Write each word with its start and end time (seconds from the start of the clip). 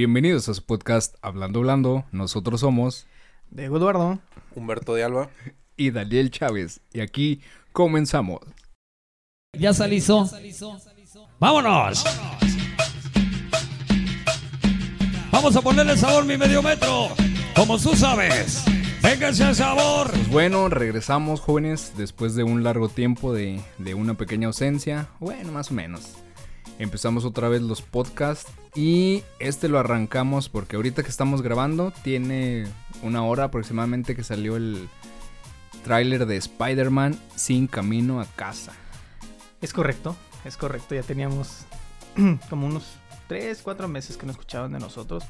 Bienvenidos 0.00 0.48
a 0.48 0.54
su 0.54 0.64
podcast 0.64 1.14
Hablando 1.20 1.60
Blando. 1.60 2.06
Nosotros 2.10 2.60
somos 2.60 3.06
Diego 3.50 3.76
Eduardo. 3.76 4.18
Humberto 4.54 4.94
de 4.94 5.04
Alba. 5.04 5.28
y 5.76 5.90
Daniel 5.90 6.30
Chávez. 6.30 6.80
Y 6.94 7.00
aquí 7.00 7.42
comenzamos. 7.72 8.40
Ya 9.52 9.74
se 9.74 9.84
alisó. 9.84 10.26
¡Vámonos! 11.38 12.02
Vamos 15.30 15.54
a 15.54 15.60
ponerle 15.60 15.98
sabor 15.98 16.24
mi 16.24 16.38
medio 16.38 16.62
metro. 16.62 17.08
Como 17.54 17.78
tú 17.78 17.94
sabes. 17.94 18.64
Vénganse 19.02 19.44
al 19.44 19.54
sabor. 19.54 20.10
Pues 20.12 20.30
bueno, 20.30 20.70
regresamos 20.70 21.40
jóvenes 21.40 21.92
después 21.98 22.34
de 22.34 22.42
un 22.42 22.64
largo 22.64 22.88
tiempo 22.88 23.34
de, 23.34 23.60
de 23.76 23.92
una 23.92 24.14
pequeña 24.14 24.46
ausencia. 24.46 25.10
Bueno, 25.18 25.52
más 25.52 25.70
o 25.70 25.74
menos. 25.74 26.14
Empezamos 26.80 27.26
otra 27.26 27.48
vez 27.50 27.60
los 27.60 27.82
podcasts 27.82 28.50
y 28.74 29.22
este 29.38 29.68
lo 29.68 29.78
arrancamos 29.78 30.48
porque 30.48 30.76
ahorita 30.76 31.02
que 31.02 31.10
estamos 31.10 31.42
grabando 31.42 31.92
tiene 32.02 32.66
una 33.02 33.22
hora 33.22 33.44
aproximadamente 33.44 34.16
que 34.16 34.24
salió 34.24 34.56
el 34.56 34.88
tráiler 35.84 36.24
de 36.24 36.36
Spider-Man 36.38 37.18
sin 37.36 37.66
camino 37.66 38.18
a 38.20 38.24
casa. 38.24 38.72
Es 39.60 39.74
correcto, 39.74 40.16
es 40.46 40.56
correcto. 40.56 40.94
Ya 40.94 41.02
teníamos 41.02 41.66
como 42.48 42.66
unos 42.66 42.86
3, 43.28 43.60
4 43.62 43.86
meses 43.86 44.16
que 44.16 44.24
no 44.24 44.32
escuchaban 44.32 44.72
de 44.72 44.78
nosotros. 44.78 45.22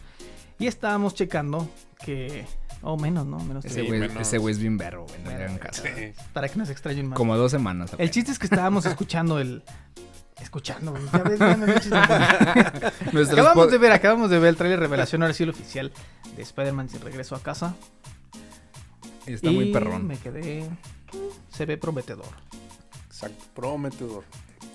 Y 0.60 0.68
estábamos 0.68 1.14
checando 1.14 1.68
que... 2.04 2.44
O 2.82 2.96
menos, 2.96 3.26
¿no? 3.26 3.38
Menos 3.40 3.64
Ese 3.64 3.82
de- 3.82 3.88
güey 3.88 4.00
menos. 4.00 4.16
ese 4.22 4.38
güey 4.38 4.52
es 4.52 4.58
bien 4.60 4.78
verbo, 4.78 5.04
güey, 5.06 5.18
no 5.22 5.30
le 5.30 5.36
Bueno, 5.36 5.44
hagan 5.46 5.58
caso. 5.58 5.82
Sí. 5.82 6.12
Para 6.32 6.48
que 6.48 6.56
nos 6.58 6.70
extrañen 6.70 7.08
más. 7.08 7.16
Como 7.16 7.36
dos 7.36 7.50
semanas. 7.50 7.90
El 7.98 8.10
chiste 8.10 8.30
es 8.30 8.38
que 8.38 8.46
estábamos 8.46 8.86
escuchando 8.86 9.40
el... 9.40 9.62
Escuchando, 10.40 10.94
ya 11.12 11.22
ves, 11.22 11.38
ya 11.38 11.56
me 11.56 13.22
Acabamos 13.32 13.70
de 13.70 13.78
ver, 13.78 13.92
acabamos 13.92 14.30
de 14.30 14.38
ver 14.38 14.48
el 14.50 14.56
trailer 14.56 14.80
revelación, 14.80 15.22
ahora 15.22 15.34
sí 15.34 15.42
el 15.42 15.50
oficial 15.50 15.92
de 16.36 16.42
Spider-Man 16.42 16.88
sin 16.88 17.00
regreso 17.00 17.34
a 17.36 17.42
casa. 17.42 17.74
Está 19.26 19.50
y 19.50 19.54
muy 19.54 19.72
perrón. 19.72 20.06
me 20.06 20.16
quedé... 20.16 20.68
Se 21.50 21.66
ve 21.66 21.76
prometedor. 21.76 22.24
Exacto, 23.06 23.44
prometedor. 23.54 24.24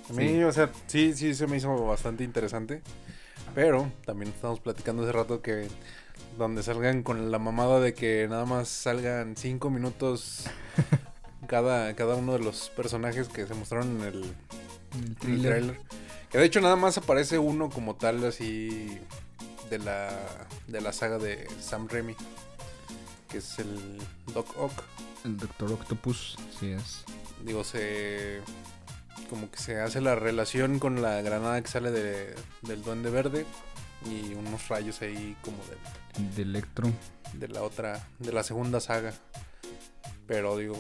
A 0.10 0.14
mí, 0.14 0.28
Sí. 0.30 0.44
o 0.44 0.52
sea, 0.52 0.70
sí, 0.88 1.14
sí 1.14 1.34
se 1.34 1.48
me 1.48 1.58
hizo 1.58 1.76
bastante 1.86 2.24
interesante. 2.24 2.82
Pero 3.54 3.92
también 4.06 4.32
estamos 4.32 4.60
platicando 4.60 5.04
hace 5.04 5.12
rato 5.12 5.42
que 5.42 5.68
donde 6.38 6.62
salgan 6.64 7.04
con 7.04 7.32
la 7.32 7.40
mamada 7.40 7.80
de 7.80 7.94
que 7.94 8.28
nada 8.30 8.46
más 8.46 8.68
salgan 8.68 9.36
cinco 9.38 9.70
minutos 9.70 10.46
cada, 11.48 11.96
cada 11.96 12.16
uno 12.16 12.34
de 12.34 12.40
los 12.40 12.70
personajes 12.70 13.30
que 13.30 13.48
se 13.48 13.54
mostraron 13.54 14.02
en 14.02 14.08
el, 14.08 14.26
El 14.98 15.04
en 15.04 15.08
el 15.12 15.16
thriller. 15.18 15.52
trailer. 15.52 15.80
Que 16.32 16.38
de 16.40 16.46
hecho 16.46 16.62
nada 16.62 16.76
más 16.76 16.98
aparece 16.98 17.38
uno 17.40 17.70
como 17.70 17.96
tal 17.96 18.24
así 18.26 19.00
de 19.70 19.80
la, 19.80 20.12
de 20.68 20.82
la 20.82 20.92
saga 20.94 21.18
de 21.18 21.48
Sam 21.62 21.88
Raimi. 21.88 22.16
Que 23.30 23.38
es 23.40 23.60
el 23.60 23.98
Doc 24.34 24.48
Ock. 24.58 24.84
El 25.24 25.38
Doctor 25.38 25.72
Octopus, 25.72 26.38
sí 26.60 26.72
es. 26.72 27.04
digo, 27.44 27.64
se. 27.64 28.42
Como 29.30 29.50
que 29.50 29.58
se 29.58 29.80
hace 29.82 30.02
la 30.02 30.14
relación 30.16 30.78
con 30.78 31.02
la 31.02 31.22
granada 31.24 31.60
que 31.62 31.68
sale 31.68 31.90
de, 31.90 32.36
del 32.62 32.84
Duende 32.84 33.10
Verde 33.10 33.46
y 34.06 34.36
unos 34.36 34.68
rayos 34.68 35.02
ahí 35.02 35.36
como 35.42 35.58
de, 35.66 36.36
De 36.36 36.42
Electro. 36.44 36.92
de 37.34 37.48
la 37.48 37.64
otra, 37.64 38.08
de 38.20 38.32
la 38.32 38.44
segunda 38.44 38.80
saga. 38.80 39.14
Pero 40.28 40.58
digo, 40.58 40.80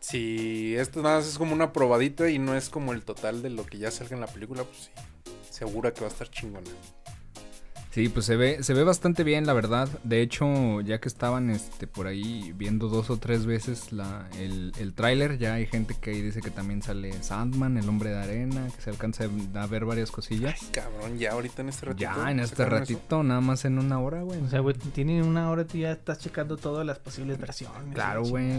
si 0.00 0.74
esto 0.76 1.02
nada 1.02 1.18
más 1.18 1.28
es 1.28 1.38
como 1.38 1.52
una 1.52 1.72
probadita 1.72 2.30
y 2.30 2.38
no 2.38 2.56
es 2.56 2.68
como 2.68 2.92
el 2.92 3.02
total 3.04 3.42
de 3.42 3.50
lo 3.50 3.64
que 3.64 3.78
ya 3.78 3.90
salga 3.90 4.14
en 4.14 4.20
la 4.20 4.26
película, 4.26 4.64
pues 4.64 4.84
sí, 4.84 4.90
segura 5.50 5.92
que 5.92 6.00
va 6.00 6.06
a 6.08 6.10
estar 6.10 6.30
chingona. 6.30 6.70
Sí, 7.90 8.08
pues 8.08 8.24
se 8.24 8.36
ve, 8.36 8.62
se 8.62 8.72
ve 8.72 8.84
bastante 8.84 9.24
bien, 9.24 9.46
la 9.46 9.52
verdad. 9.52 9.88
De 10.04 10.22
hecho, 10.22 10.80
ya 10.80 11.00
que 11.00 11.08
estaban 11.08 11.50
este, 11.50 11.88
por 11.88 12.06
ahí 12.06 12.52
viendo 12.56 12.88
dos 12.88 13.10
o 13.10 13.16
tres 13.16 13.46
veces 13.46 13.92
la, 13.92 14.28
el, 14.38 14.72
el 14.78 14.94
tráiler, 14.94 15.38
ya 15.38 15.54
hay 15.54 15.66
gente 15.66 15.96
que 16.00 16.10
ahí 16.10 16.22
dice 16.22 16.40
que 16.40 16.52
también 16.52 16.82
sale 16.82 17.12
Sandman, 17.20 17.76
el 17.78 17.88
hombre 17.88 18.10
de 18.10 18.18
arena, 18.18 18.68
que 18.74 18.80
se 18.80 18.90
alcanza 18.90 19.24
a 19.54 19.66
ver 19.66 19.84
varias 19.84 20.12
cosillas. 20.12 20.60
Cabrón, 20.72 21.18
ya 21.18 21.32
ahorita 21.32 21.62
en 21.62 21.68
este 21.70 21.86
ratito. 21.86 22.00
Ya, 22.00 22.30
en 22.30 22.38
este 22.38 22.62
eso. 22.62 22.70
ratito, 22.70 23.22
nada 23.24 23.40
más 23.40 23.64
en 23.64 23.76
una 23.78 23.98
hora, 23.98 24.22
güey. 24.22 24.40
O 24.40 24.48
sea, 24.48 24.60
güey, 24.60 24.76
tiene 24.76 25.20
una 25.24 25.50
hora 25.50 25.62
y 25.62 25.64
tú 25.64 25.78
ya 25.78 25.90
estás 25.90 26.20
checando 26.20 26.56
todas 26.56 26.86
las 26.86 27.00
posibles 27.00 27.38
versiones. 27.38 27.92
Claro, 27.92 28.22
La 28.22 28.28
güey. 28.28 28.52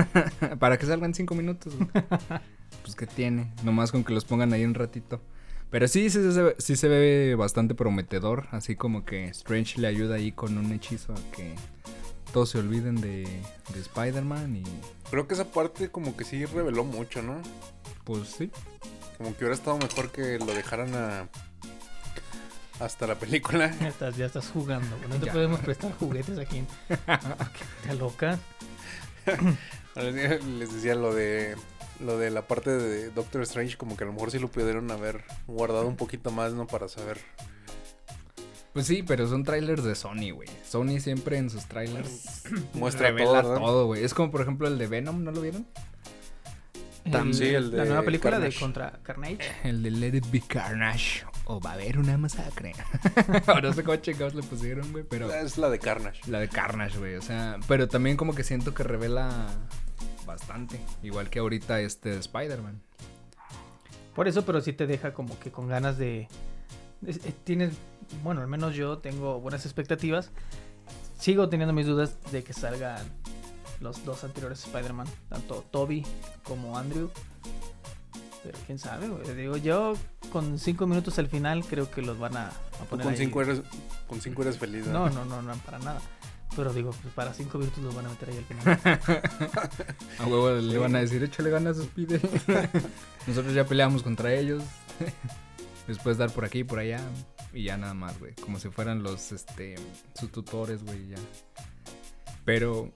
Para 0.58 0.78
que 0.78 0.86
salgan 0.86 1.12
cinco 1.12 1.34
minutos, 1.34 1.74
güey. 1.76 1.88
Pues 2.82 2.94
que 2.94 3.06
tiene, 3.06 3.52
nomás 3.62 3.92
con 3.92 4.04
que 4.04 4.14
los 4.14 4.24
pongan 4.24 4.52
ahí 4.54 4.64
un 4.64 4.72
ratito. 4.74 5.20
Pero 5.70 5.86
sí, 5.88 6.10
sí, 6.10 6.32
se 6.32 6.42
ve- 6.42 6.56
sí 6.58 6.76
se 6.76 6.88
ve 6.88 7.34
bastante 7.36 7.74
prometedor, 7.74 8.48
así 8.50 8.74
como 8.76 9.04
que 9.04 9.26
Strange 9.28 9.80
le 9.80 9.86
ayuda 9.86 10.16
ahí 10.16 10.32
con 10.32 10.58
un 10.58 10.72
hechizo 10.72 11.12
a 11.14 11.32
que 11.36 11.54
todos 12.32 12.50
se 12.50 12.58
olviden 12.58 13.00
de, 13.00 13.22
de 13.72 13.80
Spider-Man 13.80 14.56
y 14.56 14.62
Creo 15.10 15.26
que 15.28 15.34
esa 15.34 15.50
parte 15.50 15.88
como 15.90 16.16
que 16.16 16.24
sí 16.24 16.44
reveló 16.44 16.84
mucho, 16.84 17.22
¿no? 17.22 17.40
pues 18.04 18.28
sí. 18.28 18.50
Como 19.18 19.30
que 19.36 19.44
hubiera 19.44 19.54
estado 19.54 19.78
mejor 19.78 20.10
que 20.10 20.38
lo 20.38 20.46
dejaran 20.46 20.92
a... 20.94 21.28
hasta 22.80 23.06
la 23.06 23.14
película. 23.16 23.70
Ya 23.80 23.88
estás, 23.88 24.16
ya 24.16 24.26
estás 24.26 24.48
jugando. 24.48 24.96
No 25.08 25.16
te 25.16 25.26
Ya. 25.26 25.32
podemos 25.32 25.60
prestar 25.60 25.92
juguetes 25.98 26.38
aquí. 26.38 26.64
¿Te 27.86 27.94
locas? 27.94 28.38
Les 29.96 30.72
decía 30.72 30.94
lo 30.94 31.14
de 31.14 31.54
lo 32.04 32.18
de 32.18 32.30
la 32.30 32.42
parte 32.42 32.70
de 32.70 33.10
Doctor 33.10 33.42
Strange, 33.42 33.76
como 33.76 33.96
que 33.96 34.04
a 34.04 34.06
lo 34.06 34.12
mejor 34.12 34.30
sí 34.30 34.38
lo 34.38 34.48
pudieron 34.48 34.90
haber 34.90 35.24
guardado 35.46 35.86
un 35.86 35.96
poquito 35.96 36.30
más, 36.30 36.52
¿no? 36.52 36.66
Para 36.66 36.88
saber. 36.88 37.18
Pues 38.72 38.86
sí, 38.86 39.02
pero 39.02 39.26
son 39.28 39.42
trailers 39.42 39.82
de 39.82 39.94
Sony, 39.94 40.30
güey. 40.32 40.48
Sony 40.64 41.00
siempre 41.00 41.38
en 41.38 41.50
sus 41.50 41.66
trailers 41.66 42.44
Muestra 42.74 43.08
revela 43.08 43.42
todo, 43.42 43.86
güey. 43.86 44.04
Es 44.04 44.14
como 44.14 44.30
por 44.30 44.42
ejemplo 44.42 44.68
el 44.68 44.78
de 44.78 44.86
Venom, 44.86 45.24
¿no 45.24 45.32
lo 45.32 45.40
vieron? 45.40 45.66
Tam- 47.06 47.32
sí, 47.32 47.46
el 47.48 47.70
La 47.74 47.82
de 47.82 47.88
nueva 47.88 48.04
película 48.04 48.38
de 48.38 48.52
contra 48.52 49.00
Carnage. 49.02 49.38
El 49.64 49.82
de 49.82 49.90
Let 49.90 50.16
It 50.18 50.30
Be 50.30 50.42
Carnage. 50.46 51.24
O 51.46 51.58
va 51.58 51.70
a 51.70 51.72
haber 51.72 51.98
una 51.98 52.16
masacre. 52.18 52.72
Ahora 53.46 53.70
no 53.70 53.72
sé 53.72 53.82
cómo 53.82 53.96
chingados 53.96 54.34
le 54.34 54.42
pusieron, 54.42 54.92
güey, 54.92 55.02
pero... 55.02 55.32
Es 55.32 55.56
la 55.58 55.70
de 55.70 55.78
Carnage. 55.78 56.20
La 56.30 56.38
de 56.38 56.48
Carnage, 56.48 56.98
güey. 56.98 57.16
O 57.16 57.22
sea, 57.22 57.56
pero 57.66 57.88
también 57.88 58.16
como 58.16 58.34
que 58.34 58.44
siento 58.44 58.74
que 58.74 58.84
revela 58.84 59.48
bastante. 60.30 60.80
Igual 61.02 61.28
que 61.30 61.38
ahorita 61.40 61.80
este 61.80 62.10
de 62.10 62.18
Spider-Man. 62.18 62.80
Por 64.14 64.26
eso, 64.28 64.44
pero 64.44 64.60
sí 64.60 64.72
te 64.72 64.86
deja 64.86 65.12
como 65.14 65.38
que 65.38 65.50
con 65.50 65.68
ganas 65.68 65.96
de... 65.98 66.28
es- 67.06 67.24
eh, 67.24 67.34
Tienes, 67.44 67.72
bueno, 68.24 68.40
al 68.40 68.46
menos 68.48 68.74
yo 68.74 68.98
tengo 68.98 69.40
buenas 69.40 69.64
expectativas. 69.66 70.30
Sigo 71.18 71.48
teniendo 71.48 71.72
mis 71.72 71.86
dudas 71.86 72.16
de 72.32 72.42
que 72.42 72.52
salgan 72.52 73.04
los 73.80 74.04
dos 74.04 74.24
anteriores 74.24 74.64
Spider-Man, 74.64 75.06
tanto 75.28 75.64
Toby 75.70 76.04
como 76.44 76.76
Andrew. 76.78 77.10
Pero 78.42 78.58
quién 78.66 78.78
sabe, 78.78 79.06
güey. 79.08 79.34
Digo, 79.36 79.56
yo 79.58 79.92
con 80.32 80.58
cinco 80.58 80.86
minutos 80.86 81.18
al 81.18 81.28
final 81.28 81.62
creo 81.64 81.90
que 81.90 82.00
los 82.02 82.18
van 82.18 82.36
a, 82.38 82.46
a 82.48 82.50
Tú 82.80 82.86
poner 82.90 83.04
con 83.04 83.12
ahí. 83.12 83.18
cinco 83.18 83.42
eres, 83.42 83.62
con 84.08 84.20
cinco 84.20 84.42
eres 84.42 84.56
feliz. 84.58 84.86
No, 84.86 85.10
no, 85.10 85.24
no, 85.26 85.42
no, 85.42 85.54
para 85.58 85.78
nada. 85.78 86.00
Pero 86.56 86.72
digo, 86.72 86.90
pues 87.02 87.14
para 87.14 87.32
cinco 87.32 87.58
minutos 87.58 87.82
los 87.82 87.94
van 87.94 88.06
a 88.06 88.08
meter 88.08 88.30
ahí 88.30 88.36
al 88.38 88.44
final. 88.44 88.80
A 90.18 90.26
huevo 90.26 90.50
le 90.50 90.78
van 90.78 90.96
a 90.96 90.98
decir, 91.00 91.22
échale 91.22 91.48
ganas, 91.50 91.76
Speedy. 91.78 92.18
Nosotros 93.26 93.54
ya 93.54 93.64
peleamos 93.64 94.02
contra 94.02 94.34
ellos. 94.34 94.62
Después 95.86 96.18
dar 96.18 96.30
por 96.32 96.44
aquí 96.44 96.60
y 96.60 96.64
por 96.64 96.78
allá. 96.80 97.00
Y 97.52 97.64
ya 97.64 97.76
nada 97.76 97.94
más, 97.94 98.18
güey. 98.18 98.34
Como 98.34 98.58
si 98.58 98.68
fueran 98.68 99.02
los, 99.02 99.32
este, 99.32 99.76
sus 100.18 100.30
tutores, 100.32 100.82
güey, 100.84 101.08
ya. 101.08 101.16
Pero, 102.44 102.92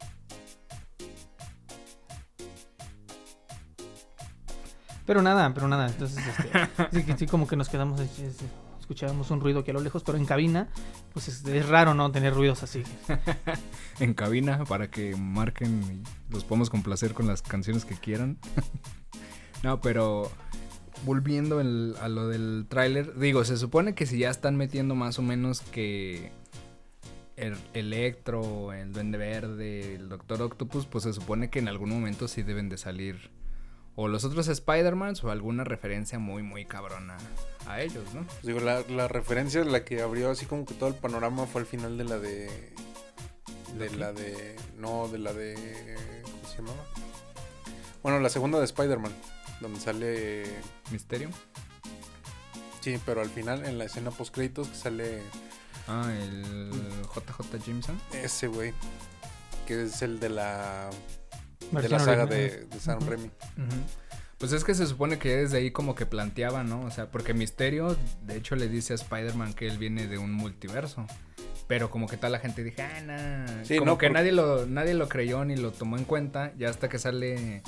Pero 5.07 5.21
nada, 5.23 5.53
pero 5.53 5.69
nada. 5.69 5.87
Entonces, 5.89 6.19
este, 6.27 7.03
sí, 7.03 7.15
sí, 7.19 7.27
como 7.27 7.47
que 7.47 7.57
nos 7.57 7.69
quedamos, 7.69 8.01
es- 8.01 8.19
es- 8.19 8.37
escuchábamos 8.85 9.31
un 9.31 9.41
ruido 9.41 9.61
aquí 9.61 9.71
a 9.71 9.75
lo 9.75 9.81
lejos, 9.81 10.05
pero 10.05 10.19
en 10.19 10.27
cabina, 10.27 10.69
pues 11.15 11.29
es, 11.29 11.69
raro, 11.69 11.95
¿no? 11.95 12.13
Tener 12.13 12.35
ruidos 12.35 12.63
así. 12.63 12.83
en 13.99 14.13
cabina 14.13 14.65
para 14.65 14.91
que 14.91 15.17
marquen 15.17 15.83
y 15.83 16.33
los 16.33 16.45
podemos 16.45 16.69
complacer 16.69 17.15
con 17.15 17.27
las 17.27 17.41
canciones 17.41 17.87
que 17.87 17.95
quieran. 17.95 18.37
no, 19.63 19.81
pero 19.81 20.31
volviendo 21.07 21.61
a 21.61 22.09
lo 22.09 22.29
del 22.29 22.67
tráiler, 22.69 23.19
digo, 23.19 23.43
se 23.47 23.57
supone 23.57 23.95
que 23.95 24.05
si 24.05 24.19
ya 24.19 24.29
están 24.29 24.57
metiendo 24.57 24.95
más 24.95 25.19
o 25.19 25.23
menos 25.23 25.63
que 25.63 26.31
el 27.37 27.57
Electro, 27.73 28.75
el 28.75 28.93
Duende 28.93 29.17
Verde, 29.17 29.95
el 29.95 30.11
Doctor 30.11 30.43
Octopus, 30.43 30.85
pues 30.85 31.05
se 31.05 31.15
supone 31.15 31.49
que 31.49 31.59
en 31.59 31.69
algún 31.69 31.89
momento 31.89 32.29
sí 32.29 32.43
deben 32.43 32.69
de 32.69 32.77
salir 32.77 33.31
o 33.97 34.09
los 34.09 34.25
otros 34.25 34.49
Spider-Mans 34.49 35.23
o 35.25 35.31
alguna 35.31 35.65
referencia 35.65 36.19
muy, 36.19 36.43
muy 36.43 36.65
cabrona 36.65 37.17
a 37.67 37.81
ellos, 37.81 38.05
¿no? 38.15 38.25
Pues 38.25 38.43
digo, 38.43 38.61
la, 38.61 38.83
la 38.89 39.09
referencia, 39.09 39.65
la 39.65 39.85
que 39.85 40.03
abrió 40.03 40.31
así 40.31 40.47
como 40.47 40.65
que 40.65 40.75
todo 40.75 40.89
el 40.89 40.95
panorama 40.95 41.47
fue 41.47 41.61
al 41.63 41.67
final 41.67 41.97
de 41.99 42.05
la 42.05 42.19
de. 42.19 42.51
De 43.79 43.91
la 43.91 44.13
de. 44.13 44.57
No, 44.77 45.09
de 45.09 45.19
la 45.19 45.33
de. 45.33 45.97
¿Cómo 46.23 46.49
se 46.49 46.57
llamaba? 46.59 46.85
Bueno, 48.03 48.21
la 48.21 48.29
segunda 48.29 48.59
de 48.59 48.65
Spider-Man. 48.67 49.13
Donde 49.61 49.81
sale. 49.81 50.45
Misterio. 50.91 51.31
Sí, 52.81 53.01
pero 53.07 53.23
al 53.23 53.31
final, 53.31 53.65
en 53.65 53.79
la 53.79 53.85
escena 53.85 54.11
post 54.11 54.35
créditos, 54.35 54.69
que 54.69 54.75
sale 54.75 55.23
Ah, 55.87 56.11
el 56.13 56.71
JJ 57.15 57.67
Jameson. 57.67 58.01
Ese 58.13 58.47
güey. 58.47 58.73
Que 59.67 59.85
es 59.85 60.03
el 60.03 60.21
de 60.21 60.29
la. 60.31 60.91
De 61.73 61.89
la 61.89 61.99
saga 61.99 62.27
de, 62.27 62.65
de 62.67 62.81
Sam. 62.81 63.01
Raimi. 63.07 63.31
Pues 64.39 64.53
es 64.53 64.65
que 64.65 64.75
se 64.75 64.87
supone 64.87 65.19
que 65.19 65.37
desde 65.37 65.59
ahí 65.59 65.71
como 65.71 65.95
que 65.95 66.07
planteaba, 66.07 66.65
¿no? 66.65 66.83
O 66.83 66.91
sea, 66.91 67.11
porque 67.11 67.33
Misterio, 67.35 67.97
de 68.27 68.37
hecho, 68.37 68.57
le 68.57 68.69
dice 68.69 68.93
a 68.93 68.97
Spider-Man 68.97 69.55
que 69.55 69.67
él 69.67 69.79
viene 69.79 70.07
de 70.07 70.19
un 70.19 70.33
multiverso. 70.33 71.07
Pero 71.67 71.89
como 71.91 72.07
que 72.09 72.17
toda 72.19 72.29
la 72.29 72.41
gente 72.41 72.63
dije, 72.63 72.83
ah, 72.83 73.01
no. 73.01 73.65
Sí, 73.65 73.79
como 73.79 73.93
no, 73.93 73.99
que 73.99 74.07
porque- 74.09 74.13
nadie 74.19 74.33
lo, 74.33 74.67
nadie 74.67 74.93
lo 74.95 75.09
creyó 75.09 75.45
ni 75.47 75.57
lo 75.57 75.73
tomó 75.73 75.97
en 75.97 76.05
cuenta. 76.05 76.53
Ya 76.59 76.69
hasta 76.69 76.89
que 76.91 76.99
sale 76.99 77.63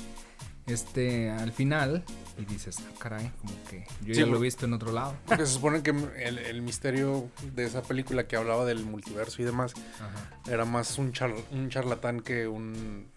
este 0.67 1.29
al 1.31 1.51
final 1.53 2.03
y 2.37 2.45
dices, 2.45 2.77
ah, 2.81 2.91
caray, 2.99 3.31
como 3.41 3.53
que 3.69 3.85
yo 4.05 4.13
Sí, 4.13 4.19
ya 4.19 4.25
lo 4.27 4.37
he 4.37 4.41
visto 4.41 4.65
en 4.65 4.73
otro 4.73 4.91
lado. 4.91 5.15
Porque 5.25 5.45
se 5.47 5.53
supone 5.53 5.81
que 5.81 5.91
el, 5.91 6.37
el 6.37 6.61
misterio 6.61 7.29
de 7.55 7.63
esa 7.63 7.81
película 7.81 8.27
que 8.27 8.35
hablaba 8.35 8.65
del 8.65 8.83
multiverso 8.85 9.41
y 9.41 9.45
demás 9.45 9.73
Ajá. 9.95 10.51
era 10.51 10.65
más 10.65 10.97
un, 10.99 11.11
char- 11.13 11.33
un 11.51 11.69
charlatán 11.69 12.19
que 12.19 12.47
un. 12.47 13.07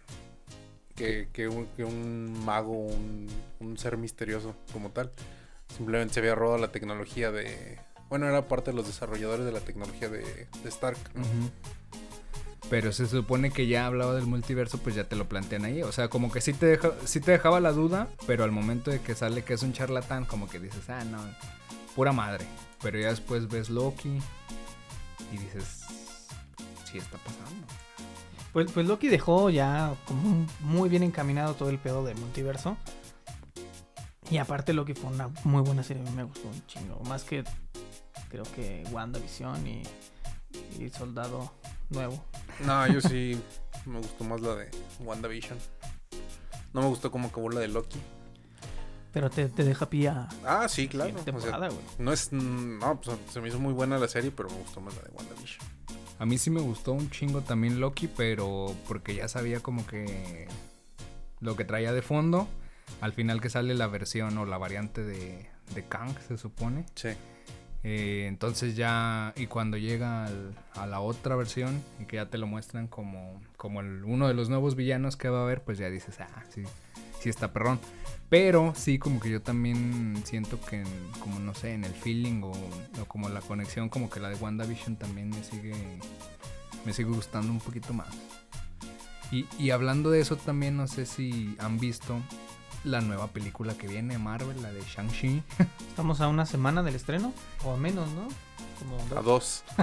Que, 0.94 1.28
que 1.32 1.48
un, 1.48 1.66
que 1.76 1.84
un 1.84 2.44
mago, 2.44 2.76
un, 2.76 3.26
un 3.60 3.78
ser 3.78 3.96
misterioso 3.96 4.54
como 4.72 4.90
tal. 4.90 5.10
Simplemente 5.76 6.14
se 6.14 6.20
había 6.20 6.34
robado 6.34 6.58
la 6.58 6.72
tecnología 6.72 7.30
de. 7.30 7.78
Bueno, 8.08 8.28
era 8.28 8.48
parte 8.48 8.72
de 8.72 8.76
los 8.76 8.86
desarrolladores 8.86 9.46
de 9.46 9.52
la 9.52 9.60
tecnología 9.60 10.08
de, 10.08 10.48
Stark. 10.64 10.98
¿no? 11.14 11.24
Pero 12.68 12.92
se 12.92 13.06
supone 13.06 13.50
que 13.50 13.66
ya 13.66 13.86
hablaba 13.86 14.14
del 14.14 14.26
multiverso, 14.26 14.78
pues 14.78 14.94
ya 14.94 15.04
te 15.04 15.16
lo 15.16 15.28
plantean 15.28 15.64
ahí. 15.64 15.82
O 15.82 15.92
sea, 15.92 16.08
como 16.08 16.30
que 16.30 16.40
sí 16.40 16.52
te, 16.52 16.66
deja, 16.66 16.92
sí 17.04 17.20
te 17.20 17.32
dejaba 17.32 17.60
la 17.60 17.72
duda, 17.72 18.08
pero 18.26 18.44
al 18.44 18.52
momento 18.52 18.90
de 18.90 19.00
que 19.00 19.14
sale 19.14 19.42
que 19.42 19.54
es 19.54 19.62
un 19.62 19.72
charlatán, 19.72 20.24
como 20.24 20.48
que 20.48 20.58
dices, 20.58 20.88
ah, 20.88 21.04
no, 21.04 21.18
pura 21.94 22.12
madre. 22.12 22.44
Pero 22.82 22.98
ya 22.98 23.10
después 23.10 23.48
ves 23.48 23.70
Loki 23.70 24.18
y 25.32 25.36
dices, 25.36 25.84
sí 26.90 26.98
está 26.98 27.18
pasando. 27.18 27.66
Pues, 28.52 28.70
pues 28.72 28.86
Loki 28.86 29.08
dejó 29.08 29.50
ya 29.50 29.94
como 30.06 30.46
muy 30.60 30.88
bien 30.88 31.02
encaminado 31.02 31.54
todo 31.54 31.70
el 31.70 31.78
pedo 31.78 32.04
del 32.04 32.16
multiverso. 32.16 32.76
Y 34.30 34.38
aparte 34.38 34.72
Loki 34.72 34.94
fue 34.94 35.10
una 35.10 35.28
muy 35.44 35.62
buena 35.62 35.82
serie, 35.82 36.02
a 36.02 36.06
mí 36.10 36.16
me 36.16 36.24
gustó 36.24 36.48
un 36.48 36.66
chingo. 36.66 37.00
Más 37.04 37.24
que 37.24 37.44
creo 38.28 38.44
que 38.54 38.84
WandaVision 38.92 39.66
y, 39.66 39.82
y 40.78 40.90
Soldado 40.90 41.52
Nuevo. 41.90 42.24
No, 42.64 42.86
yo 42.86 43.00
sí 43.00 43.40
me 43.86 43.98
gustó 43.98 44.24
más 44.24 44.40
la 44.40 44.54
de 44.56 44.70
WandaVision. 45.00 45.58
No 46.72 46.82
me 46.82 46.88
gustó 46.88 47.10
cómo 47.10 47.28
acabó 47.28 47.50
la 47.50 47.60
de 47.60 47.68
Loki. 47.68 47.98
Pero 49.12 49.28
te, 49.28 49.48
te 49.48 49.64
deja 49.64 49.90
pie 49.90 50.08
a 50.08 50.28
Ah, 50.46 50.68
sí, 50.68 50.86
claro. 50.86 51.12
o 51.34 51.40
sea, 51.40 51.68
no 51.98 52.12
es. 52.12 52.32
No, 52.32 53.00
pues 53.00 53.16
se 53.32 53.40
me 53.40 53.48
hizo 53.48 53.58
muy 53.58 53.72
buena 53.72 53.98
la 53.98 54.06
serie, 54.06 54.30
pero 54.30 54.48
me 54.50 54.56
gustó 54.58 54.80
más 54.80 54.94
la 54.94 55.02
de 55.02 55.10
WandaVision. 55.10 55.66
A 56.20 56.26
mí 56.26 56.38
sí 56.38 56.50
me 56.50 56.60
gustó 56.60 56.92
un 56.92 57.10
chingo 57.10 57.40
también 57.40 57.80
Loki, 57.80 58.06
pero 58.06 58.72
porque 58.86 59.14
ya 59.16 59.26
sabía 59.26 59.58
como 59.60 59.84
que 59.86 60.46
lo 61.40 61.56
que 61.56 61.64
traía 61.64 61.92
de 61.92 62.02
fondo. 62.02 62.46
Al 63.00 63.12
final 63.12 63.40
que 63.40 63.50
sale 63.50 63.74
la 63.74 63.86
versión 63.86 64.36
o 64.38 64.44
la 64.46 64.58
variante 64.58 65.02
de, 65.02 65.48
de 65.74 65.84
Kang, 65.88 66.12
se 66.28 66.36
supone. 66.36 66.84
Sí. 66.94 67.08
Eh, 67.82 68.26
entonces 68.28 68.76
ya, 68.76 69.32
y 69.36 69.46
cuando 69.46 69.78
llega 69.78 70.26
al- 70.26 70.54
a 70.74 70.86
la 70.86 71.00
otra 71.00 71.34
versión 71.36 71.82
y 71.98 72.04
que 72.04 72.16
ya 72.16 72.26
te 72.28 72.36
lo 72.36 72.46
muestran 72.46 72.86
como, 72.88 73.40
como 73.56 73.80
el, 73.80 74.04
uno 74.04 74.28
de 74.28 74.34
los 74.34 74.50
nuevos 74.50 74.74
villanos 74.76 75.16
que 75.16 75.30
va 75.30 75.40
a 75.40 75.42
haber, 75.44 75.62
pues 75.64 75.78
ya 75.78 75.88
dices, 75.88 76.20
ah, 76.20 76.42
sí, 76.50 76.62
sí 77.20 77.30
está 77.30 77.52
perrón. 77.54 77.80
Pero 78.30 78.72
sí, 78.76 78.98
como 78.98 79.18
que 79.20 79.28
yo 79.28 79.42
también 79.42 80.22
siento 80.24 80.58
que, 80.64 80.76
en- 80.76 81.10
como 81.20 81.38
no 81.40 81.52
sé, 81.54 81.74
en 81.74 81.84
el 81.84 81.92
feeling 81.92 82.42
o, 82.44 82.52
o 82.52 83.04
como 83.08 83.28
la 83.28 83.40
conexión, 83.40 83.88
como 83.88 84.08
que 84.08 84.20
la 84.20 84.28
de 84.28 84.36
WandaVision 84.36 84.96
también 84.96 85.30
me 85.30 85.42
sigue, 85.42 85.74
me 86.86 86.92
sigue 86.92 87.10
gustando 87.10 87.52
un 87.52 87.58
poquito 87.58 87.92
más. 87.92 88.08
Y, 89.32 89.46
y 89.58 89.70
hablando 89.70 90.10
de 90.10 90.20
eso 90.20 90.36
también, 90.36 90.76
no 90.76 90.86
sé 90.86 91.06
si 91.06 91.56
han 91.58 91.78
visto 91.78 92.16
la 92.84 93.00
nueva 93.00 93.26
película 93.28 93.74
que 93.74 93.86
viene, 93.88 94.16
Marvel, 94.18 94.62
la 94.62 94.72
de 94.72 94.80
Shang-Chi. 94.82 95.42
Estamos 95.88 96.20
a 96.20 96.28
una 96.28 96.46
semana 96.46 96.82
del 96.84 96.94
estreno, 96.94 97.32
o 97.64 97.76
menos, 97.76 98.08
¿no? 98.12 98.28
Como 98.78 98.96
A 99.18 99.22
dos. 99.22 99.64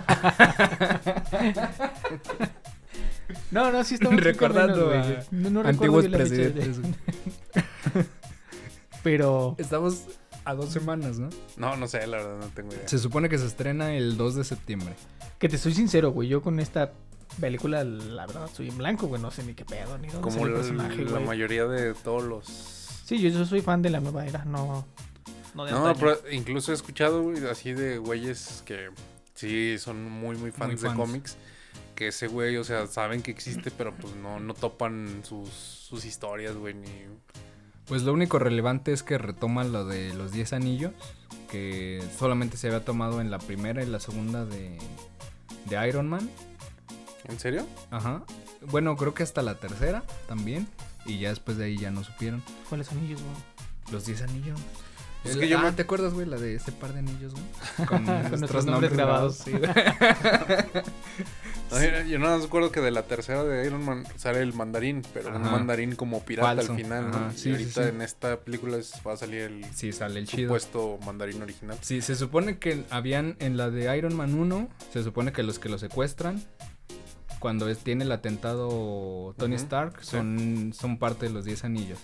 No, 3.52 3.72
no, 3.72 3.84
sí 3.84 3.96
estamos 3.96 4.20
Recordando 4.22 4.88
menos, 4.88 5.06
a 5.06 5.26
No- 5.32 5.50
no 5.50 5.64
recuerdo 5.64 5.98
Antiguos 6.00 6.08
presidentes. 6.08 6.78
Pero 9.12 9.56
Estamos 9.58 10.04
a 10.46 10.54
dos 10.54 10.70
semanas, 10.70 11.20
¿no? 11.20 11.30
No, 11.58 11.76
no 11.76 11.88
sé, 11.88 12.06
la 12.08 12.18
verdad 12.18 12.38
no 12.40 12.48
tengo 12.48 12.74
idea. 12.74 12.88
Se 12.88 12.98
supone 13.00 13.30
que 13.30 13.38
se 13.38 13.46
estrena 13.46 13.94
el 13.96 14.18
2 14.18 14.36
de 14.36 14.44
septiembre. 14.44 14.94
que 15.40 15.50
te 15.50 15.58
soy 15.58 15.74
sincero, 15.74 16.12
güey, 16.12 16.30
yo 16.30 16.42
con 16.42 16.60
esta 16.60 16.94
película, 17.40 17.84
la 17.84 18.26
verdad, 18.26 18.50
soy 18.54 18.70
en 18.70 18.78
blanco, 18.78 19.08
güey, 19.08 19.22
no 19.22 19.30
sé 19.32 19.44
ni 19.44 19.54
qué 19.54 19.66
pedo, 19.66 19.98
ni 19.98 20.08
dónde 20.08 20.22
Como 20.22 20.46
el 20.46 20.54
la, 20.54 20.58
personaje, 20.60 21.04
la 21.04 21.12
güey. 21.12 21.26
mayoría 21.26 21.66
de 21.66 21.94
todos 21.94 22.24
los. 22.24 22.46
Sí, 23.06 23.20
yo, 23.20 23.30
yo 23.30 23.46
soy 23.46 23.62
fan 23.62 23.82
de 23.82 23.90
la 23.90 24.00
nueva 24.00 24.26
era, 24.26 24.44
no, 24.46 24.86
no 25.56 25.66
de 25.66 25.72
No, 25.72 25.94
pero 25.96 26.18
incluso 26.32 26.72
he 26.72 26.76
escuchado 26.76 27.24
güey, 27.24 27.46
así 27.48 27.74
de 27.74 27.98
güeyes 27.98 28.64
que 28.66 28.90
sí 29.34 29.78
son 29.78 30.10
muy, 30.10 30.36
muy 30.38 30.52
fans 30.52 30.82
de 30.82 30.88
fans. 30.88 31.00
cómics. 31.00 31.38
Que 31.96 32.10
ese 32.10 32.28
güey, 32.28 32.58
o 32.58 32.64
sea, 32.64 32.86
saben 32.88 33.22
que 33.24 33.32
existe, 33.32 33.72
pero 33.72 33.94
pues 33.96 34.16
no, 34.16 34.40
no 34.40 34.54
topan 34.54 35.22
sus, 35.24 35.50
sus 35.50 36.06
historias, 36.06 36.56
güey, 36.56 36.74
ni. 36.76 36.88
Pues 37.88 38.04
lo 38.04 38.14
único 38.14 38.38
relevante 38.38 38.92
es 38.92 39.02
que 39.02 39.18
retoma 39.18 39.64
lo 39.64 39.86
de 39.86 40.14
los 40.14 40.32
10 40.32 40.54
anillos, 40.54 40.92
que 41.50 42.04
solamente 42.18 42.58
se 42.58 42.68
había 42.68 42.84
tomado 42.84 43.22
en 43.22 43.32
la 43.32 43.40
primera 43.40 43.82
y 43.82 43.86
la 43.86 44.00
segunda 44.00 44.46
de, 44.46 44.78
de 45.66 45.88
Iron 45.88 46.10
Man. 46.10 46.30
¿En 47.26 47.40
serio? 47.40 47.66
Ajá. 47.92 48.24
Bueno, 48.70 48.96
creo 48.96 49.14
que 49.14 49.24
hasta 49.24 49.42
la 49.42 49.56
tercera 49.56 50.04
también. 50.28 50.68
Y 51.06 51.20
ya 51.20 51.30
después 51.30 51.58
de 51.58 51.66
ahí 51.66 51.78
ya 51.78 51.90
no 51.92 52.04
supieron. 52.04 52.44
¿Cuáles 52.68 52.92
anillos, 52.92 53.22
güey? 53.22 53.36
Los 53.92 54.06
10 54.06 54.24
anillos. 54.24 54.60
Es 55.28 55.34
El- 55.36 55.40
que 55.42 55.48
yo 55.50 55.60
ah, 55.60 55.64
me- 55.64 55.72
¿te 55.74 55.82
acuerdas, 55.84 56.14
güey? 56.14 56.26
La 56.28 56.38
de 56.38 56.56
ese 56.56 56.72
par 56.72 56.94
de 56.94 57.00
anillos, 57.00 57.34
güey. 57.34 57.88
Con, 57.88 58.06
nuestros 58.06 58.40
nuestros 58.40 58.66
nombres 58.66 58.94
grabados. 58.94 59.44
grabados. 59.46 59.76
sí. 60.74 60.82
No, 61.70 62.04
yo- 62.06 62.20
nada 62.20 62.36
más 62.36 62.44
recuerdo 62.44 62.72
que 62.72 62.80
de 62.80 62.92
la 62.92 63.04
tercera 63.04 63.44
de 63.44 63.68
Iron 63.68 63.84
Man 63.84 64.06
sale 64.16 64.40
el 64.42 64.54
mandarín, 64.54 65.02
pero 65.14 65.36
un 65.36 65.42
mandarín 65.42 65.96
como 65.96 66.24
pirata 66.24 66.56
Falso. 66.56 66.72
al 66.72 66.78
final, 66.78 67.12
¿no? 67.12 67.18
Ajá, 67.18 67.30
y 67.34 67.38
sí, 67.38 67.44
sí, 67.44 67.52
ahorita 67.52 67.84
sí. 67.84 67.90
en 67.90 68.02
esta 68.02 68.40
película 68.40 68.78
va 69.06 69.14
a 69.14 69.18
salir 69.18 69.42
el 69.42 69.66
sí, 69.76 69.92
sale 69.92 70.20
el 70.22 70.28
chido. 70.28 70.48
supuesto 70.48 70.98
mandarín 71.06 71.42
original. 71.42 71.78
Sí, 71.82 72.02
se 72.02 72.16
supone 72.16 72.58
que 72.58 72.86
habían 72.90 73.36
en 73.40 73.58
la 73.58 73.70
de 73.70 73.96
Iron 73.98 74.16
Man 74.16 74.34
1, 74.34 74.70
se 74.94 75.04
supone 75.04 75.34
que 75.34 75.44
los 75.44 75.60
que 75.60 75.68
lo 75.68 75.78
secuestran, 75.78 76.42
cuando 77.40 77.68
es- 77.68 77.80
tiene 77.80 78.06
el 78.06 78.12
atentado 78.14 79.36
Tony 79.38 79.56
Stark, 79.56 79.98
sí. 80.02 80.12
son, 80.12 80.72
son 80.74 80.98
parte 80.98 81.28
de 81.28 81.34
los 81.34 81.44
10 81.44 81.66
anillos. 81.66 82.00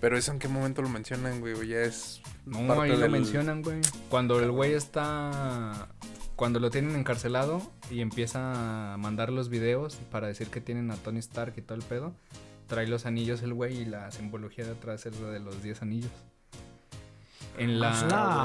Pero 0.00 0.18
eso 0.18 0.32
en 0.32 0.38
qué 0.38 0.48
momento 0.48 0.82
lo 0.82 0.88
mencionan, 0.88 1.40
güey, 1.40 1.54
o 1.54 1.62
ya 1.62 1.80
es 1.80 2.20
No, 2.44 2.66
parte 2.66 2.92
ahí 2.92 2.98
lo 2.98 3.08
mencionan, 3.08 3.62
güey. 3.62 3.80
Cuando 4.08 4.40
el 4.40 4.50
güey 4.50 4.74
está... 4.74 5.88
Cuando 6.36 6.58
lo 6.58 6.70
tienen 6.70 6.96
encarcelado 6.96 7.62
y 7.90 8.00
empieza 8.00 8.94
a 8.94 8.96
mandar 8.96 9.30
los 9.30 9.48
videos 9.48 9.96
para 10.10 10.26
decir 10.26 10.48
que 10.48 10.60
tienen 10.60 10.90
a 10.90 10.96
Tony 10.96 11.20
Stark 11.20 11.54
y 11.56 11.62
todo 11.62 11.78
el 11.78 11.84
pedo, 11.84 12.12
trae 12.66 12.88
los 12.88 13.06
anillos 13.06 13.42
el 13.42 13.54
güey 13.54 13.82
y 13.82 13.84
la 13.84 14.10
simbología 14.10 14.64
de 14.64 14.72
atrás 14.72 15.06
es 15.06 15.18
la 15.20 15.30
de 15.30 15.38
los 15.38 15.62
10 15.62 15.82
anillos. 15.82 16.10
En 17.56 17.78
la... 17.78 17.92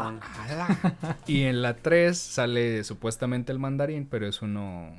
Ala. 0.08 1.18
Y 1.27 1.44
en 1.44 1.62
la 1.62 1.75
3 1.75 2.18
sale 2.18 2.84
supuestamente 2.84 3.51
el 3.51 3.60
mandarín, 3.60 4.06
pero 4.06 4.27
es 4.27 4.41
uno. 4.41 4.94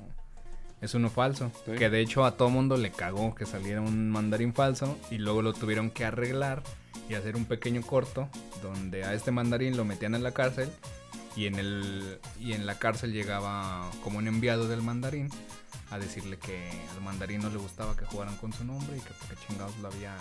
Es 0.80 0.94
uno 0.94 1.10
falso. 1.10 1.50
Sí. 1.64 1.72
Que 1.72 1.90
de 1.90 2.00
hecho 2.00 2.24
a 2.24 2.36
todo 2.36 2.48
mundo 2.50 2.76
le 2.76 2.90
cagó 2.90 3.34
que 3.34 3.46
saliera 3.46 3.80
un 3.80 4.10
mandarín 4.10 4.54
falso. 4.54 4.96
Y 5.10 5.18
luego 5.18 5.42
lo 5.42 5.52
tuvieron 5.52 5.90
que 5.90 6.04
arreglar 6.04 6.62
y 7.08 7.14
hacer 7.14 7.36
un 7.36 7.44
pequeño 7.44 7.82
corto. 7.82 8.28
Donde 8.62 9.04
a 9.04 9.14
este 9.14 9.30
mandarín 9.30 9.76
lo 9.76 9.84
metían 9.84 10.14
en 10.14 10.22
la 10.22 10.32
cárcel. 10.32 10.70
Y 11.36 11.46
en, 11.46 11.56
el, 11.56 12.18
y 12.40 12.52
en 12.52 12.66
la 12.66 12.78
cárcel 12.78 13.12
llegaba 13.12 13.90
como 14.02 14.18
un 14.18 14.26
enviado 14.26 14.68
del 14.68 14.82
mandarín. 14.82 15.28
A 15.90 15.98
decirle 15.98 16.38
que 16.38 16.70
al 16.94 17.02
mandarín 17.02 17.42
no 17.42 17.50
le 17.50 17.58
gustaba 17.58 17.96
que 17.96 18.04
jugaran 18.04 18.36
con 18.36 18.52
su 18.52 18.64
nombre. 18.64 18.96
Y 18.96 19.00
que 19.00 19.10
porque 19.18 19.36
chingados 19.46 19.76
lo 19.78 19.88
había 19.88 20.16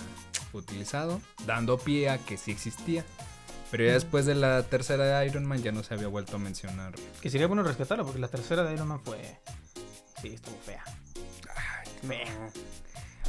utilizado. 0.54 1.22
Dando 1.46 1.78
pie 1.78 2.10
a 2.10 2.18
que 2.18 2.38
sí 2.38 2.51
existía. 2.51 3.06
Pero 3.72 3.86
ya 3.86 3.94
después 3.94 4.25
de 4.25 4.34
la 4.36 4.63
tercera 4.63 5.20
de 5.20 5.28
Iron 5.28 5.46
Man 5.46 5.62
ya 5.62 5.72
no 5.72 5.84
se 5.84 5.94
había 5.94 6.08
vuelto 6.08 6.38
a 6.38 6.39
mencionar. 6.39 6.94
Que 7.22 7.30
sería 7.30 7.46
bueno 7.46 7.62
rescatarlo, 7.62 8.04
porque 8.04 8.20
la 8.20 8.28
tercera 8.28 8.63
de 8.63 8.74
Iron 8.74 8.88
Man 8.88 9.00
fue... 9.04 9.39
Sí, 10.22 10.30
estuvo 10.30 10.58
fea. 10.66 10.84
No, 12.04 12.16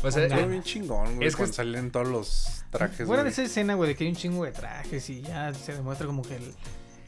O 0.02 0.10
sea. 0.10 0.28
Fue 0.28 0.46
bien 0.46 0.62
chingón, 0.62 1.16
güey, 1.16 1.28
Es 1.28 1.36
cuando 1.36 1.54
salen 1.54 1.90
todos 1.90 2.08
los 2.08 2.64
trajes, 2.70 3.06
Fuera 3.06 3.22
de 3.24 3.30
esa 3.30 3.42
escena, 3.42 3.74
güey, 3.74 3.88
de 3.90 3.96
que 3.96 4.04
hay 4.04 4.10
un 4.10 4.16
chingo 4.16 4.44
de 4.44 4.52
trajes 4.52 5.10
y 5.10 5.22
ya 5.22 5.52
se 5.54 5.74
demuestra 5.74 6.06
como 6.06 6.22
que 6.22 6.36
el, 6.36 6.54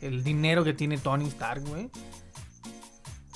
el 0.00 0.24
dinero 0.24 0.64
que 0.64 0.72
tiene 0.74 0.98
Tony 0.98 1.28
Stark, 1.28 1.62
güey. 1.66 1.90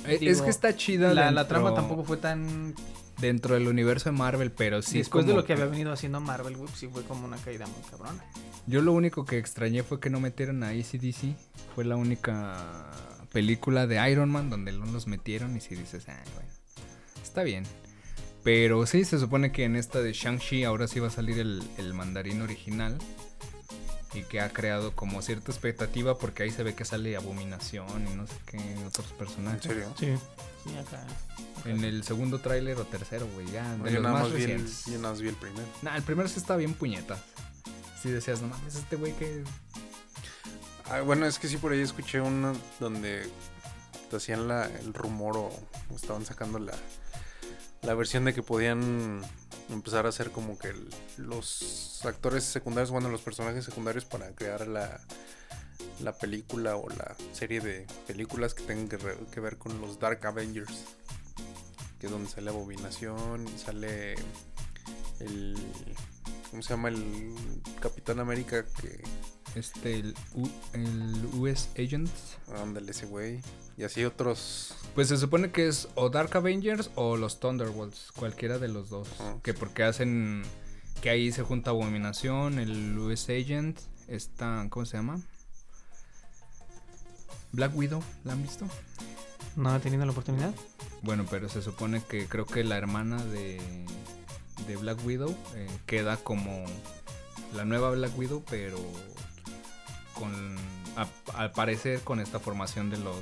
eh, 0.05 0.19
es 0.21 0.43
que 0.43 0.51
está 0.51 0.77
chida. 0.77 1.09
La, 1.15 1.31
la 1.31 1.43
dentro- 1.43 1.47
trama 1.47 1.75
tampoco 1.75 2.05
fue 2.05 2.17
tan... 2.17 2.75
Dentro 3.19 3.55
del 3.55 3.67
universo 3.67 4.11
de 4.11 4.17
Marvel, 4.17 4.53
pero 4.53 4.83
sí. 4.83 4.99
Después 4.99 5.25
de 5.25 5.33
como 5.33 5.41
lo 5.41 5.47
que 5.47 5.55
había 5.55 5.65
venido 5.65 5.91
haciendo 5.91 6.21
Marvel, 6.21 6.55
güey, 6.55 6.69
sí 6.75 6.87
fue 6.87 7.03
como 7.05 7.25
una 7.25 7.39
caída 7.39 7.65
muy 7.67 7.81
cabrona. 7.91 8.23
Yo 8.67 8.83
lo 8.83 8.93
único 8.93 9.25
que 9.25 9.39
extrañé 9.39 9.83
fue 9.83 10.01
que 10.01 10.11
no 10.11 10.21
metieran 10.21 10.63
a 10.63 10.69
ACDC. 10.69 11.35
Fue 11.75 11.87
la 11.87 11.97
única 11.97 12.91
película 13.37 13.87
de 13.87 14.11
Iron 14.11 14.31
Man 14.31 14.49
donde 14.49 14.73
no 14.73 14.87
los 14.87 15.07
metieron 15.07 15.55
y 15.59 15.61
si 15.61 15.75
dices, 15.75 16.09
ah, 16.09 16.23
bueno, 16.35 16.49
está 17.23 17.43
bien. 17.43 17.65
Pero 18.43 18.87
sí, 18.87 19.05
se 19.05 19.19
supone 19.19 19.53
que 19.53 19.65
en 19.65 19.77
esta 19.77 20.01
de 20.01 20.15
Shang-Chi 20.15 20.65
ahora 20.65 20.89
sí 20.89 21.01
va 21.01 21.09
a 21.09 21.11
salir 21.11 21.39
el, 21.39 21.63
el 21.77 21.93
mandarín 21.93 22.41
original. 22.41 22.97
Y 24.15 24.23
que 24.23 24.41
ha 24.41 24.49
creado 24.55 24.97
como 24.97 25.21
cierta 25.21 25.53
expectativa 25.53 26.17
porque 26.17 26.45
ahí 26.45 26.51
se 26.51 26.63
ve 26.63 26.75
que 26.75 26.87
sale 26.87 27.15
Abominación 27.15 28.09
y 28.11 28.15
no 28.15 28.27
sé 28.27 28.33
qué 28.47 28.59
otros 28.87 29.11
¿En 29.11 29.17
personajes. 29.19 29.63
serio? 29.63 29.93
Sí. 29.99 30.15
Sí, 30.65 30.71
acá. 30.79 31.05
En 31.67 31.85
el 31.85 32.05
segundo 32.05 32.39
tráiler 32.39 32.79
o 32.79 32.85
tercero, 32.87 33.29
güey, 33.35 33.51
ya. 33.53 33.71
De 33.77 33.91
Yo 33.91 33.97
los 33.97 34.03
nada, 34.03 34.15
más 34.15 34.31
más 34.31 34.35
vi 34.35 34.45
el, 34.45 34.67
yo 34.67 34.93
nada 34.99 35.11
más 35.11 35.21
vi 35.21 35.29
el 35.29 35.35
primero. 35.35 35.67
Nah, 35.83 35.95
el 35.97 36.03
primero 36.03 36.27
sí 36.27 36.39
está 36.39 36.57
bien 36.57 36.73
puñeta. 36.73 37.23
Sí 38.03 38.09
decías, 38.09 38.41
no 38.41 38.49
mames, 38.49 38.77
este 38.77 38.97
güey 38.97 39.13
que... 39.13 39.45
Ah, 40.91 41.01
bueno, 41.01 41.27
es 41.27 41.39
que 41.39 41.49
sí 41.49 41.57
por 41.57 41.73
ahí 41.73 41.81
escuché 41.81 42.21
uno 42.21 42.53
donde 42.79 43.29
hacían 44.15 44.47
la, 44.47 44.67
el 44.67 44.95
rumor 44.95 45.37
o, 45.37 45.51
estaban 45.95 46.25
sacando 46.25 46.59
la, 46.59 46.73
la 47.83 47.95
versión 47.95 48.25
de 48.25 48.33
que 48.33 48.43
podían 48.43 49.21
empezar 49.69 50.07
a 50.07 50.11
hacer 50.11 50.31
como 50.31 50.57
que 50.59 50.73
los 51.17 52.01
actores 52.05 52.45
secundarios, 52.45 52.93
bueno, 52.93 53.09
los 53.09 53.21
personajes 53.21 53.65
secundarios 53.65 54.05
para 54.05 54.31
crear 54.31 54.69
la, 54.69 55.01
la 56.01 56.17
película 56.17 56.77
o 56.77 56.89
la 56.89 57.17
serie 57.33 57.61
de 57.61 57.87
películas 58.07 58.55
que 58.55 58.63
tengan 58.63 58.89
que, 58.89 58.97
re- 58.97 59.19
que 59.33 59.41
ver 59.41 59.59
con 59.59 59.81
los 59.81 59.99
Dark 59.99 60.25
Avengers. 60.25 60.85
Que 61.99 62.07
es 62.07 62.13
donde 62.13 62.29
sale 62.29 62.51
Abominación, 62.51 63.47
sale 63.59 64.17
el... 65.19 65.57
¿Cómo 66.51 66.63
se 66.63 66.69
llama? 66.69 66.89
El 66.91 67.35
Capitán 67.81 68.21
América 68.21 68.65
que... 68.81 69.03
Este, 69.57 69.95
el, 70.01 70.15
U- 70.35 70.51
el 70.75 71.27
US 71.41 71.71
Agent. 71.79 72.09
Ándale 72.63 72.91
ese 72.93 73.07
güey. 73.07 73.41
Y 73.77 73.83
así 73.85 74.05
otros. 74.05 74.75
Pues 74.95 75.09
se 75.09 75.17
supone 75.17 75.51
que 75.51 75.67
es 75.67 75.89
o 75.97 76.09
Dark 76.11 76.37
Avengers 76.37 76.91
o 76.95 77.17
los 77.17 77.41
Thunderbolts, 77.41 78.13
cualquiera 78.15 78.59
de 78.59 78.69
los 78.69 78.89
dos. 78.91 79.09
Que 79.43 79.55
porque 79.55 79.83
hacen 79.83 80.43
que 81.01 81.11
ahí 81.11 81.33
se 81.33 81.43
junta 81.43 81.71
Abominación, 81.71 82.59
el 82.59 82.97
US 82.99 83.25
Agent, 83.31 83.79
esta, 84.09 84.67
¿cómo 84.71 84.87
se 84.87 84.97
llama? 84.99 85.21
Black 87.53 87.75
Widow, 87.77 88.03
¿la 88.25 88.33
han 88.35 88.43
visto? 88.43 88.67
No 89.57 89.75
he 89.75 89.81
tenido 89.81 90.05
la 90.05 90.13
oportunidad. 90.13 90.55
Bueno, 91.03 91.25
pero 91.31 91.49
se 91.49 91.63
supone 91.63 92.03
que 92.07 92.27
creo 92.27 92.45
que 92.47 92.63
la 92.65 92.77
hermana 92.77 93.23
de, 93.25 93.61
de 94.67 94.77
Black 94.77 95.05
Widow 95.05 95.35
eh, 95.55 95.67
queda 95.87 96.17
como 96.19 96.65
la 97.55 97.65
nueva 97.65 97.91
Black 97.93 98.17
Widow, 98.19 98.43
pero 98.51 98.79
con 100.19 100.57
a- 100.97 101.07
al 101.39 101.53
parecer 101.53 102.01
con 102.01 102.21
esta 102.21 102.41
formación 102.41 102.91
de 102.91 102.99
los 102.99 103.17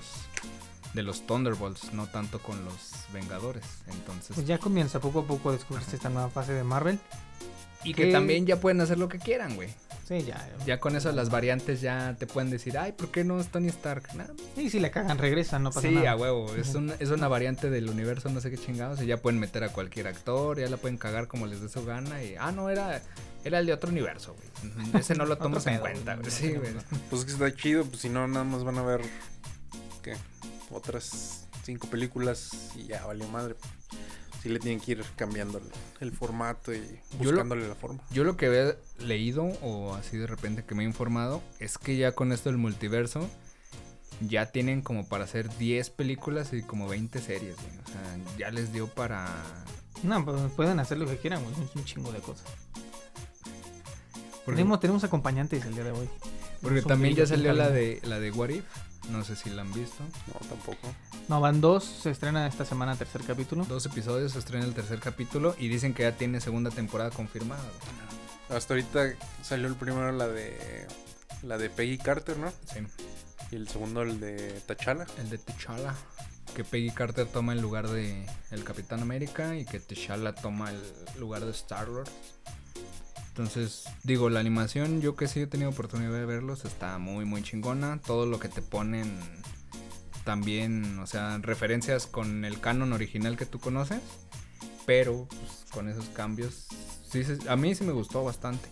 de 0.94 1.02
los 1.02 1.26
Thunderbolts, 1.26 1.92
no 1.92 2.06
tanto 2.06 2.38
con 2.40 2.64
los 2.64 2.92
Vengadores. 3.12 3.64
Entonces, 3.88 4.30
Pues 4.36 4.46
ya 4.46 4.58
comienza 4.58 5.00
poco 5.00 5.20
a 5.20 5.24
poco 5.26 5.48
a 5.50 5.52
descubrirse 5.52 5.96
esta 5.96 6.08
nueva 6.08 6.30
fase 6.30 6.52
de 6.52 6.62
Marvel. 6.64 6.98
y 7.82 7.92
que- 7.92 8.04
que 8.06 8.12
también 8.12 8.46
ya 8.46 8.60
pueden 8.60 8.80
hacer 8.80 8.96
lo 8.98 9.08
que 9.08 9.18
quieran, 9.18 9.56
güey. 9.56 9.68
Sí, 10.06 10.22
ya. 10.22 10.46
Ya 10.66 10.78
con 10.80 10.94
eso 10.96 11.10
las 11.12 11.30
variantes 11.30 11.80
ya 11.80 12.14
te 12.18 12.26
pueden 12.26 12.50
decir, 12.50 12.76
ay, 12.76 12.92
¿por 12.92 13.10
qué 13.10 13.24
no 13.24 13.40
es 13.40 13.48
Tony 13.48 13.68
Stark? 13.68 14.14
Nada, 14.14 14.34
Y 14.56 14.68
si 14.68 14.78
la 14.78 14.90
cagan, 14.90 15.16
regresan, 15.16 15.62
no 15.62 15.70
pasa 15.70 15.88
sí, 15.88 15.94
nada. 15.94 16.10
a 16.10 16.16
huevo. 16.16 16.54
Es, 16.54 16.74
un- 16.74 16.92
es 16.98 17.08
una 17.08 17.26
variante 17.26 17.70
del 17.70 17.88
universo, 17.88 18.28
no 18.28 18.40
sé 18.42 18.50
qué 18.50 18.58
chingados. 18.58 19.00
Y 19.00 19.06
ya 19.06 19.16
pueden 19.16 19.40
meter 19.40 19.64
a 19.64 19.70
cualquier 19.70 20.06
actor, 20.06 20.58
ya 20.60 20.68
la 20.68 20.76
pueden 20.76 20.98
cagar 20.98 21.26
como 21.26 21.46
les 21.46 21.60
dé 21.62 21.68
su 21.70 21.84
gana. 21.86 22.22
Y, 22.22 22.36
ah, 22.38 22.52
no, 22.52 22.68
era, 22.68 23.00
era 23.44 23.58
el 23.60 23.66
de 23.66 23.72
otro 23.72 23.88
universo, 23.90 24.34
güey. 24.34 24.72
Ese 25.00 25.14
no 25.14 25.24
lo 25.24 25.38
tomas 25.38 25.66
en 25.66 25.74
pedo, 25.74 25.82
cuenta, 25.82 26.16
güey. 26.16 26.28
güey. 26.28 26.30
Sí, 26.30 26.52
güey. 26.52 26.72
Pues 27.08 27.24
que 27.24 27.32
está 27.32 27.54
chido, 27.54 27.84
pues 27.86 28.02
si 28.02 28.10
no, 28.10 28.28
nada 28.28 28.44
más 28.44 28.62
van 28.62 28.76
a 28.78 28.82
ver. 28.82 29.00
¿Qué? 30.02 30.14
Otras 30.70 31.46
cinco 31.64 31.88
películas 31.88 32.50
y 32.76 32.84
ya 32.88 33.06
valió 33.06 33.26
madre. 33.28 33.54
Sí 34.44 34.50
le 34.50 34.58
tienen 34.60 34.78
que 34.78 34.92
ir 34.92 35.04
cambiando 35.16 35.56
el, 35.58 35.64
el 36.00 36.12
formato 36.12 36.72
y 36.72 36.78
lo- 37.18 37.24
buscándole 37.30 37.66
la 37.66 37.74
forma. 37.74 38.00
Yo 38.10 38.22
lo 38.24 38.36
que 38.36 38.44
había 38.46 38.76
leído, 38.98 39.44
o 39.62 39.94
así 39.94 40.16
de 40.18 40.26
repente 40.26 40.64
que 40.64 40.74
me 40.76 40.82
he 40.84 40.86
informado, 40.86 41.42
es 41.60 41.78
que 41.78 41.96
ya 41.96 42.12
con 42.12 42.30
esto 42.30 42.50
del 42.50 42.58
multiverso, 42.58 43.26
ya 44.20 44.52
tienen 44.52 44.82
como 44.82 45.08
para 45.08 45.24
hacer 45.24 45.48
10 45.56 45.88
películas 45.90 46.52
y 46.52 46.62
como 46.62 46.86
20 46.88 47.20
series, 47.20 47.56
güey. 47.56 47.78
O 47.78 47.86
sea, 47.88 48.18
ya 48.38 48.50
les 48.50 48.70
dio 48.72 48.86
para... 48.86 49.26
No, 50.02 50.22
pues 50.24 50.38
pueden 50.54 50.78
hacer 50.78 50.98
lo 50.98 51.06
que 51.06 51.16
quieran, 51.16 51.42
güey. 51.42 51.54
Es 51.68 51.74
un 51.74 51.84
chingo 51.86 52.12
de 52.12 52.20
cosas. 52.20 52.44
Porque, 54.44 54.58
Tenemos, 54.58 54.78
tenemos 54.80 55.04
acompañantes 55.04 55.64
el 55.64 55.74
día 55.74 55.84
de 55.84 55.92
hoy. 55.92 56.08
porque 56.60 56.80
Son 56.82 56.88
también 56.90 57.14
ya 57.14 57.26
salió 57.26 57.54
la 57.54 57.70
de, 57.70 58.00
la 58.04 58.20
de 58.20 58.30
What 58.30 58.50
If. 58.50 58.64
No 59.10 59.24
sé 59.24 59.36
si 59.36 59.50
la 59.50 59.62
han 59.62 59.72
visto. 59.72 60.02
No, 60.26 60.46
tampoco. 60.48 60.94
No, 61.28 61.40
van 61.40 61.60
dos. 61.60 61.84
Se 61.84 62.10
estrena 62.10 62.46
esta 62.46 62.64
semana 62.64 62.96
tercer 62.96 63.22
capítulo. 63.22 63.64
Dos 63.64 63.86
episodios, 63.86 64.32
se 64.32 64.38
estrena 64.38 64.64
el 64.64 64.74
tercer 64.74 64.98
capítulo 65.00 65.54
y 65.58 65.68
dicen 65.68 65.94
que 65.94 66.04
ya 66.04 66.12
tiene 66.12 66.40
segunda 66.40 66.70
temporada 66.70 67.10
confirmada. 67.10 67.62
Hasta 68.48 68.74
ahorita 68.74 69.14
salió 69.42 69.68
el 69.68 69.74
primero 69.74 70.12
la 70.12 70.28
de. 70.28 70.86
La 71.42 71.58
de 71.58 71.68
Peggy 71.68 71.98
Carter, 71.98 72.38
¿no? 72.38 72.50
Sí. 72.72 72.80
Y 73.50 73.56
el 73.56 73.68
segundo 73.68 74.02
el 74.02 74.18
de 74.18 74.60
T'Challa. 74.66 75.06
El 75.18 75.28
de 75.28 75.38
T'Challa. 75.38 75.94
Que 76.54 76.64
Peggy 76.64 76.90
Carter 76.90 77.26
toma 77.26 77.52
el 77.52 77.60
lugar 77.60 77.88
de 77.88 78.26
el 78.50 78.64
Capitán 78.64 79.00
América 79.00 79.56
y 79.56 79.64
que 79.64 79.80
T'Challa 79.80 80.34
toma 80.34 80.70
el 80.70 80.80
lugar 81.18 81.44
de 81.44 81.50
Star 81.50 81.88
Lord. 81.88 82.08
Entonces, 83.34 83.84
digo, 84.04 84.30
la 84.30 84.38
animación, 84.40 85.00
yo 85.00 85.16
que 85.16 85.26
sí 85.26 85.40
he 85.40 85.46
tenido 85.48 85.70
oportunidad 85.70 86.12
de 86.12 86.24
verlos, 86.24 86.64
está 86.64 86.98
muy, 86.98 87.24
muy 87.24 87.42
chingona. 87.42 88.00
Todo 88.00 88.26
lo 88.26 88.38
que 88.38 88.48
te 88.48 88.62
ponen 88.62 89.18
también, 90.24 90.98
o 91.00 91.06
sea, 91.06 91.38
referencias 91.38 92.06
con 92.06 92.44
el 92.44 92.60
canon 92.60 92.92
original 92.92 93.36
que 93.36 93.46
tú 93.46 93.58
conoces. 93.60 94.00
Pero, 94.86 95.26
pues, 95.28 95.66
con 95.72 95.88
esos 95.88 96.08
cambios, 96.10 96.68
sí, 97.10 97.22
a 97.48 97.56
mí 97.56 97.74
sí 97.74 97.84
me 97.84 97.92
gustó 97.92 98.24
bastante. 98.24 98.68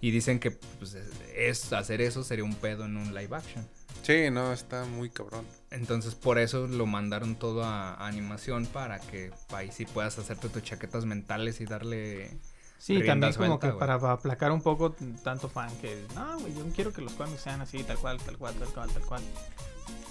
Y 0.00 0.10
dicen 0.10 0.38
que 0.38 0.52
pues, 0.52 0.94
es, 0.94 1.08
es- 1.36 1.72
hacer 1.72 2.00
eso 2.02 2.22
sería 2.24 2.44
un 2.44 2.54
pedo 2.56 2.84
en 2.84 2.96
un 2.96 3.14
live 3.14 3.36
action. 3.36 3.66
Sí, 4.02 4.30
no, 4.30 4.52
está 4.52 4.84
muy 4.84 5.10
cabrón. 5.10 5.44
Entonces 5.70 6.14
por 6.14 6.38
eso 6.38 6.66
lo 6.68 6.86
mandaron 6.86 7.36
todo 7.36 7.64
a, 7.64 7.94
a 7.94 8.06
animación 8.06 8.66
para 8.66 9.00
que 9.00 9.32
ahí 9.50 9.72
sí 9.72 9.84
puedas 9.84 10.18
hacerte 10.18 10.48
tus 10.48 10.62
chaquetas 10.62 11.04
mentales 11.06 11.60
y 11.60 11.66
darle... 11.66 12.38
Sí, 12.78 13.02
también 13.04 13.32
como 13.34 13.58
que 13.58 13.68
para 13.72 13.94
aplacar 13.94 14.52
un 14.52 14.62
poco 14.62 14.94
tanto 15.24 15.48
fan 15.48 15.70
que... 15.78 16.06
No, 16.14 16.38
güey, 16.38 16.54
yo 16.54 16.64
quiero 16.74 16.92
que 16.92 17.00
los 17.00 17.12
cómics 17.12 17.40
sean 17.40 17.60
así, 17.60 17.82
tal 17.82 17.98
cual, 17.98 18.18
tal 18.18 18.36
cual, 18.36 18.54
tal 18.54 18.68
cual, 18.68 18.90
tal 18.90 19.02
cual. 19.02 19.22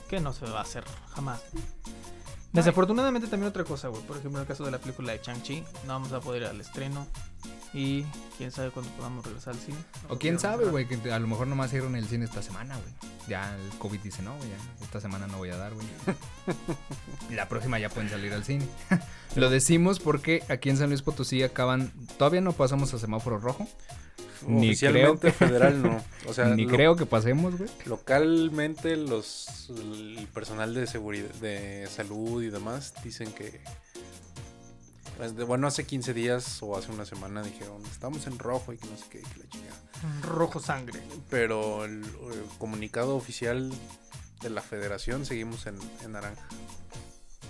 Que 0.09 0.19
no 0.19 0.33
se 0.33 0.45
va 0.45 0.59
a 0.59 0.61
hacer 0.61 0.83
jamás. 1.13 1.41
Desafortunadamente 2.55 3.27
también 3.27 3.49
otra 3.49 3.63
cosa, 3.63 3.89
güey. 3.89 4.01
Por 4.03 4.17
ejemplo, 4.17 4.39
en 4.39 4.43
el 4.43 4.47
caso 4.47 4.63
de 4.63 4.71
la 4.71 4.79
película 4.79 5.11
de 5.11 5.21
Chang-Chi, 5.21 5.63
no 5.85 5.93
vamos 5.93 6.13
a 6.13 6.21
poder 6.21 6.43
ir 6.43 6.47
al 6.47 6.61
estreno. 6.61 7.05
Y 7.73 8.05
quién 8.37 8.51
sabe 8.51 8.71
cuándo 8.71 8.89
podamos 8.91 9.25
regresar 9.25 9.53
al 9.53 9.59
cine. 9.59 9.77
O 10.07 10.17
quién 10.17 10.39
sabe, 10.39 10.65
güey, 10.65 10.87
que 10.87 11.11
a 11.11 11.19
lo 11.19 11.27
mejor 11.27 11.47
nomás 11.47 11.67
hicieron 11.67 11.97
el 11.97 12.07
cine 12.07 12.23
esta 12.23 12.41
semana, 12.41 12.77
güey. 12.77 12.93
Ya 13.27 13.53
el 13.53 13.77
COVID 13.79 13.99
dice, 13.99 14.21
no, 14.21 14.33
güey, 14.37 14.49
esta 14.81 15.01
semana 15.01 15.27
no 15.27 15.37
voy 15.37 15.49
a 15.49 15.57
dar, 15.57 15.73
güey. 15.73 15.85
La 17.35 17.49
próxima 17.49 17.77
ya 17.77 17.89
pueden 17.89 18.09
salir 18.09 18.31
al 18.31 18.45
cine. 18.45 18.65
lo 19.35 19.49
decimos 19.49 19.99
porque 19.99 20.43
aquí 20.47 20.69
en 20.69 20.77
San 20.77 20.89
Luis 20.89 21.01
Potosí 21.01 21.43
acaban... 21.43 21.91
Todavía 22.17 22.39
no 22.39 22.53
pasamos 22.53 22.93
a 22.93 22.99
semáforo 22.99 23.39
rojo. 23.39 23.67
Ni 24.47 24.67
Oficialmente 24.69 25.19
creo 25.19 25.19
que- 25.19 25.31
federal 25.31 25.81
no. 25.81 26.03
O 26.27 26.33
sea, 26.33 26.45
Ni 26.55 26.65
lo- 26.65 26.71
creo 26.71 26.95
que 26.95 27.05
pasemos, 27.05 27.57
güey. 27.57 27.69
localmente 27.85 28.95
los 28.97 29.69
el 29.69 30.27
personal 30.33 30.73
de 30.73 30.87
seguridad 30.87 31.33
de 31.35 31.87
salud 31.89 32.41
y 32.43 32.49
demás 32.49 32.93
dicen 33.03 33.31
que 33.33 33.61
pues, 35.17 35.33
bueno, 35.47 35.67
hace 35.67 35.85
15 35.85 36.13
días 36.13 36.61
o 36.61 36.77
hace 36.77 36.91
una 36.91 37.05
semana 37.05 37.41
dijeron, 37.41 37.81
"Estamos 37.89 38.27
en 38.27 38.37
rojo" 38.37 38.73
y 38.73 38.77
que 38.77 38.87
no 38.87 38.97
sé 38.97 39.05
qué, 39.09 39.19
que 39.19 39.39
la 39.39 39.47
chingada. 39.49 39.81
Rojo 40.23 40.59
sangre. 40.59 40.99
Pero 41.29 41.85
el, 41.85 41.99
el 42.03 42.43
comunicado 42.57 43.15
oficial 43.15 43.71
de 44.41 44.49
la 44.49 44.61
federación 44.61 45.25
seguimos 45.25 45.67
en, 45.67 45.77
en 46.03 46.11
naranja. 46.11 46.45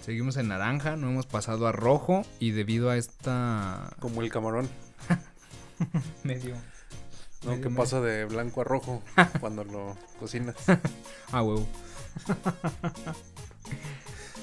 Seguimos 0.05 0.37
en 0.37 0.49
naranja, 0.49 0.95
no 0.95 1.09
hemos 1.09 1.25
pasado 1.25 1.65
a 1.65 1.71
rojo 1.71 2.23
y 2.39 2.51
debido 2.51 2.91
a 2.91 2.97
esta... 2.97 3.91
Como 3.99 4.21
el 4.21 4.29
camarón, 4.31 4.69
Medio... 6.23 6.55
¿no? 7.45 7.61
Que 7.61 7.69
pasa 7.69 8.01
de 8.01 8.25
blanco 8.25 8.61
a 8.61 8.63
rojo 8.63 9.01
cuando 9.39 9.63
lo 9.63 9.95
cocinas. 10.19 10.55
Ah, 11.31 11.41
huevo. 11.43 11.67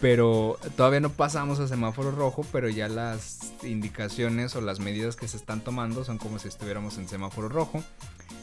Pero 0.01 0.59
todavía 0.77 0.99
no 1.01 1.11
pasamos 1.11 1.61
a 1.61 1.69
semáforo 1.69 2.11
rojo, 2.11 2.45
pero 2.51 2.69
ya 2.69 2.89
las 2.89 3.53
indicaciones 3.63 4.57
o 4.57 4.61
las 4.61 4.81
medidas 4.81 5.15
que 5.15 5.29
se 5.29 5.37
están 5.37 5.61
tomando 5.63 6.05
son 6.05 6.19
como 6.19 6.39
si 6.41 6.49
estuviéramos 6.49 6.99
en 6.99 7.09
semáforo 7.09 7.49
rojo. 7.49 7.85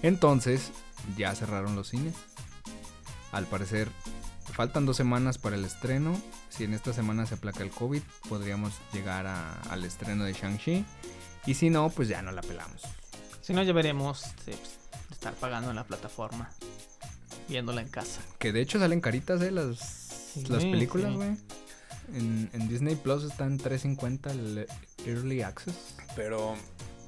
Entonces, 0.01 0.71
ya 1.17 1.35
cerraron 1.35 1.75
los 1.75 1.89
cines. 1.89 2.15
Al 3.33 3.45
parecer, 3.45 3.89
faltan 4.53 4.85
dos 4.85 4.95
semanas 4.95 5.37
para 5.37 5.57
el 5.57 5.65
estreno. 5.65 6.15
Si 6.47 6.63
en 6.63 6.73
esta 6.73 6.93
semana 6.93 7.25
se 7.25 7.35
aplaca 7.35 7.61
el 7.61 7.71
COVID, 7.71 8.01
podríamos 8.29 8.71
llegar 8.93 9.27
a- 9.27 9.59
al 9.69 9.83
estreno 9.83 10.23
de 10.23 10.33
Shang-Chi. 10.33 10.85
Y 11.45 11.53
si 11.55 11.69
no, 11.69 11.89
pues 11.89 12.07
ya 12.07 12.21
no 12.21 12.31
la 12.31 12.41
pelamos. 12.41 12.81
Si 13.49 13.55
no, 13.55 13.63
ya 13.63 13.73
veremos 13.73 14.25
de 14.45 14.55
estar 15.09 15.33
pagando 15.33 15.71
en 15.71 15.75
la 15.75 15.83
plataforma. 15.83 16.51
Viéndola 17.47 17.81
en 17.81 17.89
casa. 17.89 18.21
Que 18.37 18.51
de 18.51 18.61
hecho 18.61 18.77
salen 18.77 19.01
caritas, 19.01 19.41
¿eh? 19.41 19.49
Las, 19.49 20.35
las 20.49 20.63
películas, 20.65 21.09
sí. 21.09 21.15
güey. 21.17 21.29
En, 22.13 22.47
en 22.53 22.67
Disney 22.69 22.95
Plus 22.95 23.23
están 23.23 23.57
350 23.57 24.31
el 24.33 24.67
Early 25.03 25.41
Access. 25.41 25.95
Pero 26.15 26.55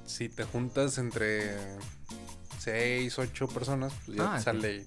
si 0.04 0.28
te 0.28 0.42
juntas 0.42 0.98
entre 0.98 1.56
6, 2.58 3.20
8 3.20 3.46
personas, 3.46 3.92
pues 4.04 4.18
ya 4.18 4.24
Ah, 4.32 4.32
te 4.32 4.38
sí. 4.40 4.44
sale 4.46 4.86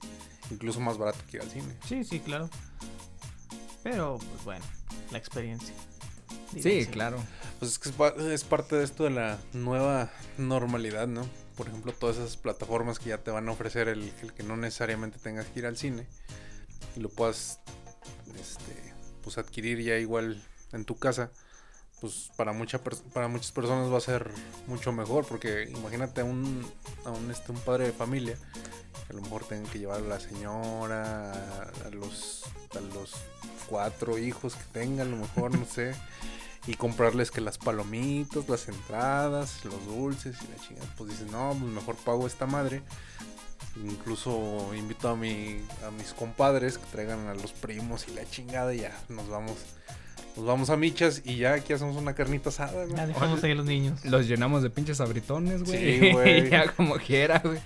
incluso 0.52 0.82
más 0.82 0.98
barato 0.98 1.20
que 1.32 1.38
ir 1.38 1.44
al 1.44 1.50
cine. 1.50 1.74
Sí, 1.88 2.04
sí, 2.04 2.20
claro. 2.20 2.50
Pero, 3.82 4.18
pues 4.18 4.44
bueno, 4.44 4.66
la 5.14 5.18
experiencia. 5.20 5.74
Sí, 6.62 6.86
claro. 6.86 7.18
Pues 7.60 7.72
es 7.72 7.80
que 7.80 8.34
es 8.34 8.44
parte 8.44 8.76
de 8.76 8.84
esto 8.84 9.06
de 9.06 9.12
la 9.12 9.38
nueva 9.54 10.12
normalidad, 10.38 11.08
¿no? 11.08 11.26
Por 11.56 11.68
ejemplo, 11.68 11.94
todas 11.94 12.18
esas 12.18 12.38
plataformas 12.38 13.00
que 13.00 13.10
ya 13.10 13.20
te 13.20 13.32
van 13.32 13.48
a 13.48 13.52
ofrecer 13.52 13.88
el, 13.88 14.12
que 14.36 14.44
no 14.44 14.58
necesariamente 14.58 15.20
tengas 15.20 15.46
que 15.48 15.60
ir 15.60 15.66
al 15.66 15.78
cine 15.78 16.06
y 16.96 17.00
lo 17.00 17.10
puedas 17.10 17.60
este, 18.40 18.94
pues 19.24 19.38
adquirir 19.38 19.82
ya 19.82 19.98
igual 19.98 20.42
en 20.74 20.86
tu 20.86 20.98
casa, 20.98 21.32
pues 22.02 22.30
para, 22.36 22.52
mucha 22.52 22.82
para 23.14 23.28
muchas 23.28 23.52
personas 23.52 23.92
va 23.92 23.98
a 23.98 24.02
ser 24.02 24.30
mucho 24.68 24.92
mejor, 24.92 25.26
porque 25.26 25.70
imagínate 25.76 26.22
a 26.22 26.26
un, 26.26 26.70
a 27.06 27.12
un, 27.12 27.32
este, 27.32 27.52
un 27.52 27.60
padre 27.60 27.86
de 27.86 27.94
familia 27.94 28.38
que 29.08 29.14
a 29.14 29.16
lo 29.16 29.22
mejor 29.22 29.46
tengan 29.46 29.72
que 29.72 29.80
llevar 29.80 30.00
a 30.00 30.08
la 30.08 30.20
señora, 30.20 31.32
a 31.32 31.90
los, 31.92 32.44
a 32.76 32.82
los 32.82 33.14
cuatro 33.70 34.18
hijos 34.18 34.56
que 34.56 34.64
tenga, 34.74 35.04
a 35.04 35.06
lo 35.06 35.18
mejor, 35.18 35.58
no 35.58 35.66
sé 35.66 35.96
y 36.68 36.76
comprarles 36.76 37.32
que 37.32 37.42
las 37.42 37.58
palomitas, 37.58 38.50
las 38.50 38.68
entradas, 38.68 39.64
los 39.66 39.86
dulces 39.86 40.38
y 40.44 40.48
la 40.52 40.64
chingada. 40.68 40.88
Pues 40.98 41.12
dicen, 41.12 41.32
no, 41.32 41.56
pues 41.60 41.72
mejor 41.72 41.96
pago 41.98 42.28
esta 42.28 42.46
madre. 42.46 42.82
Incluso 43.84 44.74
invito 44.74 45.10
a 45.10 45.16
mi, 45.16 45.60
a 45.86 45.92
mis 45.92 46.14
compadres 46.14 46.78
que 46.78 46.86
traigan 46.92 47.28
a 47.28 47.36
los 47.36 47.52
primos 47.52 48.08
y 48.08 48.14
la 48.14 48.30
chingada 48.30 48.74
y 48.74 48.80
ya 48.80 48.98
nos 49.10 49.28
vamos. 49.28 49.58
Nos 50.36 50.46
vamos 50.46 50.70
a 50.70 50.76
michas 50.76 51.22
y 51.24 51.38
ya 51.38 51.54
aquí 51.54 51.72
hacemos 51.72 51.96
una 51.96 52.14
carnita 52.14 52.50
asada, 52.50 52.84
güey. 52.84 52.96
Ya 52.96 53.08
dejamos 53.08 53.44
ahí 53.44 53.52
a 53.52 53.56
los 53.56 53.66
niños. 53.66 54.04
Los 54.04 54.28
llenamos 54.28 54.64
de 54.64 54.70
pinches 54.70 55.00
abritones, 55.00 55.64
güey. 55.64 56.00
Sí, 56.00 56.12
güey. 56.12 56.50
ya 56.52 56.72
como 56.74 56.96
quiera, 56.96 57.40
güey. 57.40 57.60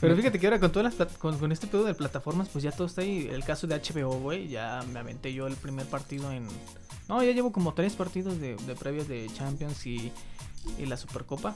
Pero 0.00 0.16
fíjate 0.16 0.40
que 0.40 0.46
ahora 0.46 0.58
con 0.58 0.72
todas 0.72 0.98
las 0.98 1.08
con, 1.18 1.38
con 1.38 1.52
este 1.52 1.68
pedo 1.68 1.84
de 1.84 1.94
plataformas, 1.94 2.48
pues 2.48 2.64
ya 2.64 2.72
todo 2.72 2.88
está 2.88 3.02
ahí. 3.02 3.28
El 3.30 3.44
caso 3.44 3.68
de 3.68 3.76
HBO, 3.76 4.18
güey, 4.18 4.48
ya 4.48 4.84
me 4.92 4.98
aventé 4.98 5.32
yo 5.32 5.46
el 5.46 5.54
primer 5.54 5.86
partido 5.86 6.32
en. 6.32 6.48
No, 7.08 7.22
ya 7.22 7.32
llevo 7.32 7.52
como 7.52 7.74
tres 7.74 7.94
partidos 7.94 8.40
de, 8.40 8.56
de 8.56 8.74
previos 8.74 9.06
de 9.06 9.30
Champions 9.32 9.86
y, 9.86 10.12
y 10.78 10.86
la 10.86 10.96
Supercopa. 10.96 11.54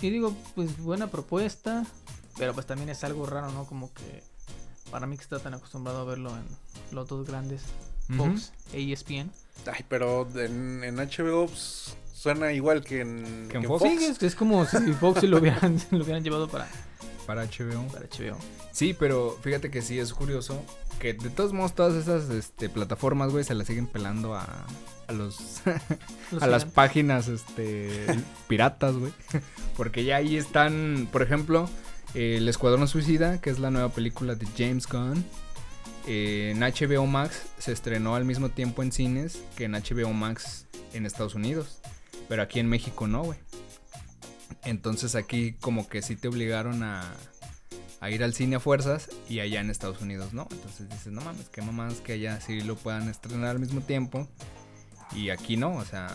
Y 0.00 0.10
digo, 0.10 0.34
pues 0.56 0.76
buena 0.78 1.06
propuesta, 1.06 1.86
pero 2.36 2.52
pues 2.54 2.66
también 2.66 2.88
es 2.88 3.04
algo 3.04 3.24
raro, 3.26 3.52
¿no? 3.52 3.64
Como 3.66 3.94
que 3.94 4.24
para 4.90 5.06
mí 5.06 5.16
que 5.16 5.22
está 5.22 5.38
tan 5.38 5.54
acostumbrado 5.54 6.00
a 6.00 6.04
verlo 6.04 6.36
en 6.36 6.44
los 6.90 7.06
dos 7.06 7.24
grandes, 7.24 7.62
Fox 8.12 8.52
e 8.72 8.92
ESPN. 8.92 9.30
Ay, 9.66 9.84
pero 9.88 10.28
en, 10.34 10.82
en 10.84 10.96
HBO 10.96 11.46
pues, 11.46 11.96
suena 12.12 12.52
igual 12.52 12.82
que 12.82 13.00
en, 13.00 13.48
Que 13.48 13.56
en 13.56 13.62
que 13.62 13.68
Fox. 13.68 13.82
Sí, 13.82 14.04
es, 14.04 14.22
es 14.22 14.34
como 14.34 14.64
si 14.66 14.92
Fox 14.94 15.22
lo 15.24 15.38
hubieran, 15.38 15.78
lo 15.90 16.02
hubieran 16.04 16.22
llevado 16.24 16.48
para, 16.48 16.68
Para 17.26 17.44
HBO. 17.44 17.86
para 17.92 18.06
HBO. 18.06 18.38
Sí, 18.72 18.94
pero 18.98 19.38
fíjate 19.42 19.70
que 19.70 19.82
sí 19.82 19.98
es 19.98 20.12
curioso 20.12 20.64
que 20.98 21.14
de 21.14 21.30
todos 21.30 21.52
modos 21.52 21.74
todas 21.74 21.94
esas 21.94 22.30
este, 22.30 22.68
plataformas, 22.68 23.32
güey, 23.32 23.42
se 23.42 23.54
las 23.54 23.66
siguen 23.66 23.88
pelando 23.88 24.36
a, 24.36 24.46
a 25.08 25.12
los 25.12 25.62
Los 26.30 26.42
a 26.42 26.46
las 26.46 26.64
páginas 26.64 27.26
este 27.26 28.06
piratas, 28.48 28.94
güey. 28.96 29.12
Porque 29.76 30.04
ya 30.04 30.16
ahí 30.16 30.36
están, 30.36 31.08
por 31.10 31.22
ejemplo, 31.22 31.68
eh, 32.14 32.36
El 32.38 32.48
Escuadrón 32.48 32.86
Suicida, 32.86 33.40
que 33.40 33.50
es 33.50 33.58
la 33.58 33.70
nueva 33.72 33.88
película 33.88 34.36
de 34.36 34.46
James 34.56 34.86
Gunn. 34.86 35.24
En 36.06 36.60
HBO 36.60 37.06
Max 37.06 37.42
se 37.58 37.72
estrenó 37.72 38.14
al 38.14 38.24
mismo 38.24 38.48
tiempo 38.48 38.82
en 38.82 38.92
cines 38.92 39.38
que 39.56 39.64
en 39.64 39.72
HBO 39.72 40.12
Max 40.12 40.66
en 40.92 41.06
Estados 41.06 41.34
Unidos. 41.34 41.80
Pero 42.28 42.42
aquí 42.42 42.60
en 42.60 42.68
México 42.68 43.06
no, 43.06 43.22
güey. 43.24 43.38
Entonces 44.64 45.14
aquí 45.14 45.54
como 45.60 45.88
que 45.88 46.02
sí 46.02 46.16
te 46.16 46.28
obligaron 46.28 46.82
a, 46.82 47.12
a 48.00 48.10
ir 48.10 48.24
al 48.24 48.34
cine 48.34 48.56
a 48.56 48.60
fuerzas 48.60 49.08
y 49.28 49.40
allá 49.40 49.60
en 49.60 49.70
Estados 49.70 50.00
Unidos 50.00 50.32
no. 50.32 50.48
Entonces 50.50 50.88
dices, 50.88 51.12
no 51.12 51.20
mames, 51.20 51.48
qué 51.48 51.62
mamás 51.62 51.94
que 52.00 52.14
allá 52.14 52.40
sí 52.40 52.60
lo 52.60 52.76
puedan 52.76 53.08
estrenar 53.08 53.50
al 53.50 53.60
mismo 53.60 53.80
tiempo. 53.80 54.28
Y 55.14 55.30
aquí 55.30 55.56
no, 55.56 55.74
o 55.74 55.84
sea, 55.84 56.08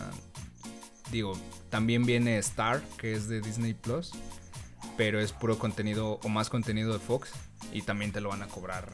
digo, 1.10 1.38
también 1.70 2.04
viene 2.04 2.38
Star, 2.38 2.82
que 2.98 3.12
es 3.12 3.28
de 3.28 3.40
Disney 3.40 3.74
Plus, 3.74 4.12
pero 4.96 5.20
es 5.20 5.32
puro 5.32 5.58
contenido 5.58 6.20
o 6.22 6.28
más 6.28 6.50
contenido 6.50 6.92
de 6.92 6.98
Fox 6.98 7.30
y 7.72 7.82
también 7.82 8.12
te 8.12 8.20
lo 8.20 8.30
van 8.30 8.42
a 8.42 8.48
cobrar, 8.48 8.88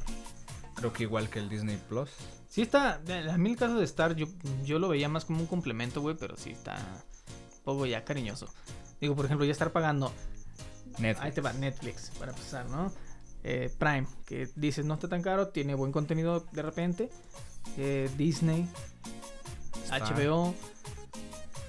creo 0.74 0.92
que 0.92 1.04
igual 1.04 1.28
que 1.28 1.38
el 1.38 1.48
Disney 1.48 1.78
Plus. 1.88 2.10
Sí 2.48 2.62
está, 2.62 3.00
a 3.30 3.38
mí 3.38 3.50
el 3.50 3.56
caso 3.56 3.78
de 3.78 3.84
Star 3.84 4.14
yo, 4.14 4.26
yo 4.64 4.78
lo 4.78 4.88
veía 4.88 5.08
más 5.08 5.24
como 5.24 5.40
un 5.40 5.46
complemento, 5.46 6.00
güey, 6.00 6.16
pero 6.18 6.36
sí 6.36 6.50
está 6.50 6.76
un 6.76 7.64
poco 7.64 7.86
ya 7.86 8.04
cariñoso. 8.04 8.48
Digo, 9.00 9.16
por 9.16 9.24
ejemplo, 9.24 9.44
ya 9.44 9.52
estar 9.52 9.72
pagando, 9.72 10.12
Netflix. 10.98 11.20
ahí 11.20 11.32
te 11.32 11.40
va 11.40 11.52
Netflix, 11.52 12.10
para 12.18 12.32
empezar, 12.32 12.66
¿no? 12.70 12.92
Eh, 13.42 13.70
Prime, 13.78 14.06
que 14.24 14.48
dices 14.56 14.86
no 14.86 14.94
está 14.94 15.08
tan 15.08 15.20
caro, 15.20 15.48
tiene 15.48 15.74
buen 15.74 15.92
contenido 15.92 16.46
de 16.52 16.62
repente. 16.62 17.10
Eh, 17.76 18.10
Disney. 18.16 18.68
HBO. 19.90 20.54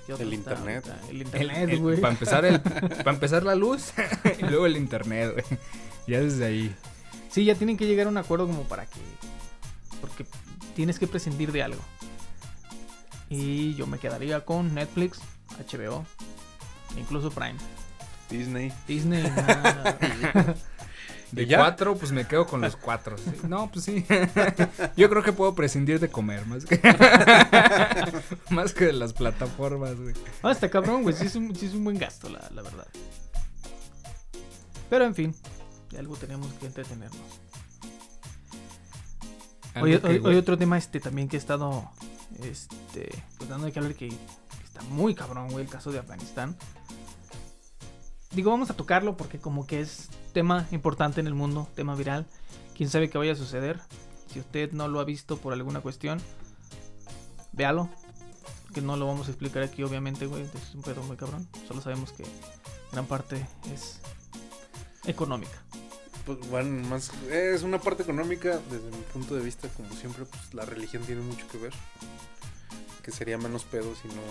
¿qué 0.05 0.13
otro 0.13 0.25
El 0.25 0.33
internet. 0.33 0.85
El 1.09 1.21
internet, 1.21 1.79
güey. 1.79 1.99
Para 1.99 2.13
empezar, 2.13 2.45
el, 2.45 2.61
para 2.61 3.11
empezar 3.11 3.43
la 3.43 3.55
luz 3.55 3.91
y 4.39 4.43
luego 4.43 4.65
el 4.65 4.77
internet, 4.77 5.33
güey. 5.33 5.59
Ya 6.07 6.21
desde 6.21 6.45
ahí. 6.45 6.75
Sí, 7.35 7.43
ya 7.43 7.53
tienen 7.55 7.75
que 7.75 7.85
llegar 7.85 8.07
a 8.07 8.09
un 8.09 8.15
acuerdo 8.15 8.47
como 8.47 8.63
para 8.63 8.85
que. 8.85 8.97
Porque 9.99 10.25
tienes 10.73 10.97
que 10.97 11.05
prescindir 11.05 11.51
de 11.51 11.63
algo. 11.63 11.81
Y 13.29 13.75
yo 13.75 13.87
me 13.87 13.99
quedaría 13.99 14.45
con 14.45 14.73
Netflix, 14.73 15.19
HBO, 15.69 16.05
incluso 16.95 17.31
Prime. 17.31 17.57
Disney. 18.29 18.71
Disney, 18.87 19.23
nada. 19.35 19.97
De 21.33 21.45
cuatro, 21.45 21.97
pues 21.97 22.13
me 22.13 22.25
quedo 22.25 22.47
con 22.47 22.61
los 22.61 22.77
cuatro. 22.77 23.17
sí. 23.17 23.29
No, 23.49 23.69
pues 23.69 23.83
sí. 23.83 24.05
Yo 24.95 25.09
creo 25.09 25.21
que 25.21 25.33
puedo 25.33 25.53
prescindir 25.55 25.99
de 25.99 26.07
comer 26.07 26.45
más 26.45 26.63
que, 26.63 26.79
más 28.49 28.73
que 28.73 28.85
de 28.85 28.93
las 28.93 29.11
plataformas, 29.11 29.99
güey. 29.99 30.15
Ah, 30.41 30.51
está 30.51 30.69
cabrón, 30.69 31.03
güey. 31.03 31.13
Sí, 31.13 31.25
es 31.25 31.35
un, 31.35 31.53
sí 31.53 31.65
es 31.65 31.73
un 31.73 31.83
buen 31.83 31.97
gasto, 31.97 32.29
la, 32.29 32.49
la 32.55 32.61
verdad. 32.61 32.87
Pero 34.89 35.03
en 35.03 35.13
fin, 35.13 35.35
de 35.91 35.99
algo 35.99 36.15
tenemos 36.15 36.51
que 36.53 36.65
entretenernos. 36.67 37.19
Hoy, 39.81 39.99
que, 39.99 40.07
hoy- 40.07 40.19
güey, 40.19 40.33
hoy 40.33 40.39
otro 40.39 40.57
tema 40.57 40.77
este 40.77 40.99
también 40.99 41.27
que 41.27 41.35
he 41.35 41.39
estado 41.39 41.89
este 42.41 43.09
pues 43.37 43.49
dando 43.49 43.65
de 43.65 43.71
que 43.73 43.79
hablar 43.79 43.95
que, 43.95 44.09
que 44.09 44.15
está 44.63 44.81
muy 44.83 45.13
cabrón, 45.15 45.49
güey, 45.51 45.65
el 45.65 45.71
caso 45.71 45.91
de 45.91 45.99
Afganistán. 45.99 46.55
Digo, 48.31 48.51
vamos 48.51 48.69
a 48.69 48.75
tocarlo 48.75 49.15
porque 49.17 49.39
como 49.39 49.65
que 49.67 49.79
es 49.81 50.09
tema 50.33 50.67
importante 50.71 51.19
en 51.21 51.27
el 51.27 51.33
mundo, 51.35 51.67
tema 51.75 51.95
viral. 51.95 52.25
Quién 52.75 52.89
sabe 52.89 53.09
qué 53.09 53.17
vaya 53.17 53.33
a 53.33 53.35
suceder. 53.37 53.79
Si 54.31 54.39
usted 54.39 54.71
no 54.73 54.87
lo 54.89 54.99
ha 54.99 55.05
visto 55.05 55.37
por 55.37 55.53
alguna 55.53 55.79
cuestión, 55.81 56.19
véalo. 57.53 57.89
Que 58.73 58.81
no 58.81 58.97
lo 58.97 59.07
vamos 59.07 59.27
a 59.27 59.31
explicar 59.31 59.63
aquí, 59.63 59.83
obviamente, 59.83 60.25
güey. 60.25 60.43
Es 60.43 60.75
un 60.75 60.81
pedo 60.81 61.01
muy 61.03 61.15
cabrón. 61.15 61.47
Solo 61.65 61.79
sabemos 61.81 62.11
que 62.11 62.25
gran 62.91 63.05
parte 63.05 63.45
es 63.73 64.01
económica. 65.07 65.63
Pues 66.25 66.39
bueno, 66.49 66.87
más 66.87 67.11
es 67.29 67.61
una 67.61 67.79
parte 67.79 68.03
económica 68.03 68.59
desde 68.71 68.89
mi 68.89 69.03
punto 69.13 69.35
de 69.35 69.41
vista, 69.41 69.69
como 69.69 69.93
siempre, 69.93 70.25
pues 70.25 70.53
la 70.53 70.65
religión 70.65 71.03
tiene 71.03 71.21
mucho 71.21 71.47
que 71.47 71.57
ver. 71.57 71.73
Que 73.03 73.11
sería 73.11 73.37
menos 73.37 73.63
pedo 73.63 73.93
si 73.95 74.07
no 74.07 74.21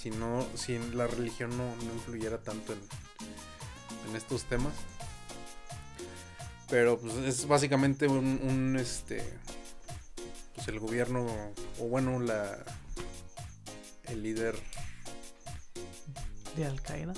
si 0.00 0.10
no 0.10 0.46
si 0.54 0.78
la 0.94 1.08
religión 1.08 1.50
no, 1.50 1.64
no 1.64 1.92
influyera 1.94 2.38
tanto 2.38 2.72
en, 2.72 2.78
en 4.08 4.16
estos 4.16 4.44
temas. 4.44 4.72
Pero 6.68 6.98
pues 6.98 7.14
es 7.16 7.46
básicamente 7.48 8.06
un, 8.06 8.40
un, 8.42 8.76
este 8.76 9.24
pues 10.54 10.68
el 10.68 10.78
gobierno 10.78 11.26
o 11.80 11.88
bueno, 11.88 12.20
la 12.20 12.64
el 14.04 14.22
líder 14.22 14.56
De 16.56 16.66
Al 16.66 16.80
Qaeda. 16.82 17.14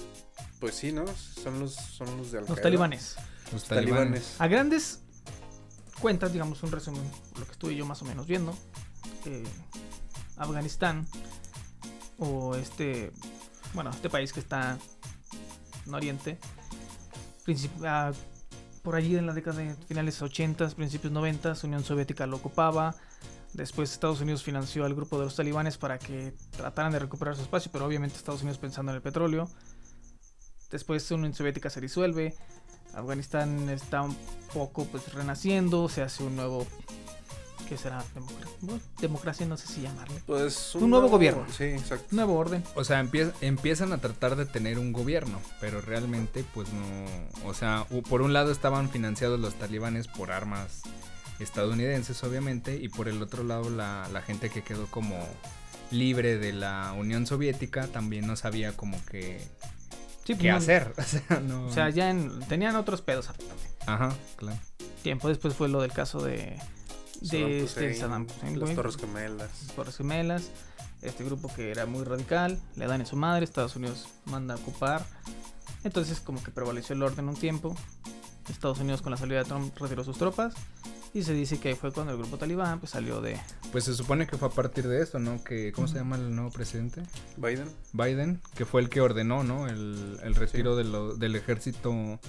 Pues 0.60 0.74
sí, 0.74 0.92
¿no? 0.92 1.04
Son 1.06 1.58
los 1.60 1.74
son 1.74 2.16
los 2.18 2.32
de 2.32 2.38
Al 2.38 2.46
Los 2.46 2.60
talibanes. 2.60 3.16
los 3.52 3.64
talibanes. 3.64 4.34
A 4.40 4.46
grandes 4.48 5.00
cuentas, 6.00 6.32
digamos 6.32 6.62
un 6.62 6.70
resumen, 6.72 7.02
lo 7.38 7.44
que 7.46 7.52
estuve 7.52 7.74
yo 7.76 7.84
más 7.86 8.00
o 8.02 8.04
menos 8.04 8.26
viendo, 8.26 8.56
eh, 9.24 9.44
Afganistán 10.36 11.06
o 12.18 12.54
este, 12.54 13.12
bueno, 13.74 13.90
este 13.90 14.08
país 14.10 14.32
que 14.32 14.40
está 14.40 14.78
en 15.86 15.94
Oriente, 15.94 16.38
princip- 17.46 17.84
ah, 17.84 18.12
por 18.82 18.94
allí 18.94 19.16
en 19.16 19.26
la 19.26 19.32
década 19.34 19.58
de 19.58 19.74
finales 19.86 20.20
80, 20.22 20.68
principios 20.70 21.12
90, 21.12 21.54
Unión 21.64 21.84
Soviética 21.84 22.26
lo 22.26 22.36
ocupaba. 22.36 22.94
Después 23.54 23.90
Estados 23.92 24.20
Unidos 24.20 24.42
financió 24.42 24.84
al 24.84 24.94
grupo 24.94 25.18
de 25.18 25.24
los 25.24 25.34
talibanes 25.34 25.78
para 25.78 25.98
que 25.98 26.34
trataran 26.56 26.92
de 26.92 26.98
recuperar 26.98 27.34
su 27.34 27.42
espacio, 27.42 27.70
pero 27.72 27.86
obviamente 27.86 28.16
Estados 28.16 28.42
Unidos 28.42 28.58
pensando 28.58 28.92
en 28.92 28.96
el 28.96 29.02
petróleo. 29.02 29.48
Después 30.70 31.10
Unión 31.10 31.34
Soviética 31.34 31.70
se 31.70 31.80
disuelve. 31.80 32.34
Afganistán 32.94 33.68
está 33.68 34.02
un 34.02 34.16
poco 34.52 34.84
pues 34.86 35.12
renaciendo, 35.12 35.88
se 35.88 36.02
hace 36.02 36.22
un 36.24 36.36
nuevo 36.36 36.66
¿qué 37.68 37.76
será? 37.76 38.02
Democracia, 38.14 38.56
bueno, 38.62 38.80
democracia 38.98 39.46
no 39.46 39.56
sé 39.58 39.66
si 39.68 39.82
llamarle. 39.82 40.22
Pues 40.26 40.74
Un 40.74 40.88
nuevo 40.88 41.08
gobierno. 41.08 41.44
Sí, 41.54 41.64
exacto. 41.64 42.06
Nuevo 42.16 42.34
orden. 42.38 42.64
O 42.74 42.82
sea, 42.82 43.02
empie- 43.04 43.30
empiezan 43.42 43.92
a 43.92 43.98
tratar 43.98 44.36
de 44.36 44.46
tener 44.46 44.78
un 44.78 44.92
gobierno, 44.94 45.38
pero 45.60 45.82
realmente 45.82 46.44
pues 46.54 46.68
no, 46.72 47.46
o 47.48 47.52
sea, 47.52 47.84
por 48.08 48.22
un 48.22 48.32
lado 48.32 48.50
estaban 48.52 48.88
financiados 48.88 49.38
los 49.38 49.54
talibanes 49.54 50.08
por 50.08 50.32
armas 50.32 50.80
estadounidenses 51.40 52.22
obviamente 52.24 52.76
y 52.76 52.88
por 52.88 53.06
el 53.08 53.22
otro 53.22 53.44
lado 53.44 53.70
la, 53.70 54.08
la 54.12 54.22
gente 54.22 54.50
que 54.50 54.62
quedó 54.62 54.86
como 54.86 55.16
libre 55.90 56.36
de 56.38 56.52
la 56.52 56.92
Unión 56.96 57.26
Soviética 57.26 57.86
también 57.86 58.26
no 58.26 58.34
sabía 58.36 58.76
como 58.76 59.02
que 59.06 59.40
Sí, 60.34 60.36
qué 60.36 60.50
no- 60.50 60.56
hacer, 60.58 60.92
o 60.98 61.02
sea, 61.02 61.40
no 61.40 61.66
O 61.66 61.72
sea, 61.72 61.88
ya 61.90 62.10
en- 62.10 62.40
tenían 62.48 62.76
otros 62.76 63.00
pedos 63.02 63.28
aparte. 63.28 63.54
Ajá, 63.86 64.14
claro. 64.36 64.58
Tiempo 65.02 65.28
después 65.28 65.54
fue 65.54 65.68
lo 65.68 65.80
del 65.80 65.92
caso 65.92 66.20
de, 66.22 66.58
de 67.20 67.28
Saddam 67.30 67.50
este 67.50 67.62
Hussein, 67.64 67.96
Saddam 67.96 68.26
Hussein, 68.26 68.60
Las. 68.60 68.74
Torres 68.74 68.96
Gemelas. 68.96 69.50
Torres 69.74 69.96
Gemelas, 69.96 70.50
este 71.02 71.24
grupo 71.24 71.50
que 71.54 71.70
era 71.70 71.86
muy 71.86 72.04
radical, 72.04 72.60
le 72.76 72.86
dan 72.86 73.00
en 73.00 73.06
su 73.06 73.16
madre, 73.16 73.44
Estados 73.44 73.74
Unidos 73.76 74.06
manda 74.26 74.54
a 74.54 74.56
ocupar. 74.58 75.04
Entonces 75.84 76.20
como 76.20 76.42
que 76.42 76.50
prevaleció 76.50 76.94
el 76.94 77.02
orden 77.02 77.28
un 77.28 77.36
tiempo. 77.36 77.74
Estados 78.52 78.78
Unidos 78.80 79.02
con 79.02 79.10
la 79.12 79.16
salida 79.16 79.38
de 79.38 79.44
Trump 79.44 79.76
retiró 79.78 80.04
sus 80.04 80.18
tropas 80.18 80.54
y 81.14 81.22
se 81.22 81.32
dice 81.32 81.58
que 81.58 81.70
ahí 81.70 81.74
fue 81.74 81.90
cuando 81.92 82.12
el 82.12 82.18
grupo 82.18 82.36
talibán 82.36 82.80
pues 82.80 82.92
salió 82.92 83.20
de 83.20 83.38
Pues 83.72 83.84
se 83.84 83.94
supone 83.94 84.26
que 84.26 84.36
fue 84.36 84.48
a 84.48 84.50
partir 84.50 84.86
de 84.86 85.02
esto, 85.02 85.18
¿no? 85.18 85.42
Que 85.42 85.72
¿cómo 85.72 85.88
se 85.88 85.94
llama 85.96 86.16
el 86.16 86.34
nuevo 86.34 86.50
presidente? 86.50 87.02
Biden. 87.36 87.68
Biden, 87.92 88.40
que 88.54 88.64
fue 88.66 88.80
el 88.82 88.88
que 88.90 89.00
ordenó, 89.00 89.42
¿no? 89.42 89.66
El, 89.68 90.18
el 90.22 90.34
retiro 90.34 90.76
de 90.76 90.84
lo- 90.84 91.14
del 91.14 91.34
ejército 91.36 92.20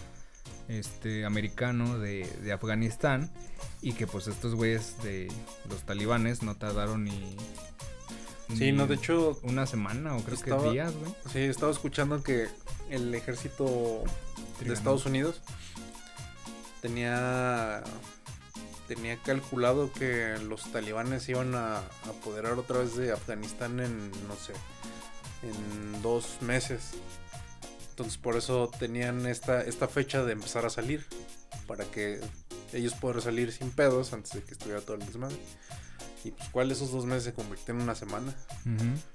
este, 0.67 1.25
americano 1.25 1.97
de, 1.99 2.25
de 2.43 2.53
Afganistán 2.53 3.32
y 3.82 3.93
que 3.93 4.08
pues 4.08 4.27
estos 4.27 4.55
güeyes 4.55 4.95
de 5.03 5.32
los 5.69 5.84
talibanes 5.84 6.43
no 6.43 6.55
tardaron 6.55 7.03
ni... 7.05 7.36
Sí, 8.49 8.55
ni 8.65 8.71
no, 8.71 8.88
de 8.88 8.95
hecho, 8.95 9.38
Una 9.43 9.67
semana 9.67 10.15
o 10.15 10.23
creo 10.23 10.36
estaba- 10.36 10.63
que 10.63 10.71
días, 10.71 10.93
güey. 10.95 11.13
sí, 11.32 11.39
estaba 11.39 11.71
escuchando 11.71 12.23
que 12.23 12.47
el 12.89 13.13
ejército 13.13 14.03
de. 14.60 14.73
Estados 14.73 15.05
Unidos 15.05 15.41
tenía 16.82 17.84
tenía 18.88 19.18
calculado 19.22 19.92
que 19.94 20.38
los 20.39 20.72
talibanes 20.72 21.30
iban 21.30 21.54
a 21.56 21.78
apoderar 22.08 22.54
otra 22.54 22.80
vez 22.80 22.96
de 22.96 23.12
Afganistán 23.12 23.80
en 23.80 24.10
no 24.28 24.36
sé 24.36 24.54
en 25.44 26.02
dos 26.02 26.38
meses. 26.42 26.92
Entonces 27.92 28.18
por 28.18 28.36
eso 28.38 28.72
tenían 28.80 29.26
esta 29.28 29.62
esta 29.62 29.88
fecha 29.88 30.24
de 30.24 30.34
empezar 30.34 30.65
a 30.65 30.70
salir 30.70 31.06
para 31.68 31.86
que 31.86 32.20
ellos 32.74 32.94
puedan 33.00 33.22
salir 33.22 33.52
sin 33.52 33.70
pedos 33.72 34.13
antes 34.13 34.32
de 34.34 34.44
que 34.44 34.54
estuviera 34.54 34.82
todo 34.82 34.96
el 34.96 35.06
desmadre. 35.06 35.38
Y 36.26 36.32
pues 36.32 36.50
cuál 36.50 36.70
esos 36.72 36.92
dos 36.92 37.06
meses 37.06 37.24
se 37.26 37.34
convirtió 37.34 37.74
en 37.74 37.82
una 37.82 37.96
semana 37.96 38.36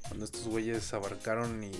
cuando 0.08 0.24
estos 0.24 0.44
güeyes 0.48 0.94
abarcaron 0.94 1.62
y, 1.62 1.70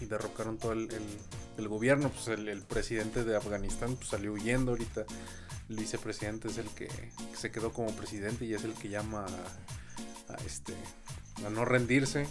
y 0.00 0.06
derrocaron 0.06 0.58
todo 0.58 0.72
el, 0.72 0.90
el- 0.92 1.18
el 1.58 1.68
gobierno, 1.68 2.10
pues 2.10 2.28
el, 2.28 2.62
presidente 2.62 3.24
de 3.24 3.36
Afganistán 3.36 3.96
pues, 3.96 4.08
salió 4.08 4.32
huyendo 4.32 4.72
ahorita. 4.72 5.04
El 5.68 5.76
vicepresidente 5.76 6.48
es 6.48 6.58
el 6.58 6.68
que, 6.70 6.88
se 7.36 7.50
quedó 7.50 7.72
como 7.72 7.94
presidente 7.94 8.44
y 8.44 8.54
es 8.54 8.64
el 8.64 8.74
que 8.74 8.88
llama 8.88 9.26
a, 10.28 10.34
este 10.46 10.74
a 11.46 11.50
no 11.50 11.64
rendirse. 11.64 12.26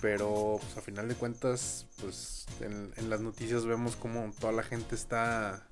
Pero 0.00 0.58
pues 0.60 0.76
a 0.76 0.82
final 0.82 1.08
de 1.08 1.14
cuentas, 1.14 1.86
pues 2.00 2.46
en, 2.60 2.92
en 2.96 3.08
las 3.08 3.20
noticias 3.20 3.64
vemos 3.64 3.96
como 3.96 4.32
toda 4.38 4.52
la 4.52 4.62
gente 4.62 4.94
está 4.94 5.66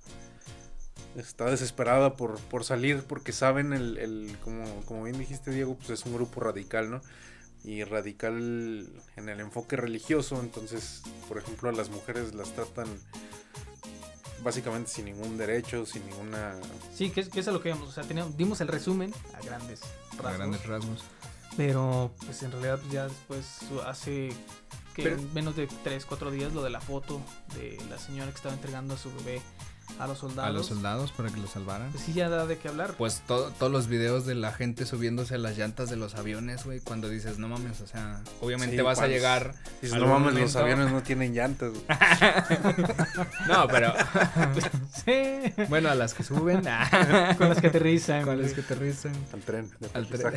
está 1.17 1.51
desesperada 1.51 2.15
por, 2.15 2.41
por 2.41 2.65
salir 2.65 3.03
porque 3.03 3.33
saben 3.33 3.73
el, 3.73 3.99
el 3.99 4.37
como, 4.43 4.65
como 4.87 5.05
bien 5.05 5.19
dijiste 5.19 5.51
Diego, 5.51 5.77
pues 5.77 5.91
es 5.91 6.07
un 6.07 6.15
grupo 6.15 6.41
radical, 6.41 6.91
¿no? 6.91 7.03
Y 7.65 7.85
radical 7.85 8.89
en 9.17 9.29
el 9.29 9.41
enfoque 9.41 9.77
religioso. 9.77 10.41
Entonces, 10.41 11.03
por 11.29 11.39
ejemplo, 11.39 11.69
a 11.69 11.73
las 11.73 11.91
mujeres 11.91 12.35
las 12.35 12.53
tratan 12.55 12.89
básicamente 14.43 14.91
sin 14.91 15.05
ningún 15.05 15.39
derecho, 15.39 15.87
sin 15.87 16.05
ninguna... 16.07 16.57
Sí, 16.95 17.11
que 17.11 17.21
es, 17.21 17.29
que 17.29 17.41
es 17.41 17.49
a 17.49 17.53
lo 17.53 17.63
que 17.63 17.73
vimos. 17.73 17.89
O 17.89 17.93
sea, 17.93 18.03
teníamos, 18.05 18.37
dimos 18.37 18.61
el 18.61 18.69
resumen 18.69 19.15
a 19.35 19.41
grandes 19.45 19.83
A 19.83 20.17
rasgos. 20.23 20.37
grandes 20.39 20.67
rasgos. 20.67 21.05
Pero, 21.57 22.13
pues 22.25 22.43
en 22.43 22.51
realidad, 22.51 22.79
pues, 22.81 22.93
ya 22.93 23.05
después 23.09 23.47
hace 23.87 24.31
que 24.95 25.05
Pero- 25.05 25.23
menos 25.33 25.55
de 25.57 25.69
3, 25.85 26.05
4 26.07 26.31
días 26.31 26.53
lo 26.53 26.63
de 26.63 26.71
la 26.71 26.81
foto 26.81 27.21
de 27.55 27.79
la 27.89 27.99
señora 27.99 28.31
que 28.31 28.37
estaba 28.37 28.55
entregando 28.55 28.95
a 28.95 28.99
su 28.99 29.15
bebé 29.17 29.41
a 29.99 30.07
los 30.07 30.19
soldados. 30.19 30.49
A 30.51 30.53
los 30.53 30.67
soldados 30.67 31.13
para 31.13 31.29
que 31.31 31.39
los 31.41 31.51
salvaran. 31.51 31.91
Pues 31.91 32.03
sí, 32.05 32.13
ya 32.13 32.29
da 32.29 32.47
de 32.47 32.59
qué 32.59 32.69
hablar. 32.69 32.95
Pues 32.99 33.23
to- 33.27 33.51
todos 33.59 33.71
los 33.71 33.87
videos 33.87 34.27
de 34.27 34.35
la 34.35 34.53
gente 34.53 34.87
subiéndose 34.87 35.35
a 35.35 35.39
las 35.39 35.57
llantas 35.59 35.91
de 35.91 35.97
los 35.97 36.15
aviones, 36.15 36.65
güey, 36.65 36.81
cuando 36.81 37.09
dices, 37.09 37.39
no 37.39 37.49
mames, 37.49 37.81
o 37.81 37.87
sea, 37.87 38.21
obviamente 38.41 38.77
Sí, 38.77 38.83
vas 38.83 38.99
a 39.01 39.07
llegar... 39.07 39.55
Dices, 39.81 39.99
no 39.99 40.07
mames, 40.07 40.35
los 40.35 40.57
aviones 40.57 40.91
no 40.91 41.03
tienen 41.03 41.35
llantas. 41.35 41.71
güey". 41.73 41.85
No, 43.49 43.67
pero... 43.69 43.93
sí. 45.05 45.53
bueno, 45.69 45.89
a 45.91 45.95
las 45.95 46.15
que 46.15 46.23
suben... 46.25 46.63
ah, 46.69 47.35
Con 47.39 47.49
las 47.49 47.61
que 47.61 47.67
aterrizan. 47.69 48.25
con 48.25 48.41
las 48.41 48.53
que 48.53 48.61
aterrizan. 48.63 49.13
Al 49.33 49.41
tren. 49.41 49.71
Al 49.95 50.07
tren. 50.09 50.35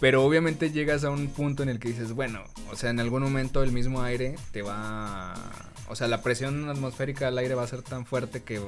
Pero 0.00 0.24
obviamente 0.24 0.70
llegas 0.70 1.04
a 1.04 1.10
un 1.10 1.28
punto 1.28 1.62
en 1.62 1.68
el 1.68 1.78
que 1.78 1.88
dices, 1.88 2.12
bueno, 2.12 2.42
o 2.70 2.76
sea, 2.76 2.90
en 2.90 3.00
algún 3.00 3.22
momento 3.22 3.62
el 3.62 3.72
mismo 3.72 4.02
aire 4.02 4.36
te 4.52 4.62
va... 4.62 5.34
O 5.88 5.96
sea, 5.96 6.08
la 6.08 6.22
presión 6.22 6.68
atmosférica 6.68 7.26
del 7.26 7.38
aire 7.38 7.54
va 7.54 7.62
a 7.62 7.66
ser 7.66 7.82
tan 7.82 8.06
fuerte 8.06 8.42
que, 8.42 8.60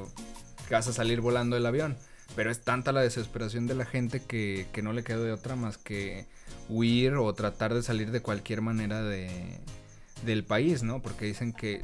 vas 0.69 0.87
a 0.87 0.93
salir 0.93 1.21
volando 1.21 1.55
del 1.55 1.65
avión. 1.65 1.97
Pero 2.35 2.49
es 2.49 2.61
tanta 2.61 2.93
la 2.93 3.01
desesperación 3.01 3.67
de 3.67 3.75
la 3.75 3.85
gente 3.85 4.21
que, 4.21 4.67
no 4.81 4.93
le 4.93 5.03
quedó 5.03 5.23
de 5.23 5.33
otra 5.33 5.55
más 5.55 5.77
que 5.77 6.27
huir 6.69 7.15
o 7.15 7.33
tratar 7.33 7.73
de 7.73 7.83
salir 7.83 8.11
de 8.11 8.21
cualquier 8.21 8.61
manera 8.61 9.01
de, 9.03 9.59
del 10.25 10.45
país, 10.45 10.81
¿no? 10.81 11.01
Porque 11.01 11.25
dicen 11.25 11.51
que 11.51 11.81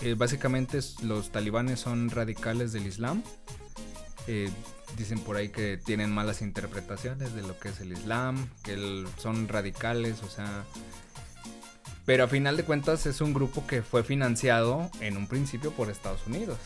eh, 0.00 0.14
básicamente 0.14 0.80
los 1.02 1.30
talibanes 1.30 1.80
son 1.80 2.10
radicales 2.10 2.72
del 2.72 2.86
Islam. 2.86 3.22
Eh, 4.26 4.50
dicen 4.96 5.20
por 5.20 5.36
ahí 5.36 5.50
que 5.50 5.76
tienen 5.76 6.10
malas 6.10 6.42
interpretaciones 6.42 7.32
de 7.34 7.42
lo 7.42 7.58
que 7.60 7.68
es 7.68 7.80
el 7.80 7.92
Islam, 7.92 8.48
que 8.64 9.04
son 9.18 9.48
radicales, 9.48 10.22
o 10.22 10.28
sea... 10.28 10.64
Pero 12.06 12.24
a 12.24 12.28
final 12.28 12.56
de 12.56 12.64
cuentas 12.64 13.04
es 13.04 13.20
un 13.20 13.34
grupo 13.34 13.66
que 13.66 13.82
fue 13.82 14.04
financiado 14.04 14.90
en 15.00 15.16
un 15.16 15.26
principio 15.26 15.72
por 15.72 15.90
Estados 15.90 16.26
Unidos. 16.26 16.56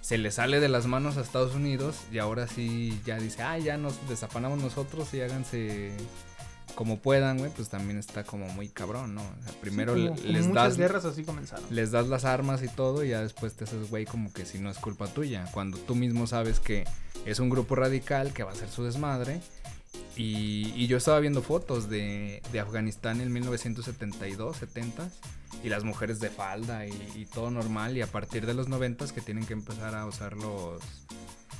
Se 0.00 0.18
le 0.18 0.30
sale 0.30 0.60
de 0.60 0.68
las 0.68 0.86
manos 0.86 1.16
a 1.16 1.22
Estados 1.22 1.54
Unidos 1.54 1.96
y 2.12 2.18
ahora 2.18 2.46
sí 2.46 3.00
ya 3.06 3.16
dice, 3.18 3.42
ah, 3.42 3.56
ya 3.58 3.78
nos 3.78 4.06
desafanamos 4.08 4.58
nosotros 4.58 5.14
y 5.14 5.22
háganse 5.22 5.92
como 6.74 6.98
puedan, 6.98 7.38
güey, 7.38 7.50
pues 7.52 7.68
también 7.68 7.98
está 7.98 8.24
como 8.24 8.46
muy 8.48 8.68
cabrón, 8.68 9.14
¿no? 9.14 9.22
O 9.22 9.42
sea, 9.44 9.52
primero 9.60 9.94
Sí, 9.94 10.08
como 10.08 10.20
les 10.22 10.46
muchas 10.46 10.54
das 10.54 10.76
guerras 10.76 11.04
así 11.04 11.22
comenzaron. 11.22 11.64
les 11.70 11.92
das 11.92 12.08
las 12.08 12.24
armas 12.24 12.62
y 12.62 12.68
todo 12.68 13.04
y 13.04 13.10
ya 13.10 13.22
después 13.22 13.54
te 13.54 13.64
haces 13.64 13.88
güey 13.90 14.04
como 14.06 14.32
que 14.32 14.44
si 14.44 14.58
no 14.58 14.70
es 14.70 14.78
culpa 14.78 15.06
tuya. 15.06 15.46
Cuando 15.52 15.78
tú 15.78 15.94
mismo 15.94 16.26
sabes 16.26 16.58
que 16.60 16.84
es 17.24 17.38
un 17.38 17.48
grupo 17.48 17.76
radical 17.76 18.32
que 18.32 18.42
va 18.42 18.50
a 18.50 18.54
hacer 18.54 18.68
su 18.68 18.82
desmadre. 18.82 19.40
Y, 20.16 20.86
yo 20.86 20.96
estaba 20.96 21.18
viendo 21.20 21.42
fotos 21.42 21.88
de, 21.88 22.40
Afganistán 22.60 23.20
en 23.20 23.32
1972, 23.32 24.56
70 24.56 25.08
y 25.62 25.68
las 25.68 25.82
mujeres 25.84 26.20
de 26.20 26.30
falda 26.30 26.86
y, 26.86 26.92
y 27.14 27.26
todo 27.26 27.50
normal 27.50 27.96
y 27.96 28.02
a 28.02 28.06
partir 28.06 28.46
de 28.46 28.54
los 28.54 28.68
90 28.68 29.06
que 29.14 29.20
tienen 29.20 29.46
que 29.46 29.54
empezar 29.54 29.94
a 29.94 30.06
usar 30.06 30.36
los, 30.36 30.82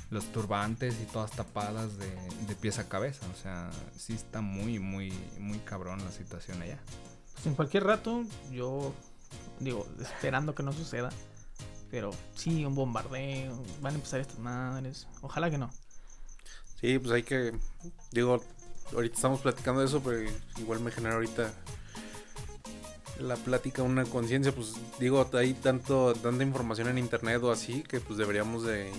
los 0.09 0.25
turbantes 0.31 0.95
y 1.01 1.05
todas 1.05 1.31
tapadas 1.31 1.97
de, 1.97 2.07
de 2.47 2.55
pies 2.55 2.79
a 2.79 2.87
cabeza. 2.87 3.25
O 3.33 3.41
sea, 3.41 3.69
sí 3.97 4.13
está 4.13 4.41
muy, 4.41 4.79
muy, 4.79 5.13
muy 5.39 5.59
cabrón 5.59 6.03
la 6.03 6.11
situación 6.11 6.61
allá. 6.61 6.79
Pues 7.33 7.47
en 7.47 7.55
cualquier 7.55 7.83
rato, 7.83 8.23
yo 8.51 8.93
digo, 9.59 9.87
esperando 9.99 10.55
que 10.55 10.63
no 10.63 10.71
suceda. 10.71 11.09
Pero 11.91 12.11
sí, 12.33 12.65
un 12.65 12.75
bombardeo. 12.75 13.61
Van 13.81 13.93
a 13.93 13.95
empezar 13.95 14.19
estas 14.19 14.39
madres. 14.39 15.07
Ojalá 15.21 15.49
que 15.49 15.57
no. 15.57 15.69
Sí, 16.79 16.99
pues 16.99 17.11
hay 17.11 17.23
que... 17.23 17.53
Digo, 18.11 18.43
ahorita 18.93 19.15
estamos 19.15 19.41
platicando 19.41 19.81
de 19.81 19.87
eso, 19.87 20.01
pero 20.03 20.29
igual 20.57 20.79
me 20.79 20.91
genera 20.91 21.15
ahorita 21.15 21.53
la 23.19 23.35
plática 23.35 23.81
una 23.81 24.03
conciencia, 24.03 24.51
pues 24.53 24.73
digo, 24.99 25.25
hay 25.33 25.53
tanto 25.53 26.13
tanta 26.15 26.43
información 26.43 26.89
en 26.89 26.97
internet 26.97 27.41
o 27.43 27.51
así 27.51 27.81
que 27.83 28.01
pues 28.01 28.17
deberíamos 28.17 28.63
de 28.63 28.91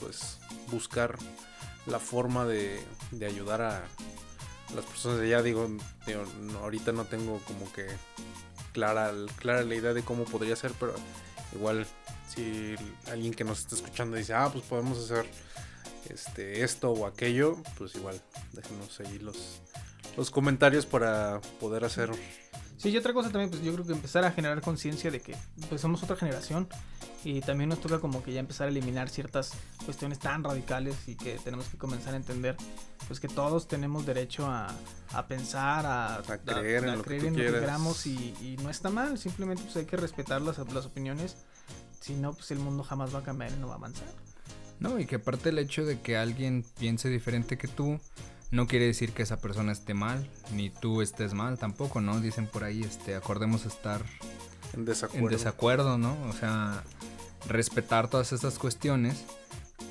pues 0.00 0.38
buscar 0.70 1.16
la 1.86 1.98
forma 1.98 2.44
de, 2.44 2.78
de 3.10 3.26
ayudar 3.26 3.62
a 3.62 3.84
las 4.74 4.84
personas 4.84 5.18
de 5.18 5.26
allá, 5.26 5.42
digo, 5.42 5.68
digo, 6.06 6.24
ahorita 6.60 6.92
no 6.92 7.04
tengo 7.04 7.40
como 7.46 7.72
que 7.72 7.86
clara, 8.72 9.12
clara 9.36 9.62
la 9.62 9.74
idea 9.74 9.92
de 9.94 10.02
cómo 10.02 10.24
podría 10.24 10.56
ser, 10.56 10.72
pero 10.78 10.94
igual 11.54 11.86
si 12.28 12.74
alguien 13.10 13.34
que 13.34 13.44
nos 13.44 13.60
está 13.60 13.76
escuchando 13.76 14.16
dice, 14.16 14.34
ah, 14.34 14.50
pues 14.52 14.64
podemos 14.64 14.98
hacer 14.98 15.26
este 16.12 16.62
esto 16.62 16.92
o 16.92 17.06
aquello, 17.06 17.56
pues 17.78 17.94
igual 17.94 18.20
déjenos 18.52 19.00
ahí 19.00 19.18
los, 19.18 19.60
los 20.16 20.30
comentarios 20.30 20.86
para 20.86 21.40
poder 21.60 21.84
hacer 21.84 22.10
Sí, 22.82 22.88
y 22.90 22.96
otra 22.96 23.12
cosa 23.12 23.30
también, 23.30 23.48
pues 23.48 23.62
yo 23.62 23.72
creo 23.72 23.86
que 23.86 23.92
empezar 23.92 24.24
a 24.24 24.32
generar 24.32 24.60
conciencia 24.60 25.08
de 25.12 25.20
que 25.20 25.36
pues 25.68 25.80
somos 25.80 26.02
otra 26.02 26.16
generación 26.16 26.66
y 27.22 27.40
también 27.40 27.70
nos 27.70 27.80
toca 27.80 28.00
como 28.00 28.24
que 28.24 28.32
ya 28.32 28.40
empezar 28.40 28.66
a 28.66 28.70
eliminar 28.70 29.08
ciertas 29.08 29.52
cuestiones 29.84 30.18
tan 30.18 30.42
radicales 30.42 30.96
y 31.06 31.14
que 31.14 31.38
tenemos 31.44 31.66
que 31.66 31.78
comenzar 31.78 32.14
a 32.14 32.16
entender 32.16 32.56
pues 33.06 33.20
que 33.20 33.28
todos 33.28 33.68
tenemos 33.68 34.04
derecho 34.04 34.46
a, 34.46 34.74
a 35.12 35.26
pensar, 35.28 35.86
a, 35.86 36.16
A 36.16 36.22
creer 36.38 36.82
en 36.84 36.98
lo 36.98 37.04
que 37.04 37.18
quieras. 37.18 37.60
queramos 37.60 38.04
y, 38.06 38.34
y 38.40 38.56
no 38.60 38.68
está 38.68 38.90
mal, 38.90 39.16
simplemente 39.16 39.62
pues 39.62 39.76
hay 39.76 39.84
que 39.84 39.96
respetar 39.96 40.42
las, 40.42 40.58
las 40.58 40.84
opiniones, 40.84 41.36
si 42.00 42.14
no 42.14 42.32
pues 42.32 42.50
el 42.50 42.58
mundo 42.58 42.82
jamás 42.82 43.14
va 43.14 43.20
a 43.20 43.22
cambiar 43.22 43.52
y 43.52 43.60
no 43.60 43.68
va 43.68 43.74
a 43.74 43.76
avanzar. 43.76 44.08
No, 44.82 44.98
y 44.98 45.06
que 45.06 45.16
aparte 45.16 45.50
el 45.50 45.58
hecho 45.58 45.84
de 45.84 46.00
que 46.00 46.16
alguien 46.16 46.64
piense 46.78 47.08
diferente 47.08 47.56
que 47.56 47.68
tú, 47.68 48.00
no 48.50 48.66
quiere 48.66 48.86
decir 48.86 49.12
que 49.12 49.22
esa 49.22 49.40
persona 49.40 49.72
esté 49.72 49.94
mal, 49.94 50.28
ni 50.54 50.70
tú 50.70 51.02
estés 51.02 51.34
mal 51.34 51.58
tampoco, 51.58 52.00
¿no? 52.00 52.20
Dicen 52.20 52.46
por 52.46 52.64
ahí, 52.64 52.82
este, 52.82 53.14
acordemos 53.14 53.64
estar 53.64 54.02
En 54.74 54.84
desacuerdo. 54.84 55.26
en 55.28 55.32
desacuerdo, 55.32 55.98
¿no? 55.98 56.16
O 56.28 56.32
sea, 56.32 56.82
respetar 57.48 58.08
todas 58.08 58.32
estas 58.32 58.58
cuestiones 58.58 59.24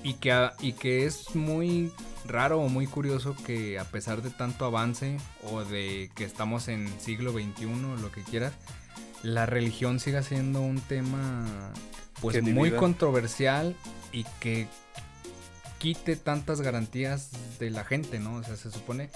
y 0.04 0.16
que, 0.16 0.32
a- 0.32 0.54
y 0.60 0.74
que 0.74 1.06
es 1.06 1.36
muy 1.36 1.92
raro 2.26 2.60
o 2.62 2.70
muy 2.70 2.86
curioso 2.86 3.36
que 3.46 3.80
a 3.80 3.86
pesar 3.86 4.22
de 4.22 4.30
tanto 4.30 4.66
avance 4.66 5.18
o 5.52 5.64
de 5.64 6.12
que 6.16 6.24
estamos 6.26 6.68
en 6.68 6.88
siglo 7.00 7.32
XXI 7.32 7.66
o 7.66 7.96
lo 7.98 8.12
que 8.12 8.24
quieras, 8.24 8.54
la 9.24 9.46
religión 9.46 10.00
siga 10.00 10.22
siendo 10.22 10.62
un 10.62 10.80
tema 10.82 11.46
pues 12.22 12.42
muy 12.44 12.52
divida. 12.70 12.78
controversial 12.78 13.76
y 14.12 14.24
que 14.40 14.68
quite 15.80 16.16
tantas 16.16 16.62
garantías 16.62 17.32
de 17.60 17.70
la 17.70 17.84
gente, 17.84 18.20
¿no? 18.20 18.36
O 18.36 18.44
sea, 18.44 18.56
se 18.56 18.72
supone 18.72 19.10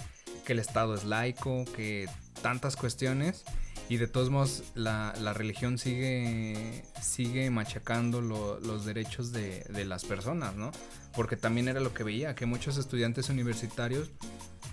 que 0.45 0.53
el 0.53 0.60
Estado 0.60 0.95
es 0.95 1.03
laico, 1.03 1.65
que 1.75 2.08
tantas 2.41 2.75
cuestiones 2.75 3.43
y 3.88 3.97
de 3.97 4.08
todos 4.08 4.29
modos 4.31 4.63
la, 4.73 5.13
la 5.19 5.34
religión 5.34 5.77
sigue, 5.77 6.84
sigue 7.01 7.49
machacando 7.51 8.21
lo- 8.21 8.60
los 8.60 8.86
derechos 8.86 9.31
de, 9.31 9.60
de 9.69 9.86
las 9.86 10.05
personas, 10.05 10.55
¿no? 10.55 10.71
Porque 11.13 11.38
también 11.38 11.67
era 11.67 11.79
lo 11.79 11.93
que 11.93 12.03
veía, 12.03 12.34
que 12.36 12.45
muchos 12.45 12.77
estudiantes 12.77 13.29
universitarios 13.29 14.10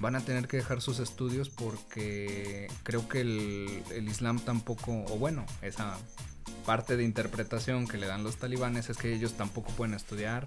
van 0.00 0.16
a 0.16 0.20
tener 0.20 0.48
que 0.48 0.56
dejar 0.56 0.80
sus 0.80 0.98
estudios 0.98 1.50
porque 1.50 2.68
creo 2.82 3.06
que 3.08 3.20
el, 3.20 3.82
el 3.94 4.08
Islam 4.08 4.40
tampoco, 4.40 5.04
o 5.08 5.18
bueno, 5.18 5.44
esa 5.61 5.96
parte 6.66 6.96
de 6.96 7.05
interpretación 7.05 7.87
que 7.87 7.98
le 7.98 8.07
dan 8.07 8.24
los 8.24 8.37
talibanes 8.37 8.90
es 8.90 8.96
que 8.96 9.12
ellos 9.12 9.35
tampoco 9.35 9.70
pueden 9.72 9.94
estudiar, 9.94 10.46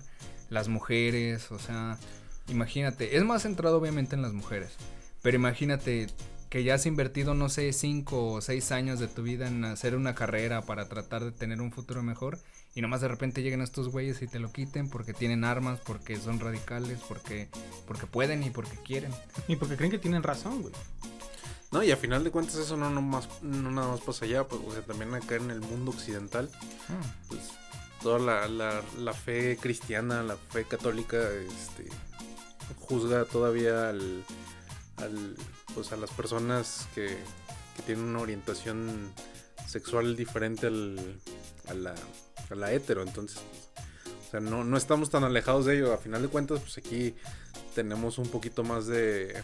las 0.49 0.67
mujeres, 0.67 1.51
o 1.51 1.59
sea, 1.59 1.97
imagínate, 2.47 3.17
es 3.17 3.23
más 3.23 3.43
centrado 3.43 3.77
obviamente 3.77 4.15
en 4.15 4.21
las 4.21 4.33
mujeres, 4.33 4.71
pero 5.21 5.35
imagínate 5.35 6.07
que 6.49 6.63
ya 6.63 6.75
has 6.75 6.85
invertido, 6.85 7.33
no 7.33 7.49
sé, 7.49 7.73
5 7.73 8.33
o 8.33 8.41
6 8.41 8.71
años 8.71 8.99
de 8.99 9.07
tu 9.07 9.23
vida 9.23 9.47
en 9.47 9.65
hacer 9.65 9.95
una 9.95 10.15
carrera 10.15 10.61
para 10.61 10.87
tratar 10.87 11.23
de 11.23 11.31
tener 11.31 11.59
un 11.59 11.71
futuro 11.71 12.01
mejor 12.03 12.39
y 12.75 12.81
nomás 12.81 13.01
de 13.01 13.07
repente 13.07 13.41
lleguen 13.41 13.61
estos 13.61 13.89
güeyes 13.89 14.21
y 14.21 14.27
te 14.27 14.39
lo 14.39 14.51
quiten 14.51 14.89
porque 14.89 15.13
tienen 15.13 15.45
armas, 15.45 15.79
porque 15.79 16.17
son 16.17 16.39
radicales, 16.39 16.99
porque, 17.07 17.47
porque 17.87 18.05
pueden 18.05 18.43
y 18.43 18.49
porque 18.49 18.77
quieren. 18.85 19.11
Y 19.47 19.55
porque 19.55 19.77
creen 19.77 19.91
que 19.91 19.97
tienen 19.97 20.23
razón, 20.23 20.61
güey. 20.61 20.73
No, 21.71 21.83
y 21.83 21.91
a 21.91 21.97
final 21.97 22.23
de 22.23 22.31
cuentas 22.31 22.55
eso 22.55 22.77
no, 22.77 22.89
nomás, 22.89 23.27
no 23.41 23.71
nada 23.71 23.89
más 23.89 24.01
pasa 24.01 24.25
allá, 24.25 24.47
pues, 24.47 24.61
o 24.65 24.71
sea, 24.71 24.81
también 24.81 25.13
acá 25.13 25.35
en 25.35 25.51
el 25.51 25.61
mundo 25.61 25.91
occidental, 25.91 26.49
pues 27.27 27.41
toda 28.01 28.19
la, 28.19 28.47
la, 28.47 28.81
la 28.99 29.13
fe 29.13 29.57
cristiana, 29.59 30.23
la 30.23 30.37
fe 30.37 30.63
católica, 30.65 31.17
este, 31.17 31.89
juzga 32.79 33.25
todavía 33.25 33.89
al, 33.89 34.23
al, 34.97 35.35
pues 35.73 35.91
a 35.91 35.97
las 35.97 36.11
personas 36.11 36.87
que, 36.95 37.07
que 37.75 37.83
tienen 37.85 38.05
una 38.05 38.19
orientación 38.19 39.11
sexual 39.67 40.15
diferente 40.15 40.67
al, 40.67 41.19
a, 41.67 41.73
la, 41.73 41.95
a 42.49 42.55
la 42.55 42.71
hetero, 42.71 43.01
entonces, 43.01 43.39
pues, 43.49 44.13
o 44.27 44.31
sea, 44.31 44.39
no, 44.39 44.63
no 44.63 44.77
estamos 44.77 45.09
tan 45.09 45.23
alejados 45.23 45.65
de 45.65 45.77
ello, 45.77 45.93
a 45.93 45.97
final 45.97 46.21
de 46.21 46.27
cuentas, 46.27 46.59
pues 46.59 46.77
aquí 46.77 47.15
tenemos 47.73 48.17
un 48.17 48.29
poquito 48.29 48.63
más 48.63 48.87
de 48.87 49.43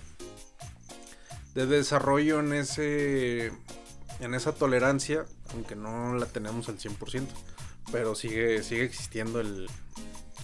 de 1.56 1.66
desarrollo 1.66 2.40
en 2.40 2.54
ese 2.54 3.52
en 4.20 4.36
esa 4.36 4.54
tolerancia, 4.54 5.26
aunque 5.54 5.76
no 5.76 6.14
la 6.16 6.28
tenemos 6.28 6.70
al 6.70 6.78
100%, 6.78 7.28
pero 7.92 8.14
sigue 8.16 8.62
sigue 8.64 8.84
existiendo 8.84 9.40
el, 9.40 9.68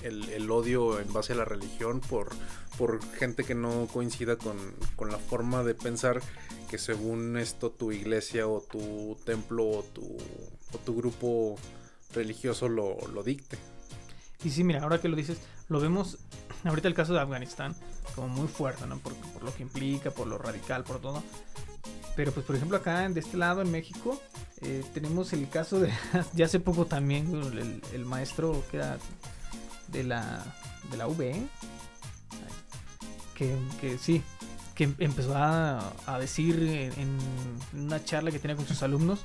el, 0.01 0.49
odio 0.51 0.99
en 0.99 1.11
base 1.13 1.33
a 1.33 1.35
la 1.35 1.45
religión 1.45 2.01
por, 2.01 2.29
por 2.77 3.01
gente 3.15 3.43
que 3.43 3.55
no 3.55 3.87
coincida 3.91 4.37
con, 4.37 4.57
con 4.95 5.11
la 5.11 5.17
forma 5.17 5.63
de 5.63 5.75
pensar 5.75 6.21
que 6.69 6.77
según 6.77 7.37
esto 7.37 7.71
tu 7.71 7.91
iglesia 7.91 8.47
o 8.47 8.61
tu 8.61 9.17
templo 9.25 9.67
o 9.67 9.83
tu, 9.83 10.17
o 10.73 10.77
tu 10.79 10.95
grupo 10.95 11.57
religioso 12.13 12.69
lo, 12.69 12.97
lo 13.13 13.23
dicte. 13.23 13.57
Y 14.43 14.51
sí, 14.51 14.63
mira, 14.63 14.83
ahora 14.83 15.01
que 15.01 15.07
lo 15.07 15.15
dices, 15.15 15.39
lo 15.67 15.79
vemos 15.79 16.17
ahorita 16.67 16.87
el 16.87 16.93
caso 16.93 17.13
de 17.13 17.19
Afganistán 17.19 17.75
como 18.15 18.27
muy 18.29 18.47
fuerte, 18.47 18.85
¿no? 18.87 18.97
Por, 18.97 19.13
por 19.15 19.43
lo 19.43 19.53
que 19.53 19.63
implica, 19.63 20.11
por 20.11 20.27
lo 20.27 20.37
radical, 20.37 20.83
por 20.83 20.99
todo. 20.99 21.23
Pero 22.15 22.31
pues 22.31 22.45
por 22.45 22.55
ejemplo 22.55 22.77
acá 22.77 23.07
de 23.07 23.19
este 23.19 23.37
lado 23.37 23.61
en 23.61 23.71
México 23.71 24.19
eh, 24.61 24.83
tenemos 24.93 25.33
el 25.33 25.47
caso 25.49 25.79
de, 25.79 25.91
ya 26.33 26.45
hace 26.45 26.59
poco 26.59 26.85
también, 26.85 27.81
el, 27.93 28.05
maestro 28.05 28.63
que 28.71 28.81
de 29.89 30.03
la, 30.03 30.43
de 30.89 30.97
la 30.97 31.07
UB, 31.07 31.19
que, 33.35 33.55
que 33.79 33.97
sí, 33.99 34.23
que 34.73 34.89
empezó 34.97 35.35
a, 35.35 35.93
a 36.07 36.19
decir 36.19 36.91
en, 36.97 37.19
en 37.73 37.85
una 37.85 38.03
charla 38.03 38.31
que 38.31 38.39
tenía 38.39 38.55
con 38.55 38.65
sus 38.65 38.81
alumnos 38.81 39.19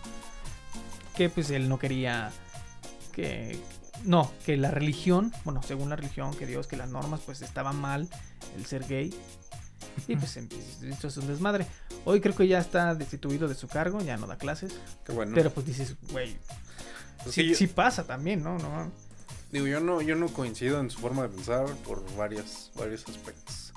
que 1.17 1.29
pues 1.29 1.51
él 1.51 1.69
no 1.69 1.79
quería 1.79 2.31
que 3.13 3.59
no, 4.05 4.31
que 4.45 4.57
la 4.57 4.71
religión, 4.71 5.33
bueno, 5.45 5.63
según 5.63 5.89
la 5.91 5.97
religión, 5.97 6.35
que 6.35 6.47
Dios, 6.47 6.67
que 6.67 6.77
las 6.77 6.89
normas, 6.91 7.21
pues 7.25 7.43
estaba 7.43 7.73
mal 7.73 8.09
el 8.57 8.67
ser 8.67 8.87
gay. 8.87 9.15
Y 10.09 10.17
pues 10.17 10.37
esto 10.37 11.09
es 11.09 11.17
un 11.17 11.27
desmadre. 11.27 11.67
Hoy 12.05 12.21
creo 12.21 12.35
que 12.35 12.47
ya 12.49 12.59
está 12.59 12.95
destituido 12.95 13.49
de 13.49 13.55
su 13.55 13.69
cargo, 13.69 14.01
ya 14.01 14.17
no 14.17 14.27
da 14.27 14.37
clases. 14.39 14.75
Que 15.05 15.13
bueno, 15.13 15.33
Pero 15.35 15.51
pues 15.51 15.67
dices, 15.67 15.97
güey, 16.11 16.37
es 17.27 17.33
sí, 17.35 17.43
que 17.43 17.49
yo- 17.51 17.55
sí 17.57 17.67
pasa 17.67 18.05
también, 18.05 18.43
¿no? 18.43 18.57
no 18.59 18.91
Digo, 19.51 19.67
yo 19.67 19.81
no, 19.81 20.01
yo 20.01 20.15
no 20.17 20.29
coincido 20.29 20.81
en 20.81 20.89
su 20.91 20.99
forma 20.99 21.23
de 21.25 21.29
pensar 21.29 21.67
por 21.87 22.03
varias, 22.17 22.71
varios 22.75 23.07
aspectos. 23.07 23.73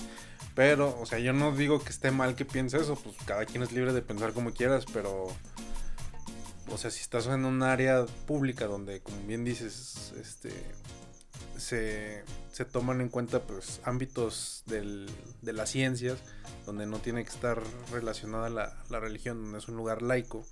Pero, 0.54 0.98
o 1.02 1.06
sea, 1.06 1.20
yo 1.20 1.34
no 1.34 1.52
digo 1.54 1.84
que 1.84 1.90
esté 1.90 2.12
mal 2.12 2.36
que 2.36 2.46
piense 2.46 2.78
eso, 2.78 2.96
pues 2.96 3.16
cada 3.26 3.46
quien 3.46 3.62
es 3.62 3.74
libre 3.74 3.92
de 3.92 4.02
pensar 4.02 4.32
como 4.32 4.52
quieras, 4.52 4.86
pero. 4.94 5.28
O 6.72 6.78
sea, 6.78 6.90
si 6.92 7.02
estás 7.02 7.28
en 7.28 7.46
un 7.46 7.62
área 7.64 8.06
pública 8.26 8.66
donde, 8.66 9.02
como 9.02 9.18
bien 9.28 9.44
dices, 9.44 10.14
este. 10.20 10.52
Se, 11.58 12.24
se 12.52 12.66
toman 12.66 13.00
en 13.00 13.08
cuenta 13.08 13.40
pues 13.42 13.80
ámbitos 13.86 14.64
del- 14.66 15.10
de 15.42 15.54
las 15.54 15.70
ciencias 15.70 16.20
donde 16.66 16.86
no 16.86 17.00
tiene 17.00 17.24
que 17.24 17.30
estar 17.30 17.62
relacionada 17.94 18.50
la, 18.50 18.76
la 18.90 19.00
religión, 19.00 19.42
donde 19.42 19.60
es 19.60 19.68
un 19.70 19.78
lugar 19.78 20.02
laico, 20.02 20.46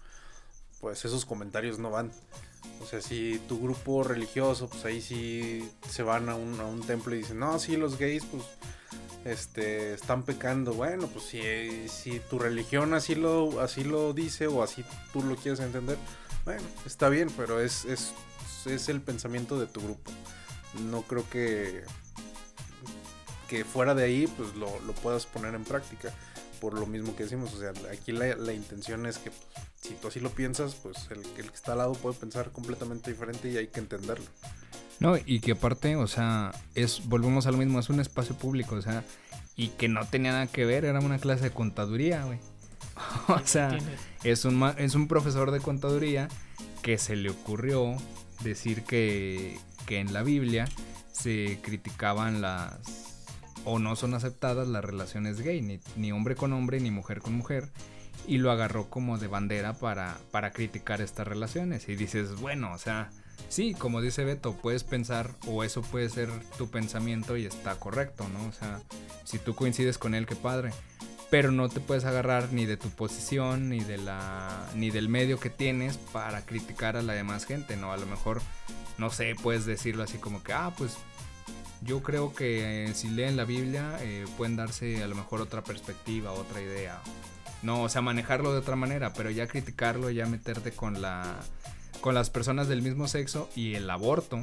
pues 0.80 1.04
esos 1.04 1.26
comentarios 1.26 1.78
no 1.78 1.90
van. 1.90 2.10
O 2.82 2.86
sea, 2.86 3.02
si 3.02 3.42
tu 3.50 3.60
grupo 3.62 4.04
religioso, 4.04 4.70
pues 4.70 4.86
ahí 4.86 5.02
sí 5.02 5.70
se 5.90 6.04
van 6.04 6.30
a 6.30 6.36
un, 6.36 6.58
a 6.62 6.66
un 6.66 6.82
templo 6.82 7.14
y 7.14 7.18
dicen, 7.18 7.40
no, 7.40 7.60
sí, 7.60 7.76
los 7.76 7.98
gays, 7.98 8.24
pues, 8.26 8.44
este, 9.26 9.94
están 9.94 10.24
pecando. 10.24 10.74
Bueno, 10.74 11.08
pues 11.08 11.26
si, 11.26 11.88
si 11.90 12.20
tu 12.20 12.40
religión 12.40 12.94
así 12.94 13.16
lo, 13.16 13.62
así 13.62 13.84
lo 13.84 14.14
dice 14.14 14.48
o 14.48 14.64
así 14.64 14.84
tú 15.12 15.24
lo 15.24 15.36
quieres 15.36 15.60
entender, 15.60 15.98
bueno, 16.46 16.62
está 16.86 17.10
bien, 17.10 17.30
pero 17.38 17.60
es, 17.62 17.86
es, 17.86 18.14
es 18.66 18.90
el 18.90 19.02
pensamiento 19.02 19.60
de 19.60 19.68
tu 19.68 19.82
grupo. 19.82 20.12
No 20.90 21.04
creo 21.04 21.30
que, 21.30 21.84
que 23.48 23.64
fuera 23.64 23.94
de 23.96 24.04
ahí, 24.04 24.28
pues 24.28 24.56
lo, 24.56 24.80
lo 24.82 24.94
puedas 24.94 25.26
poner 25.26 25.54
en 25.56 25.64
práctica. 25.64 26.14
Por 26.60 26.80
lo 26.80 26.86
mismo 26.86 27.16
que 27.16 27.24
decimos, 27.24 27.54
o 27.54 27.60
sea, 27.60 27.74
aquí 27.92 28.14
la, 28.14 28.36
la 28.38 28.54
intención 28.54 29.06
es 29.06 29.18
que 29.18 29.32
pues, 29.32 29.48
si 29.82 29.96
tú 29.96 30.08
así 30.08 30.22
lo 30.22 30.30
piensas, 30.30 30.76
pues 30.76 30.98
el, 31.10 31.20
el 31.38 31.50
que 31.50 31.56
está 31.56 31.74
al 31.74 31.80
lado 31.80 31.94
puede 31.94 32.16
pensar 32.16 32.52
completamente 32.52 33.12
diferente 33.12 33.50
y 33.50 33.58
hay 33.58 33.68
que 33.68 33.82
entenderlo. 33.82 34.26
No, 35.00 35.18
y 35.18 35.40
que 35.40 35.54
aparte, 35.54 35.96
o 35.96 36.08
sea, 36.08 36.52
es, 36.76 37.08
volvemos 37.08 37.48
a 37.48 37.52
lo 37.52 37.58
mismo, 37.58 37.80
es 37.80 37.90
un 37.90 38.00
espacio 38.00 38.36
público, 38.36 38.76
o 38.76 38.82
sea, 38.82 39.04
y 39.56 39.70
que 39.70 39.88
no 39.88 40.06
tenía 40.06 40.32
nada 40.32 40.48
que 40.48 40.66
ver, 40.66 40.86
era 40.86 41.00
una 41.00 41.20
clase 41.20 41.46
de 41.46 41.52
contaduría, 41.52 42.24
güey. 42.24 42.40
o 43.28 43.40
sea, 43.44 43.78
es 44.24 44.46
un, 44.46 44.64
es 44.78 44.96
un 44.96 45.08
profesor 45.08 45.52
de 45.52 45.60
contaduría 45.60 46.28
que 46.82 46.98
se 46.98 47.16
le 47.16 47.30
ocurrió 47.30 47.96
decir 48.44 48.84
que, 48.84 49.58
que 49.86 50.00
en 50.00 50.14
la 50.14 50.24
Biblia 50.24 50.68
se 51.12 51.60
criticaban 51.62 52.42
las 52.42 52.80
o 53.66 53.80
no 53.80 53.96
son 53.96 54.14
aceptadas 54.14 54.68
las 54.68 54.84
relaciones 54.84 55.42
gay, 55.42 55.62
ni, 55.62 55.80
ni 55.96 56.12
hombre 56.12 56.36
con 56.36 56.54
hombre 56.54 56.80
ni 56.80 56.92
mujer 56.92 57.22
con 57.22 57.34
mujer, 57.34 57.70
y 58.28 58.38
lo 58.38 58.52
agarró 58.52 58.90
como 58.90 59.18
de 59.18 59.28
bandera 59.28 59.74
para, 59.74 60.18
para 60.32 60.52
criticar 60.52 61.02
estas 61.02 61.28
relaciones. 61.28 61.88
Y 61.90 61.96
dices, 61.96 62.40
bueno, 62.40 62.74
o 62.74 62.78
sea, 62.78 63.10
sí, 63.50 63.74
como 63.74 64.02
dice 64.02 64.24
Beto, 64.24 64.54
puedes 64.56 64.84
pensar 64.84 65.32
o 65.48 65.64
eso 65.64 65.82
puede 65.82 66.10
ser 66.10 66.30
tu 66.58 66.70
pensamiento 66.70 67.38
y 67.38 67.46
está 67.46 67.76
correcto, 67.76 68.26
¿no? 68.30 68.48
O 68.48 68.52
sea, 68.52 68.82
si 69.24 69.40
tú 69.40 69.56
coincides 69.56 69.98
con 69.98 70.16
él, 70.16 70.26
qué 70.26 70.36
padre. 70.36 70.72
pero 71.30 71.52
no 71.52 71.68
te 71.68 71.80
puedes 71.80 72.06
agarrar 72.06 72.54
ni 72.54 72.66
de 72.66 72.78
tu 72.78 72.90
posición 72.92 73.70
ni 73.70 73.80
de 73.80 73.98
la 73.98 74.70
ni 74.76 74.92
del 74.92 75.10
medio 75.10 75.40
que 75.40 75.50
tienes 75.50 75.98
para 75.98 76.46
criticar 76.46 76.96
a 76.96 77.02
la 77.02 77.14
demás 77.14 77.46
gente, 77.46 77.76
¿no? 77.76 77.92
A 77.92 77.98
lo 77.98 78.06
mejor 78.06 78.42
no 78.98 79.10
sé, 79.10 79.36
puedes 79.42 79.66
decirlo 79.66 80.04
así 80.04 80.18
como 80.18 80.44
que, 80.44 80.54
ah, 80.54 80.72
pues 80.78 80.98
yo 81.82 82.02
creo 82.02 82.34
que 82.34 82.86
eh, 82.86 82.94
si 82.94 83.10
leen 83.10 83.36
la 83.36 83.46
Biblia 83.46 83.98
eh, 84.02 84.26
pueden 84.38 84.56
darse 84.56 85.04
a 85.04 85.08
lo 85.08 85.16
mejor 85.16 85.42
otra 85.42 85.64
perspectiva, 85.64 86.32
otra 86.32 86.62
idea. 86.62 87.02
No, 87.62 87.84
o 87.84 87.90
sea, 87.90 88.02
manejarlo 88.02 88.52
de 88.52 88.60
otra 88.60 88.76
manera, 88.76 89.14
pero 89.14 89.30
ya 89.30 89.48
criticarlo, 89.48 90.10
ya 90.10 90.26
meterte 90.26 90.72
con 90.72 91.02
la 91.02 91.40
con 92.04 92.14
las 92.14 92.30
personas 92.30 92.68
del 92.68 92.82
mismo 92.82 93.08
sexo 93.08 93.50
y 93.56 93.76
el 93.76 93.90
aborto, 93.90 94.42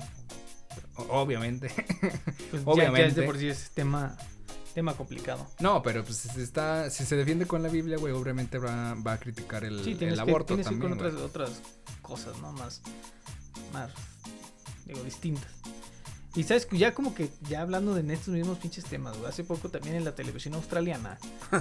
obviamente. 1.11 1.71
Pues 2.51 2.63
Obviamente. 2.65 3.11
Ya, 3.11 3.21
de 3.21 3.27
por 3.27 3.39
sí 3.39 3.49
es 3.49 3.71
tema, 3.71 4.17
tema 4.75 4.95
complicado. 4.95 5.47
No, 5.61 5.83
pero 5.83 6.03
pues 6.03 6.17
si 6.17 6.41
está, 6.41 6.91
si 6.91 7.05
se 7.05 7.15
defiende 7.15 7.47
con 7.47 7.63
la 7.63 7.69
Biblia, 7.69 7.97
güey, 7.97 8.13
obviamente 8.13 8.59
va, 8.59 8.95
va 8.95 9.13
a 9.13 9.19
criticar 9.19 9.63
el, 9.63 9.85
Sí, 9.85 9.93
el 9.93 9.99
tienes 9.99 10.17
que, 10.17 10.21
aborto 10.23 10.55
tienes 10.55 10.67
que 10.67 10.75
ir 10.75 10.81
con 10.81 10.95
otras, 10.95 11.15
otras 11.15 11.63
cosas, 12.03 12.37
¿no? 12.41 12.51
Más, 12.53 12.81
más, 13.73 13.93
digo, 14.87 15.05
distintas. 15.05 15.53
Y 16.37 16.45
sabes 16.45 16.65
que 16.65 16.79
ya 16.79 16.95
como 16.95 17.13
que, 17.15 17.29
ya 17.49 17.63
hablando 17.63 17.93
de 17.95 18.15
estos 18.15 18.33
mismos 18.35 18.59
pinches 18.59 18.85
temas, 18.85 19.17
güey, 19.17 19.29
hace 19.29 19.43
poco 19.43 19.69
también 19.69 19.97
en 19.97 20.05
la 20.05 20.15
televisión 20.15 20.55
australiana, 20.55 21.19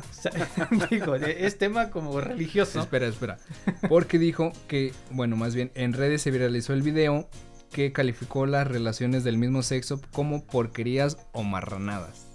digo, 0.91 1.15
es 1.15 1.57
tema 1.57 1.89
como 1.89 2.21
religioso. 2.21 2.79
Espera, 2.79 3.07
espera. 3.07 3.39
Porque 3.87 4.19
dijo 4.19 4.51
que, 4.67 4.93
bueno, 5.11 5.35
más 5.35 5.55
bien 5.55 5.71
en 5.73 5.93
redes 5.93 6.21
se 6.21 6.29
viralizó 6.31 6.73
el 6.73 6.83
video 6.83 7.27
que 7.71 7.91
calificó 7.93 8.45
las 8.45 8.67
relaciones 8.67 9.23
del 9.23 9.37
mismo 9.37 9.63
sexo 9.63 10.01
como 10.11 10.45
porquerías 10.45 11.17
o 11.31 11.43
marranadas. 11.43 12.27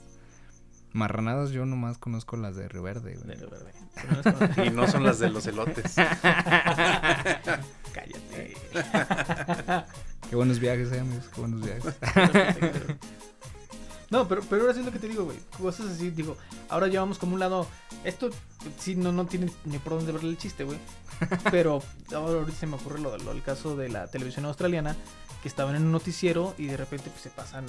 Marranadas 0.92 1.50
yo 1.50 1.66
nomás 1.66 1.98
conozco 1.98 2.36
las 2.36 2.54
de 2.54 2.68
Río 2.68 2.82
Verde, 2.82 3.16
güey. 3.16 3.26
Verde, 3.26 3.46
verde. 3.50 3.72
No 4.10 4.20
es 4.20 4.26
como- 4.32 4.64
Y 4.64 4.70
no 4.70 4.86
son 4.88 5.02
las 5.02 5.18
de 5.18 5.28
los 5.30 5.44
elotes. 5.46 5.94
Cállate. 7.92 8.54
Qué 10.34 10.36
buenos 10.36 10.58
viajes, 10.58 10.90
eh, 10.90 10.98
amigos, 10.98 11.26
qué 11.32 11.40
buenos 11.40 11.60
viajes. 11.62 11.94
No, 14.10 14.26
pero, 14.28 14.42
pero 14.50 14.62
ahora 14.62 14.74
sí 14.74 14.80
es 14.80 14.86
lo 14.86 14.90
que 14.92 14.98
te 14.98 15.08
digo, 15.08 15.24
güey. 15.24 15.38
Cosas 15.60 15.86
así, 15.92 16.10
digo, 16.10 16.36
ahora 16.68 16.88
llevamos 16.88 17.18
como 17.18 17.34
un 17.34 17.40
lado. 17.40 17.68
Esto 18.02 18.30
sí 18.78 18.96
no, 18.96 19.12
no 19.12 19.26
tiene 19.26 19.50
ni 19.64 19.78
por 19.78 19.94
dónde 19.94 20.10
verle 20.12 20.30
el 20.30 20.38
chiste, 20.38 20.64
güey. 20.64 20.78
Pero 21.52 21.82
ahora 22.12 22.40
ahorita 22.40 22.58
se 22.58 22.66
me 22.66 22.74
ocurre 22.74 23.00
lo, 23.00 23.16
lo- 23.16 23.30
el 23.32 23.42
caso 23.42 23.76
de 23.76 23.88
la 23.88 24.08
televisión 24.08 24.44
australiana, 24.44 24.96
que 25.40 25.48
estaban 25.48 25.74
en 25.76 25.84
un 25.84 25.92
noticiero 25.92 26.54
y 26.58 26.66
de 26.66 26.76
repente 26.76 27.10
pues, 27.10 27.22
se 27.22 27.30
pasan 27.30 27.64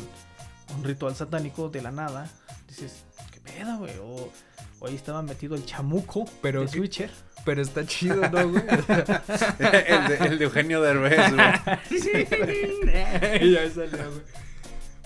un 0.76 0.84
ritual 0.84 1.16
satánico 1.16 1.70
de 1.70 1.82
la 1.84 1.92
nada. 1.92 2.30
Dices, 2.68 3.06
¿qué 3.15 3.15
pedo, 3.46 3.78
güey? 3.78 3.98
O, 4.00 4.32
o 4.80 4.88
ahí 4.88 4.96
estaba 4.96 5.22
metido 5.22 5.56
el 5.56 5.66
chamuco 5.66 6.26
Pero 6.42 6.62
de 6.62 6.66
que- 6.68 6.74
Switcher. 6.78 7.12
Pero 7.46 7.62
está 7.62 7.86
chido, 7.86 8.28
¿no, 8.30 8.50
güey? 8.50 8.64
el, 9.60 10.08
de, 10.08 10.18
el 10.26 10.40
de 10.40 10.46
Eugenio 10.46 10.82
Derbez, 10.82 11.32
güey. 11.32 11.46
ya 13.54 13.70
salió, 13.70 14.12
güey. 14.12 14.22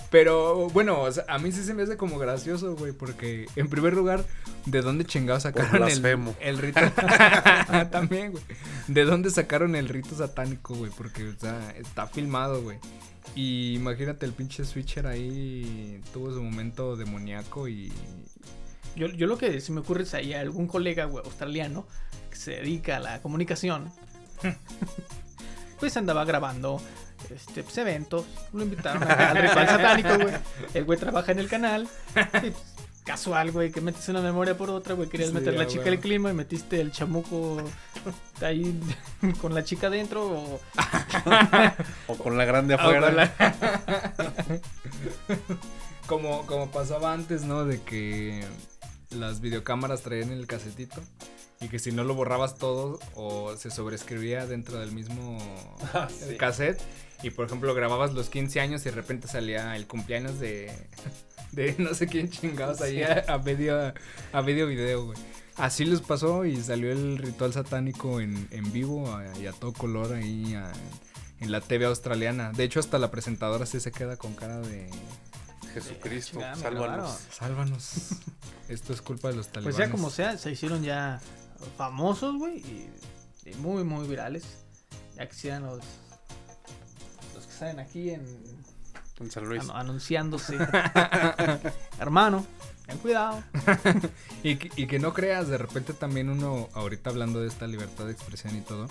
Pero 0.09 0.69
bueno, 0.69 1.01
o 1.01 1.11
sea, 1.11 1.23
a 1.27 1.37
mí 1.37 1.51
sí 1.51 1.63
se 1.63 1.73
me 1.75 1.83
hace 1.83 1.95
como 1.95 2.17
gracioso, 2.17 2.75
güey, 2.75 2.93
porque 2.93 3.45
en 3.55 3.69
primer 3.69 3.93
lugar, 3.93 4.23
¿de 4.65 4.81
dónde 4.81 5.05
chingados 5.05 5.43
sacaron 5.43 5.75
el, 5.75 5.79
blasfemo. 5.99 6.35
el 6.39 6.57
rito? 6.57 6.79
También, 7.91 8.31
güey. 8.31 8.43
¿De 8.87 9.03
dónde 9.03 9.29
sacaron 9.29 9.75
el 9.75 9.87
rito 9.87 10.15
satánico, 10.15 10.73
güey? 10.73 10.91
Porque, 10.97 11.27
o 11.27 11.35
sea, 11.39 11.73
está 11.77 12.07
filmado, 12.07 12.63
güey. 12.63 12.79
Y 13.35 13.75
imagínate, 13.75 14.25
el 14.25 14.33
pinche 14.33 14.65
switcher 14.65 15.07
ahí 15.07 16.01
tuvo 16.13 16.31
su 16.31 16.41
momento 16.43 16.95
demoníaco 16.95 17.67
y... 17.67 17.91
Yo, 18.95 19.07
yo 19.07 19.27
lo 19.27 19.37
que 19.37 19.61
se 19.61 19.71
me 19.71 19.79
ocurre 19.81 20.03
es 20.03 20.13
ahí 20.13 20.33
algún 20.33 20.67
colega 20.67 21.03
australiano 21.03 21.87
que 22.29 22.35
se 22.35 22.51
dedica 22.51 22.97
a 22.97 22.99
la 22.99 23.21
comunicación. 23.21 23.91
pues 25.79 25.95
andaba 25.95 26.25
grabando 26.25 26.81
este, 27.33 27.63
pues, 27.63 27.77
eventos. 27.77 28.25
Lo 28.51 28.63
invitaron 28.63 29.03
a- 29.03 29.13
al 29.29 29.37
ritual 29.37 29.67
satánico, 29.67 30.17
güey. 30.17 30.33
El 30.73 30.83
güey 30.85 30.99
trabaja 30.99 31.31
en 31.31 31.39
el 31.39 31.47
canal. 31.47 31.87
Y, 32.43 32.49
pues, 32.49 32.68
casual, 33.09 33.51
güey, 33.51 33.71
que 33.71 33.81
metes 33.81 34.07
una 34.09 34.21
memoria 34.21 34.55
por 34.55 34.69
otra, 34.69 34.93
güey. 34.93 35.09
Querías 35.09 35.29
Sí, 35.29 35.35
meter 35.35 35.55
la 35.55 35.65
chica 35.65 35.85
del 35.85 35.99
clima 35.99 36.29
y 36.29 36.33
metiste 36.33 36.79
el 36.79 36.91
chamuco 36.91 37.57
ahí 38.39 38.79
con 39.41 39.55
la 39.55 39.63
chica 39.63 39.87
adentro. 39.87 40.27
O, 40.27 40.59
O 42.07 42.15
con 42.19 42.37
la 42.37 42.45
grande 42.45 42.73
afuera. 42.79 43.33
como, 46.05 46.45
como 46.45 46.69
pasaba 46.69 47.11
antes, 47.13 47.43
¿no? 47.43 47.65
De 47.65 47.81
que 47.81 48.45
las 49.09 49.41
videocámaras 49.41 50.01
traían 50.03 50.31
el 50.31 50.45
casetito 50.45 51.01
y 51.61 51.67
que 51.67 51.79
si 51.79 51.91
no 51.91 52.03
lo 52.03 52.13
borrabas 52.13 52.57
todo 52.57 52.99
o 53.15 53.55
se 53.57 53.71
sobreescribía 53.71 54.45
dentro 54.45 54.79
del 54.79 54.91
mismo 54.91 55.37
Ah, 55.93 56.07
sí. 56.09 56.37
cassette 56.37 56.79
y 57.23 57.31
por 57.31 57.45
ejemplo 57.47 57.73
grababas 57.73 58.13
los 58.13 58.29
15 58.29 58.61
años 58.61 58.81
y 58.83 58.85
de 58.85 58.91
repente 58.95 59.27
salía 59.27 59.75
el 59.75 59.87
cumpleaños 59.87 60.39
de, 60.39 60.71
de 61.51 61.75
no 61.77 61.93
sé 61.93 62.07
quién 62.07 62.29
chingados 62.29 62.81
ahí 62.81 63.01
a, 63.03 63.25
a 63.27 63.37
medio, 63.39 63.93
a 64.33 64.41
medio 64.41 64.67
video, 64.67 65.05
güey. 65.05 65.17
Así 65.55 65.83
les 65.85 66.01
pasó 66.01 66.45
y 66.45 66.55
salió 66.61 66.91
el 66.91 67.17
ritual 67.17 67.51
satánico 67.53 68.21
en, 68.21 68.47
en 68.51 68.71
vivo 68.71 69.13
a- 69.13 69.37
y 69.37 69.45
a 69.47 69.51
todo 69.51 69.73
color 69.73 70.13
ahí 70.13 70.53
a- 70.55 70.71
en 71.41 71.51
la 71.51 71.59
TV 71.61 71.85
australiana. 71.85 72.51
De 72.51 72.63
hecho, 72.63 72.79
hasta 72.79 72.97
la 72.97 73.11
presentadora 73.11 73.65
sí 73.65 73.79
se 73.79 73.91
queda 73.91 74.15
con 74.17 74.35
cara 74.35 74.59
de... 74.59 74.89
Jesucristo, 75.73 76.39
me 76.39 76.55
sálvanos. 76.55 77.17
Sálvanos. 77.31 77.91
Esto 78.69 78.93
es 78.93 79.01
culpa 79.01 79.29
de 79.29 79.35
los 79.35 79.47
talibanes. 79.49 79.75
pues 79.75 79.87
ya 79.87 79.91
como 79.91 80.09
sea, 80.09 80.37
se 80.37 80.51
hicieron 80.51 80.83
ya 80.83 81.19
famosos, 81.77 82.37
güey. 82.37 82.57
Y, 82.59 82.89
y 83.49 83.53
muy, 83.55 83.83
muy 83.83 84.07
virales. 84.07 84.45
Ya 85.15 85.27
quisieran 85.27 85.63
los, 85.65 85.79
los 87.35 87.45
que 87.45 87.53
salen 87.53 87.79
aquí 87.79 88.11
en, 88.11 88.25
En 89.19 89.31
San 89.31 89.45
Luis. 89.47 89.63
anu- 89.63 89.75
anunciándose. 89.75 90.57
Hermano, 91.99 92.45
ten 92.85 92.97
cuidado. 92.99 93.41
Y 94.43 94.55
que, 94.55 94.71
y 94.81 94.87
que 94.87 94.99
no 94.99 95.13
creas, 95.13 95.47
de 95.49 95.57
repente 95.57 95.93
también 95.93 96.29
uno, 96.29 96.69
ahorita 96.73 97.09
hablando 97.09 97.41
de 97.41 97.47
esta 97.49 97.67
libertad 97.67 98.05
de 98.05 98.13
expresión 98.13 98.55
y 98.55 98.61
todo, 98.61 98.87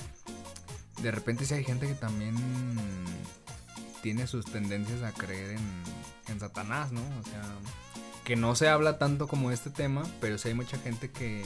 de 1.00 1.10
repente 1.10 1.46
sí 1.46 1.54
hay 1.54 1.64
gente 1.64 1.86
que 1.86 1.94
también 1.94 2.34
tiene 4.02 4.26
sus 4.26 4.44
tendencias 4.44 5.02
a 5.02 5.12
creer 5.12 5.52
en, 5.52 5.82
en 6.28 6.38
Satanás, 6.40 6.92
¿no? 6.92 7.00
O 7.00 7.24
sea, 7.24 7.42
que 8.24 8.36
no 8.36 8.54
se 8.54 8.68
habla 8.68 8.98
tanto 8.98 9.26
como 9.26 9.50
este 9.50 9.70
tema, 9.70 10.02
pero 10.20 10.36
sí 10.36 10.48
hay 10.48 10.54
mucha 10.54 10.76
gente 10.78 11.10
que... 11.10 11.44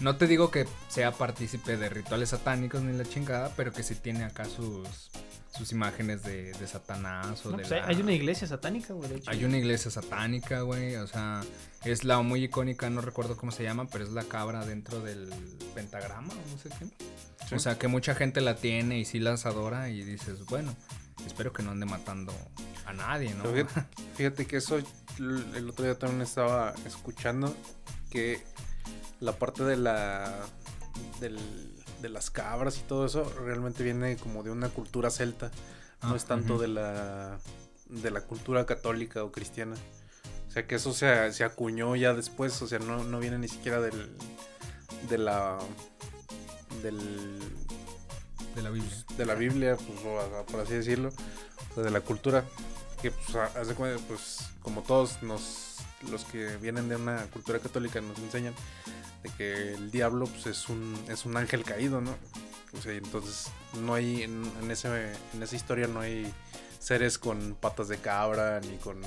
No 0.00 0.16
te 0.16 0.26
digo 0.26 0.50
que 0.50 0.66
sea 0.88 1.12
partícipe 1.12 1.76
de 1.76 1.88
rituales 1.90 2.30
satánicos 2.30 2.82
ni 2.82 2.96
la 2.96 3.04
chingada, 3.04 3.52
pero 3.56 3.72
que 3.72 3.82
sí 3.84 3.94
tiene 3.94 4.24
acá 4.24 4.46
sus, 4.46 5.10
sus 5.56 5.72
imágenes 5.72 6.22
de, 6.22 6.52
de 6.52 6.66
Satanás 6.66 7.44
o 7.44 7.50
No, 7.50 7.56
de 7.56 7.62
pues 7.64 7.72
hay- 7.72 7.80
la- 7.80 7.86
hay 7.88 8.00
una 8.00 8.12
iglesia 8.12 8.46
satánica, 8.46 8.94
güey. 8.94 9.08
de 9.10 9.16
hecho. 9.16 9.30
hay 9.30 9.44
una 9.44 9.58
iglesia 9.58 9.90
satánica, 9.90 10.60
güey. 10.62 10.96
O 10.96 11.06
sea, 11.06 11.42
es 11.84 12.04
la 12.04 12.20
muy 12.22 12.44
icónica, 12.44 12.88
no 12.90 13.00
recuerdo 13.00 13.36
cómo 13.36 13.50
se 13.52 13.62
llama, 13.64 13.86
pero 13.90 14.04
es 14.04 14.10
la 14.10 14.22
cabra 14.24 14.64
dentro 14.64 15.00
del 15.00 15.28
pentagrama, 15.74 16.32
o 16.32 16.50
no 16.52 16.58
sé 16.58 16.68
qué. 16.78 16.86
Sí. 17.48 17.54
O 17.54 17.58
sea, 17.58 17.78
que 17.78 17.88
mucha 17.88 18.14
gente 18.14 18.40
la 18.40 18.54
tiene 18.56 18.98
y 19.00 19.04
sí 19.04 19.18
las 19.18 19.44
adora 19.46 19.88
y 19.90 20.02
dices, 20.04 20.44
bueno, 20.46 20.74
espero 21.26 21.52
que 21.52 21.62
no 21.62 21.72
ande 21.72 21.84
matando 21.86 22.32
a 22.86 22.92
nadie, 22.92 23.34
¿no? 23.34 23.42
Pero 23.44 23.66
Fíjate, 23.68 23.86
fíjate 24.16 24.46
que 24.46 24.56
eso 24.58 24.78
el 25.18 25.68
otro 25.68 25.84
día 25.84 25.98
también 25.98 26.22
estaba 26.22 26.74
escuchando 26.86 27.54
que 28.10 28.40
la 29.18 29.32
parte 29.32 29.64
de 29.64 29.76
la 29.76 30.32
del- 31.20 31.69
de 32.00 32.08
las 32.08 32.30
cabras 32.30 32.78
y 32.78 32.82
todo 32.82 33.06
eso 33.06 33.24
realmente 33.44 33.82
viene 33.82 34.16
como 34.16 34.42
de 34.42 34.50
una 34.50 34.68
cultura 34.68 35.10
celta, 35.10 35.50
no 36.02 36.14
Ah, 36.14 36.16
es 36.16 36.24
tanto 36.24 36.58
de 36.58 36.68
la 36.68 37.38
de 37.88 38.10
la 38.10 38.20
cultura 38.22 38.66
católica 38.66 39.24
o 39.24 39.32
cristiana. 39.32 39.76
O 40.48 40.52
sea 40.52 40.66
que 40.66 40.76
eso 40.76 40.92
se, 40.92 41.32
se 41.32 41.44
acuñó 41.44 41.94
ya 41.96 42.14
después, 42.14 42.60
o 42.62 42.66
sea, 42.66 42.78
no, 42.78 43.04
no 43.04 43.20
viene 43.20 43.38
ni 43.38 43.48
siquiera 43.48 43.80
del 43.80 44.10
de 45.08 45.18
la 45.18 45.58
del 46.82 46.98
De 48.54 48.62
la 48.62 48.70
Biblia. 48.70 49.04
de 49.16 49.26
la 49.26 49.34
Biblia, 49.34 49.76
pues, 49.76 49.98
o, 50.04 50.46
por 50.46 50.60
así 50.60 50.74
decirlo, 50.74 51.10
o 51.70 51.74
sea, 51.74 51.84
de 51.84 51.90
la 51.90 52.00
cultura, 52.00 52.44
que 53.00 53.10
pues, 53.10 53.74
pues, 54.08 54.38
como 54.62 54.82
todos 54.82 55.22
nos, 55.22 55.69
los 56.10 56.24
que 56.24 56.56
vienen 56.56 56.88
de 56.88 56.96
una 56.96 57.24
cultura 57.26 57.58
católica 57.58 58.00
nos 58.00 58.18
enseñan, 58.18 58.54
de 59.22 59.30
que 59.30 59.74
el 59.74 59.90
diablo, 59.90 60.26
pues, 60.26 60.46
es 60.46 60.68
un, 60.68 60.98
es 61.08 61.24
un 61.26 61.36
ángel 61.36 61.64
caído, 61.64 62.00
¿no? 62.00 62.16
O 62.76 62.80
sea, 62.80 62.92
entonces, 62.92 63.50
no 63.82 63.94
hay, 63.94 64.22
en, 64.22 64.50
en 64.62 64.70
ese, 64.70 65.12
en 65.34 65.42
esa 65.42 65.56
historia 65.56 65.86
no 65.86 66.00
hay 66.00 66.32
seres 66.78 67.18
con 67.18 67.54
patas 67.54 67.88
de 67.88 67.98
cabra, 67.98 68.60
ni 68.60 68.76
con 68.78 69.00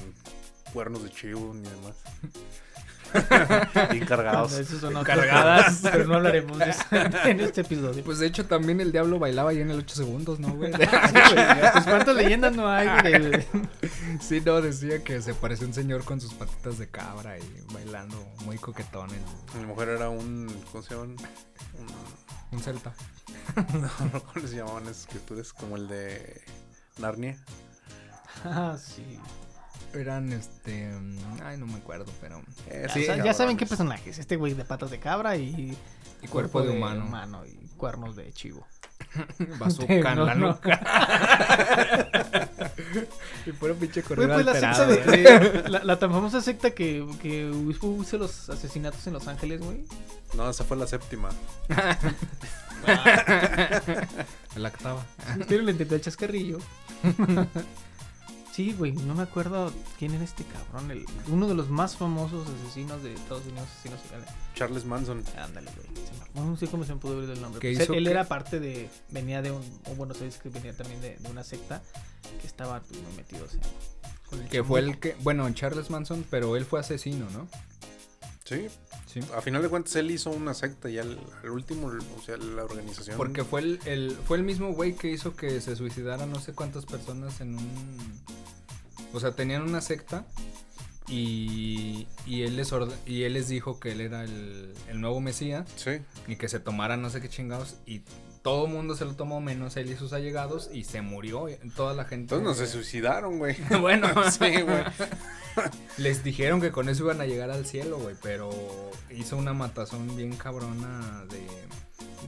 cuernos 0.74 1.04
de 1.04 1.12
chivo, 1.12 1.54
ni 1.54 1.68
demás. 1.68 1.96
Bien 3.92 4.06
cargados. 4.06 4.52
Son 4.52 5.04
Cargadas. 5.04 5.80
pero 5.84 6.06
no 6.06 6.16
hablaremos 6.16 6.58
de 6.60 6.70
eso 6.70 6.84
en 7.26 7.40
este 7.40 7.62
episodio. 7.62 8.04
Pues 8.04 8.20
de 8.20 8.28
hecho 8.28 8.46
también 8.46 8.82
el 8.82 8.92
diablo 8.92 9.20
bailaba 9.20 9.52
ahí 9.52 9.62
en 9.62 9.70
el 9.72 9.80
8 9.80 9.96
segundos, 9.96 10.40
¿no, 10.40 10.50
güey? 10.56 10.72
Pues 10.72 11.84
cuántas 11.86 12.16
leyendas 12.16 12.56
no 12.56 12.68
hay 12.68 12.88
del- 13.04 13.46
sí, 14.22 14.42
no, 14.46 14.62
decía 14.62 15.04
que 15.04 15.22
se 15.22 15.34
parecía 15.34 15.68
un 15.68 15.74
señor 15.74 16.04
con 16.04 16.20
sus 16.22 16.34
patitas 16.34 16.78
de 16.78 16.88
cabra 16.90 17.38
y 17.38 17.64
bailando 17.74 18.18
muy 18.46 18.58
coquetón 18.58 19.10
el- 19.12 19.60
Mi 19.60 19.66
mujer 19.66 19.90
era 19.90 20.10
un. 20.10 20.48
¿Cómo 20.72 20.84
se 20.84 20.94
llaman? 20.96 21.16
Un- 21.80 22.58
un 22.58 22.60
celta. 22.64 22.94
¿Cómo 23.56 24.48
se 24.48 24.56
llamaban 24.58 24.84
esas 24.88 25.08
criaturas? 25.08 25.54
Como 25.54 25.76
el 25.78 25.88
de 25.88 26.42
Narnia. 27.00 27.38
Ah, 28.46 28.78
sí. 28.80 29.20
Eran 29.94 30.32
este. 30.34 30.90
Ay, 31.44 31.58
no 31.58 31.66
me 31.68 31.76
acuerdo, 31.78 32.12
pero. 32.22 32.42
Eh, 32.70 32.86
Ya, 32.88 32.94
sí, 32.94 33.06
sa- 33.06 33.18
ya 33.24 33.34
saben 33.34 33.58
qué 33.58 33.66
personajes. 33.66 34.18
Este 34.18 34.36
güey 34.36 34.54
de 34.54 34.66
patas 34.66 34.90
de 34.92 35.00
cabra 35.00 35.36
y, 35.38 35.78
Y 36.22 36.28
cuerpo 36.28 36.62
de 36.64 36.72
humano. 36.72 37.44
y 37.46 37.68
cuernos 37.78 38.16
de 38.16 38.32
chivo. 38.34 38.66
Bazooka 39.60 39.94
en 40.12 40.16
No, 40.16 40.26
la 40.26 40.36
no. 40.36 40.48
nuca. 40.48 40.80
y 43.46 43.52
puro 43.52 43.76
pinche 43.76 44.02
corrido 44.02 44.34
pues 44.34 44.46
la 44.46 44.54
secta 44.54 44.70
alterado. 44.86 45.12
de, 45.12 45.24
güey. 45.24 45.24
de- 45.64 45.70
la, 45.70 45.84
la 45.84 46.00
tan 46.00 46.12
famosa 46.12 46.42
secta 46.42 46.72
que, 46.72 47.06
que 47.22 47.50
usa 47.52 48.18
los 48.18 48.50
asesinatos 48.50 49.06
en 49.08 49.14
Los 49.14 49.28
Ángeles, 49.28 49.62
güey. 49.62 49.86
No, 50.36 50.50
esa 50.50 50.64
fue 50.64 50.76
la 50.78 50.88
séptima. 50.88 51.30
La 54.56 54.70
octava. 54.70 55.06
Pero 55.48 55.62
le 55.64 55.72
intenté 55.72 55.96
el 55.96 56.02
chascarrillo. 56.02 56.58
Sí, 58.54 58.72
güey, 58.74 58.92
no 58.92 59.16
me 59.16 59.24
acuerdo 59.24 59.74
quién 59.98 60.14
era 60.14 60.24
este 60.24 60.44
cabrón. 60.44 60.92
El, 60.92 61.08
uno 61.28 61.48
de 61.48 61.56
los 61.56 61.72
más 61.72 61.98
famosos 61.98 62.48
asesinos 62.48 63.02
de 63.02 63.16
Estados 63.16 63.48
Unidos, 63.48 63.68
asesinos 63.68 64.00
seriales. 64.02 64.30
Charles 64.54 64.86
Manson. 64.86 65.24
Ándale, 65.36 65.72
güey. 65.76 66.46
No 66.48 66.56
sé 66.56 66.68
cómo 66.68 66.84
se 66.84 66.94
me 66.94 67.00
pudo 67.00 67.20
ver 67.20 67.32
el 67.32 67.42
nombre. 67.42 67.60
¿Qué 67.60 67.72
hizo 67.72 67.96
él 67.96 68.04
qué? 68.04 68.12
era 68.12 68.28
parte 68.28 68.60
de. 68.60 68.92
Venía 69.10 69.42
de 69.42 69.50
un. 69.50 69.64
O 69.90 69.96
bueno, 69.96 70.14
sabes 70.14 70.38
que 70.38 70.50
venía 70.50 70.78
también 70.78 71.02
de, 71.02 71.18
de 71.18 71.32
una 71.32 71.44
secta 71.44 71.82
que 72.40 72.46
estaba 72.46 72.80
pues, 72.82 73.02
muy 73.02 73.14
metido. 73.14 73.44
O 73.44 73.48
sea, 73.48 73.60
con 74.30 74.40
el 74.40 74.48
Que 74.50 74.64
fue 74.64 74.82
el 74.82 75.00
que. 75.00 75.16
Bueno, 75.22 75.52
Charles 75.52 75.90
Manson, 75.90 76.24
pero 76.30 76.56
él 76.56 76.66
fue 76.66 76.80
asesino, 76.80 77.28
¿no? 77.32 77.48
Sí. 78.44 78.68
Sí. 79.14 79.20
A 79.38 79.42
final 79.42 79.62
de 79.62 79.70
cuentas, 79.70 79.96
él 79.96 80.10
hizo 80.10 80.32
una 80.32 80.54
secta 80.56 80.90
y 80.90 80.98
al, 80.98 81.20
al 81.44 81.50
último, 81.52 81.88
o 82.18 82.22
sea, 82.26 82.36
la 82.38 82.64
organización. 82.64 83.16
Porque 83.16 83.44
fue 83.44 83.62
el, 83.62 83.80
el- 83.86 84.18
fue 84.26 84.38
el 84.38 84.44
mismo 84.44 84.74
güey 84.74 84.96
que 84.96 85.12
hizo 85.12 85.36
que 85.36 85.62
se 85.62 85.76
suicidaran 85.76 86.32
no 86.32 86.40
sé 86.40 86.54
cuántas 86.54 86.86
personas 86.88 87.40
en 87.42 87.56
un... 87.56 88.22
O 89.14 89.20
sea, 89.20 89.32
tenían 89.34 89.62
una 89.62 89.82
secta 89.82 90.26
y, 91.08 92.08
y, 92.26 92.42
él, 92.44 92.56
les 92.56 92.72
orde- 92.72 92.96
y 93.06 93.24
él 93.24 93.34
les 93.34 93.48
dijo 93.50 93.80
que 93.80 93.92
él 93.92 94.02
era 94.02 94.24
el, 94.24 94.74
el 94.90 95.00
nuevo 95.02 95.20
Mesías 95.22 95.68
Sí. 95.76 95.92
y 96.28 96.38
que 96.38 96.48
se 96.50 96.60
tomaran 96.60 97.02
no 97.02 97.10
sé 97.10 97.22
qué 97.22 97.30
chingados 97.30 97.76
y 97.86 98.02
todo 98.44 98.66
el 98.68 98.72
mundo 98.74 98.96
se 98.96 99.06
lo 99.06 99.16
tomó 99.16 99.42
menos 99.42 99.76
él 99.78 99.90
y 99.92 99.96
sus 99.96 100.14
allegados 100.14 100.70
y 100.72 100.84
se 100.84 101.02
murió 101.02 101.50
y 101.50 101.56
toda 101.76 101.94
la 101.96 102.04
gente... 102.04 102.36
Entonces 102.36 102.46
no 102.46 102.54
se 102.54 102.72
suicidaron, 102.72 103.40
güey. 103.40 103.56
bueno, 103.82 104.08
Sí, 104.32 104.62
güey. 104.62 104.84
les 105.98 106.24
dijeron 106.24 106.62
que 106.62 106.72
con 106.72 106.90
eso 106.90 107.04
iban 107.06 107.22
a 107.22 107.26
llegar 107.26 107.50
al 107.52 107.66
cielo, 107.66 107.98
güey, 107.98 108.16
pero 108.22 108.52
hizo 109.10 109.38
una 109.38 109.54
matazón 109.54 110.16
bien 110.16 110.36
cabrona 110.36 111.24
de, 111.30 111.48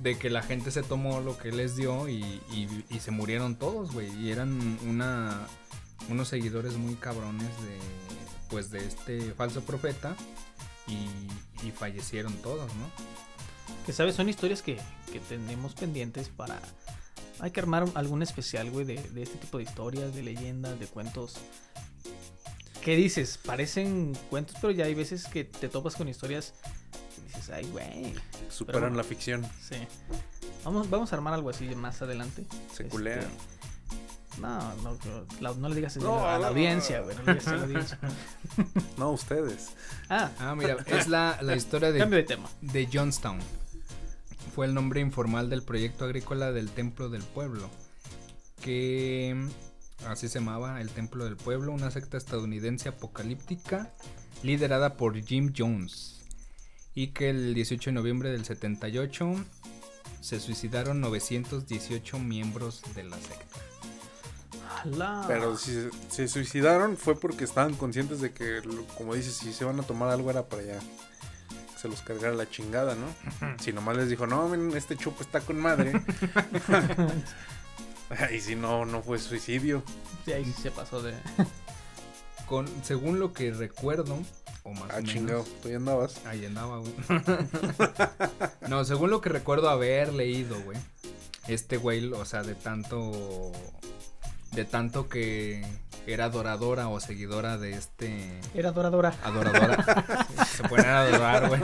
de 0.01 0.17
que 0.17 0.29
la 0.29 0.41
gente 0.41 0.71
se 0.71 0.83
tomó 0.83 1.19
lo 1.19 1.37
que 1.37 1.51
les 1.51 1.75
dio 1.75 2.07
y, 2.07 2.23
y- 2.51 2.85
y 2.89 2.99
se 2.99 3.11
murieron 3.11 3.55
todos, 3.55 3.91
güey, 3.91 4.09
y 4.19 4.31
eran 4.31 4.79
una 4.87 5.47
unos 6.09 6.27
seguidores 6.27 6.73
muy 6.77 6.95
cabrones 6.95 7.47
de 7.63 7.77
pues 8.49 8.69
de 8.69 8.77
este 8.85 9.33
falso 9.33 9.61
profeta 9.61 10.15
y, 10.87 11.07
y 11.67 11.71
fallecieron 11.71 12.33
todos, 12.43 12.71
¿no? 12.75 12.91
Que 13.85 13.93
sabes, 13.93 14.15
son 14.15 14.29
historias 14.29 14.61
que, 14.61 14.79
que 15.11 15.19
tenemos 15.19 15.73
pendientes 15.75 16.29
para. 16.29 16.59
Hay 17.39 17.51
que 17.51 17.59
armar 17.59 17.85
algún 17.95 18.23
especial, 18.23 18.71
güey, 18.71 18.85
de, 18.85 18.95
de 19.01 19.23
este 19.23 19.37
tipo 19.37 19.57
de 19.57 19.63
historias, 19.65 20.15
de 20.15 20.23
leyendas, 20.23 20.79
de 20.79 20.87
cuentos. 20.87 21.35
¿Qué 22.81 22.95
dices? 22.95 23.37
Parecen 23.43 24.15
cuentos, 24.29 24.55
pero 24.61 24.71
ya 24.71 24.85
hay 24.85 24.93
veces 24.93 25.25
que 25.25 25.43
te 25.43 25.69
topas 25.69 25.95
con 25.95 26.07
historias 26.07 26.53
y 27.19 27.27
dices, 27.27 27.49
ay, 27.49 27.65
güey. 27.71 28.13
Superan 28.49 28.83
Pero- 28.83 28.95
la 28.95 29.03
ficción. 29.03 29.45
Sí. 29.61 29.75
Vamos, 30.63 30.89
vamos 30.89 31.11
a 31.11 31.15
armar 31.15 31.33
algo 31.33 31.49
así 31.49 31.65
más 31.75 32.01
adelante. 32.01 32.45
Se 32.75 32.83
Este. 32.83 32.89
No, 34.41 34.73
no, 34.83 34.91
no, 34.93 35.25
la- 35.39 35.53
no 35.53 35.69
le 35.69 35.75
digas 35.75 35.95
No, 35.97 36.25
a 36.27 36.33
la 36.33 36.39
no, 36.39 36.45
audiencia, 36.47 36.99
no. 36.99 37.03
güey. 37.05 37.15
No 37.17 37.23
le 37.23 37.31
digas 37.33 37.47
a 37.47 37.55
la 37.55 37.63
audiencia. 37.63 37.99
No, 38.97 39.11
ustedes. 39.11 39.69
Ah, 40.09 40.31
Ah, 40.39 40.55
mira, 40.55 40.77
es 40.87 41.07
la, 41.07 41.37
la 41.41 41.55
historia 41.55 41.91
de 41.91 41.99
cambio 41.99 42.17
de 42.17 42.23
tema. 42.23 42.49
de 42.61 42.87
Johnstown. 42.91 43.39
Fue 44.53 44.65
el 44.65 44.73
nombre 44.73 45.01
informal 45.01 45.49
del 45.49 45.63
proyecto 45.63 46.05
agrícola 46.05 46.51
del 46.53 46.69
Templo 46.69 47.09
del 47.09 47.23
Pueblo, 47.23 47.69
que 48.61 49.35
así 50.07 50.27
se 50.29 50.39
llamaba 50.39 50.79
el 50.81 50.89
Templo 50.89 51.25
del 51.25 51.35
Pueblo, 51.37 51.71
una 51.73 51.91
secta 51.91 52.17
estadounidense 52.17 52.89
apocalíptica 52.89 53.91
liderada 54.43 54.95
por 54.95 55.21
Jim 55.21 55.53
Jones, 55.57 56.21
y 56.93 57.07
que 57.07 57.29
el 57.29 57.53
18 57.53 57.89
de 57.89 57.93
noviembre 57.93 58.31
del 58.31 58.45
78 58.45 59.35
se 60.21 60.39
suicidaron 60.39 61.01
918 61.01 62.19
miembros 62.19 62.81
de 62.95 63.03
la 63.03 63.17
secta. 63.17 63.59
Pero 65.27 65.57
si 65.57 65.89
se- 66.09 66.27
suicidaron 66.27 66.97
fue 66.97 67.19
porque 67.19 67.43
estaban 67.43 67.75
conscientes 67.75 68.21
de 68.21 68.31
que, 68.31 68.61
como 68.97 69.13
dices, 69.15 69.33
si 69.35 69.53
se 69.53 69.65
van 69.65 69.79
a 69.79 69.83
tomar 69.83 70.09
algo 70.09 70.29
era 70.29 70.43
para 70.43 70.61
allá. 70.63 70.79
que 70.79 71.79
Se 71.79 71.87
los 71.87 72.01
cargara 72.01 72.33
la 72.33 72.49
chingada, 72.49 72.95
¿no? 72.95 73.05
Si 73.61 73.71
nomás 73.73 73.97
les 73.97 74.09
dijo, 74.09 74.25
no, 74.27 74.47
miren, 74.49 74.75
este 74.75 74.95
chupo 74.97 75.21
está 75.21 75.39
con 75.41 75.59
madre. 75.59 75.93
y 78.33 78.39
si 78.39 78.55
no, 78.55 78.85
no 78.85 79.01
fue 79.01 79.19
suicidio. 79.19 79.83
Sí, 80.25 80.33
ahí 80.33 80.45
sí 80.45 80.53
se 80.63 80.71
pasó 80.71 81.01
de. 81.01 81.13
Con, 82.47 82.67
según 82.83 83.19
lo 83.19 83.33
que 83.33 83.51
recuerdo, 83.51 84.19
o 84.63 84.71
más 84.71 84.81
o 84.81 84.85
Ah, 84.91 84.95
menos, 84.97 85.11
chingado, 85.11 85.45
tú 85.63 85.69
ya 85.69 85.77
andabas. 85.77 86.23
Ahí 86.27 86.45
andaba, 86.45 86.77
güey. 86.77 86.93
no, 88.69 88.85
según 88.85 89.09
lo 89.09 89.19
que 89.19 89.29
recuerdo 89.29 89.67
haber 89.67 90.13
leído, 90.13 90.61
güey. 90.61 90.77
Este 91.47 91.77
güey, 91.77 92.05
o 92.13 92.23
sea, 92.23 92.43
de 92.43 92.53
tanto. 92.53 93.51
De 94.55 94.63
tanto 94.65 95.09
que 95.09 95.63
era 96.07 96.25
adoradora 96.25 96.87
o 96.87 96.99
seguidora 96.99 97.57
de 97.57 97.73
este. 97.73 98.39
Era 98.53 98.71
Doradora. 98.71 99.13
Adoradora. 99.23 100.27
Se 100.55 100.63
ponen 100.67 100.85
a 100.85 101.01
adorar, 101.01 101.47
güey. 101.49 101.61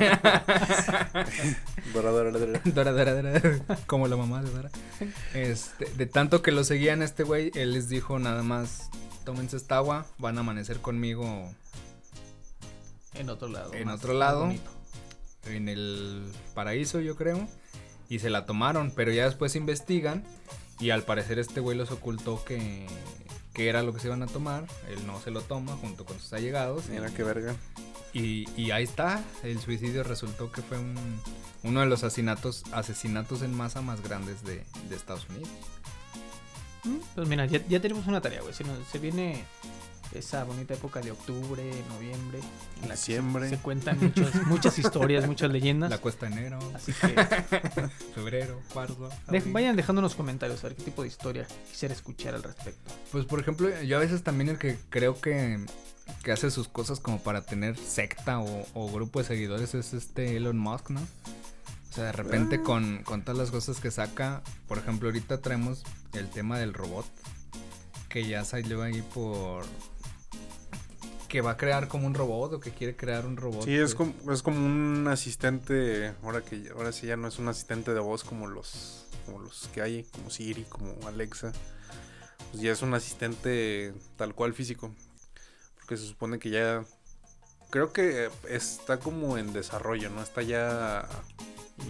Dora, 1.94 2.12
dora, 2.12 2.32
dora. 2.32 2.62
Dora, 2.66 2.92
Dora, 2.92 3.14
Dora. 3.14 3.42
Como 3.88 4.08
la 4.08 4.18
mamá 4.18 4.42
de 4.42 4.50
Dora. 4.50 4.72
Este, 5.34 5.86
de 5.86 6.06
tanto 6.06 6.42
que 6.42 6.52
lo 6.52 6.64
seguían 6.64 7.02
este 7.02 7.24
güey, 7.24 7.52
él 7.56 7.74
les 7.74 7.88
dijo 7.88 8.20
nada 8.20 8.44
más. 8.44 8.90
Tómense 9.24 9.56
esta 9.58 9.78
agua, 9.78 10.06
van 10.18 10.38
a 10.38 10.42
amanecer 10.42 10.80
conmigo 10.80 11.48
En 13.14 13.30
otro 13.30 13.48
lado. 13.48 13.74
En 13.74 13.88
otro 13.90 14.14
lado. 14.14 14.46
bonito. 14.48 14.72
en 15.46 15.70
el 15.70 16.24
paraíso, 16.56 17.00
yo 17.00 17.16
creo. 17.16 17.48
Y 18.10 18.20
se 18.20 18.30
la 18.32 18.46
tomaron, 18.46 18.92
pero 18.96 19.12
ya 19.12 19.26
después 19.26 19.56
investigan. 19.56 20.24
Y 20.82 20.90
al 20.90 21.04
parecer 21.04 21.40
este 21.40 21.60
güey 21.62 21.78
los 21.78 21.92
ocultó 21.92 22.44
que, 22.44 22.86
que 23.54 23.70
era 23.70 23.84
lo 23.84 23.94
que 23.94 24.00
se 24.00 24.08
iban 24.08 24.24
a 24.24 24.28
tomar. 24.28 24.66
Él 24.90 25.06
no 25.06 25.20
se 25.22 25.30
lo 25.32 25.42
toma 25.42 25.78
junto 25.78 26.06
con 26.06 26.20
sus 26.20 26.34
allegados. 26.34 26.90
Mira 26.90 27.10
qué 27.12 27.24
verga. 27.24 27.56
Y, 28.14 28.50
y 28.60 28.72
ahí 28.72 28.84
está. 28.84 29.24
El 29.44 29.60
suicidio 29.60 30.04
resultó 30.04 30.52
que 30.52 30.62
fue 30.62 30.78
un, 30.80 30.96
uno 31.64 31.80
de 31.82 31.86
los 31.86 32.04
asesinatos, 32.04 32.64
asesinatos 32.74 33.42
en 33.44 33.56
masa 33.56 33.82
más 33.82 34.02
grandes 34.02 34.44
de, 34.44 34.64
de 34.90 34.96
Estados 34.96 35.28
Unidos. 35.30 35.48
Mm, 36.84 36.98
Pues 37.16 37.28
mira, 37.28 37.46
ya, 37.46 37.64
ya 37.68 37.80
tenemos 37.80 38.08
una 38.08 38.20
tarea, 38.20 38.42
güey. 38.42 38.54
Se, 38.54 38.64
nos- 38.64 38.86
se 38.92 38.98
viene 38.98 39.46
esa 40.16 40.44
bonita 40.44 40.74
época 40.74 41.00
de 41.00 41.12
octubre, 41.12 41.64
noviembre. 41.94 42.40
En 42.82 42.90
la 42.90 42.96
que 42.96 43.50
se- 43.52 43.58
cuentan 43.60 43.98
muchos- 44.02 44.34
muchas 44.48 44.78
historias, 44.80 45.26
muchas 45.28 45.52
leyendas. 45.52 45.90
La 45.92 46.00
cuesta 46.00 46.26
de 46.26 46.34
enero, 46.34 46.60
Así 46.74 46.92
que 46.92 47.16
febrero, 48.24 48.62
marzo. 48.76 49.10
de- 49.30 49.38
abril. 49.38 49.54
vayan 49.54 49.76
dejando 49.76 50.00
en 50.00 50.04
los 50.04 50.16
comentarios 50.16 50.64
a 50.64 50.68
ver 50.68 50.76
qué 50.78 50.84
tipo 50.84 51.02
de 51.02 51.08
historia 51.08 51.48
quisiera 51.70 51.94
escuchar 51.94 52.36
al 52.36 52.44
respecto. 52.44 52.92
Pues 53.12 53.26
por 53.26 53.40
ejemplo, 53.40 53.70
yo 53.84 53.98
a 53.98 54.00
veces 54.00 54.24
también 54.24 54.50
el 54.50 54.58
que 54.58 54.78
creo 54.90 55.20
que, 55.20 55.60
que 56.24 56.32
hace 56.32 56.52
sus 56.52 56.68
cosas 56.68 57.00
como 57.00 57.20
para 57.22 57.42
tener 57.42 57.78
secta 57.78 58.40
o, 58.40 58.66
o 58.74 58.92
grupo 58.92 59.20
de 59.20 59.26
seguidores 59.26 59.74
es 59.76 59.94
este 59.94 60.38
Elon 60.38 60.58
Musk, 60.58 60.90
¿no? 60.92 61.02
O 61.02 61.94
sea, 61.94 62.06
de 62.06 62.12
repente 62.14 62.56
Ah. 62.58 62.64
con, 62.64 63.04
con 63.04 63.22
todas 63.24 63.38
las 63.38 63.52
cosas 63.52 63.80
que 63.82 63.92
saca, 63.92 64.42
por 64.68 64.78
ejemplo, 64.78 65.10
ahorita 65.10 65.42
traemos 65.42 65.84
el 66.14 66.30
tema 66.30 66.58
del 66.58 66.74
robot, 66.74 67.06
que 68.08 68.26
ya 68.28 68.46
salió 68.46 68.82
ahí 68.82 69.02
por... 69.14 69.66
que 71.32 71.40
va 71.40 71.52
a 71.52 71.58
crear 71.58 71.88
como 71.88 72.08
un 72.08 72.14
robot 72.14 72.56
o 72.56 72.60
que 72.60 72.72
quiere 72.72 72.98
crear 72.98 73.26
un 73.26 73.38
robot. 73.38 73.64
Sí, 73.64 73.74
es 73.74 73.96
pues. 73.96 73.96
como, 73.96 74.34
es 74.34 74.42
como 74.44 74.66
un 74.66 75.08
asistente, 75.08 76.14
ahora 76.24 76.42
que 76.42 76.70
ahora 76.76 76.92
sí 76.92 77.08
ya 77.08 77.16
no 77.16 77.30
es 77.30 77.40
un 77.40 77.48
asistente 77.48 77.94
de 77.94 78.02
voz 78.02 78.26
como 78.26 78.48
los 78.48 79.08
como 79.26 79.40
los 79.40 79.70
que 79.74 79.82
hay, 79.82 80.04
como 80.04 80.30
Siri, 80.30 80.66
como 80.66 80.94
Alexa. 81.08 81.54
Pues 82.52 82.62
ya 82.62 82.74
es 82.74 82.82
un 82.82 82.94
asistente 82.94 83.94
tal 84.18 84.36
cual 84.36 84.54
físico. 84.54 84.94
Porque 85.78 85.96
se 85.96 86.06
supone 86.06 86.38
que 86.38 86.50
ya 86.50 86.84
creo 87.70 87.94
que 87.94 88.30
está 88.50 89.00
como 89.00 89.38
en 89.38 89.54
desarrollo, 89.54 90.10
¿no? 90.10 90.22
Está 90.22 90.42
ya, 90.42 91.08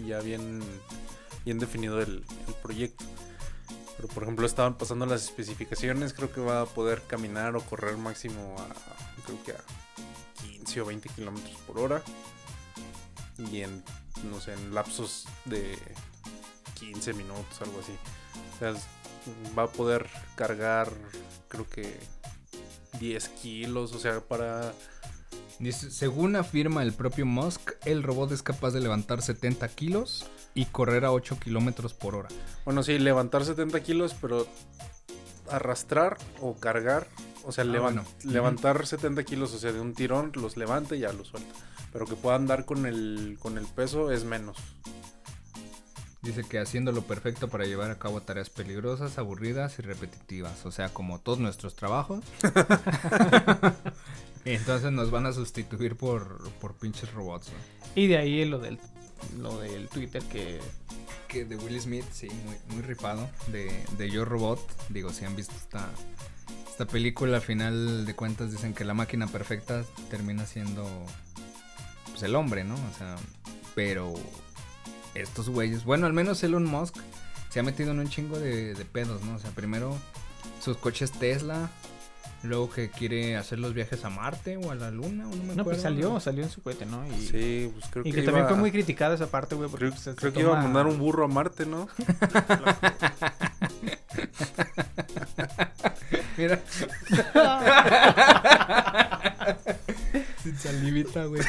ya 0.06 0.20
bien, 0.20 0.60
bien 1.44 1.58
definido 1.58 2.00
el, 2.00 2.24
el 2.46 2.54
proyecto. 2.62 3.04
Pero 3.96 4.06
por 4.06 4.22
ejemplo 4.22 4.46
estaban 4.46 4.78
pasando 4.78 5.04
las 5.04 5.24
especificaciones, 5.24 6.12
creo 6.12 6.32
que 6.32 6.40
va 6.40 6.60
a 6.60 6.66
poder 6.66 7.02
caminar 7.08 7.56
o 7.56 7.60
correr 7.60 7.96
máximo 7.96 8.54
a, 8.60 9.11
creo 9.24 9.42
que 9.44 9.52
a 9.52 9.64
15 10.42 10.80
o 10.80 10.86
20 10.86 11.08
kilómetros 11.10 11.56
por 11.66 11.78
hora. 11.78 12.02
Y 13.38 13.62
en, 13.62 13.82
no 14.30 14.40
sé, 14.40 14.52
en 14.52 14.74
lapsos 14.74 15.26
de 15.44 15.78
15 16.78 17.14
minutos, 17.14 17.60
algo 17.60 17.80
así. 17.80 17.92
O 18.54 18.58
sea, 18.58 18.74
va 19.56 19.64
a 19.64 19.68
poder 19.68 20.06
cargar, 20.34 20.92
creo 21.48 21.68
que 21.68 21.98
10 22.98 23.28
kilos, 23.28 23.92
o 23.92 23.98
sea, 23.98 24.20
para... 24.20 24.72
Según 25.70 26.34
afirma 26.34 26.82
el 26.82 26.92
propio 26.92 27.24
Musk, 27.24 27.72
el 27.84 28.02
robot 28.02 28.32
es 28.32 28.42
capaz 28.42 28.72
de 28.72 28.80
levantar 28.80 29.22
70 29.22 29.68
kilos 29.68 30.26
y 30.54 30.64
correr 30.66 31.04
a 31.04 31.12
8 31.12 31.38
kilómetros 31.38 31.94
por 31.94 32.16
hora. 32.16 32.28
Bueno, 32.64 32.82
sí, 32.82 32.98
levantar 32.98 33.44
70 33.44 33.80
kilos, 33.80 34.16
pero 34.20 34.48
arrastrar 35.50 36.18
o 36.40 36.56
cargar, 36.56 37.06
o 37.44 37.52
sea, 37.52 37.64
Ah, 37.64 37.78
bueno. 37.80 38.04
levantar 38.24 38.86
70 38.86 39.24
kilos, 39.24 39.52
o 39.54 39.58
sea, 39.58 39.72
de 39.72 39.80
un 39.80 39.94
tirón 39.94 40.32
los 40.34 40.56
levanta 40.56 40.94
y 40.96 41.00
ya 41.00 41.12
los 41.12 41.28
suelta. 41.28 41.52
Pero 41.92 42.06
que 42.06 42.16
pueda 42.16 42.36
andar 42.36 42.64
con 42.64 42.86
el, 42.86 43.36
con 43.40 43.58
el 43.58 43.66
peso 43.66 44.10
es 44.10 44.24
menos. 44.24 44.56
Dice 46.22 46.44
que 46.44 46.58
haciéndolo 46.60 47.02
perfecto 47.02 47.48
para 47.48 47.64
llevar 47.64 47.90
a 47.90 47.98
cabo 47.98 48.20
tareas 48.22 48.48
peligrosas, 48.48 49.18
aburridas 49.18 49.78
y 49.78 49.82
repetitivas. 49.82 50.64
O 50.64 50.70
sea, 50.70 50.88
como 50.90 51.18
todos 51.18 51.40
nuestros 51.40 51.74
trabajos. 51.74 52.24
entonces 54.44 54.92
nos 54.92 55.10
van 55.10 55.26
a 55.26 55.32
sustituir 55.32 55.96
por, 55.96 56.48
por 56.60 56.74
pinches 56.74 57.12
robots. 57.12 57.48
¿no? 57.48 57.54
Y 57.96 58.06
de 58.06 58.18
ahí 58.18 58.44
lo 58.44 58.58
del, 58.58 58.78
lo 59.38 59.58
del 59.58 59.88
Twitter 59.88 60.22
que... 60.24 60.60
Que 61.28 61.44
de 61.46 61.56
Will 61.56 61.80
Smith, 61.80 62.04
sí, 62.12 62.28
muy, 62.44 62.56
muy 62.74 62.82
rifado. 62.82 63.28
De, 63.48 63.84
de 63.96 64.10
Yo 64.10 64.24
Robot. 64.24 64.60
Digo, 64.90 65.10
si 65.12 65.24
han 65.24 65.34
visto 65.34 65.54
esta, 65.56 65.88
esta 66.70 66.86
película, 66.86 67.36
al 67.36 67.42
final 67.42 68.06
de 68.06 68.14
cuentas 68.14 68.50
dicen 68.50 68.74
que 68.74 68.84
la 68.84 68.94
máquina 68.94 69.26
perfecta 69.26 69.84
termina 70.10 70.46
siendo 70.46 70.86
pues, 72.10 72.22
el 72.22 72.34
hombre, 72.34 72.64
¿no? 72.64 72.74
O 72.74 72.98
sea, 72.98 73.16
pero 73.74 74.14
estos 75.14 75.48
güeyes, 75.50 75.84
bueno, 75.84 76.06
al 76.06 76.12
menos 76.14 76.42
Elon 76.42 76.64
Musk 76.64 76.96
se 77.50 77.60
ha 77.60 77.62
metido 77.62 77.90
en 77.92 77.98
un 78.00 78.08
chingo 78.08 78.38
de, 78.38 78.74
de 78.74 78.84
pedos, 78.86 79.22
¿no? 79.22 79.34
O 79.34 79.38
sea, 79.38 79.50
primero 79.50 79.96
sus 80.62 80.76
coches 80.78 81.12
Tesla, 81.12 81.68
luego 82.42 82.70
que 82.70 82.88
quiere 82.90 83.36
hacer 83.36 83.58
los 83.58 83.74
viajes 83.74 84.04
a 84.06 84.10
Marte 84.10 84.56
o 84.56 84.70
a 84.70 84.74
la 84.74 84.90
Luna, 84.90 85.28
o 85.28 85.30
no 85.30 85.36
me 85.36 85.54
No, 85.54 85.62
acuerdo. 85.62 85.64
pues 85.64 85.82
salió, 85.82 86.18
salió 86.20 86.42
en 86.44 86.50
su 86.50 86.62
cohete, 86.62 86.86
¿no? 86.86 87.06
Y, 87.06 87.26
Sí, 87.26 87.70
pues 87.72 87.84
creo 87.90 88.02
y 88.06 88.10
que 88.10 88.20
que 88.20 88.22
también 88.26 88.48
fue 88.48 88.56
muy 88.56 88.70
criticada 88.72 89.14
esa 89.14 89.26
parte, 89.30 89.54
güey, 89.54 89.68
porque 89.68 89.88
Creo, 89.90 89.98
se- 90.00 90.14
creo 90.14 90.30
se 90.32 90.36
que 90.38 90.42
iba 90.42 90.58
a 90.58 90.62
mandar 90.62 90.86
un 90.86 90.98
burro 90.98 91.24
a 91.26 91.28
Marte, 91.28 91.66
¿no? 91.66 91.86
Mira. 96.42 96.58
Sin 100.42 100.58
salivita, 100.58 101.24
güey. 101.26 101.42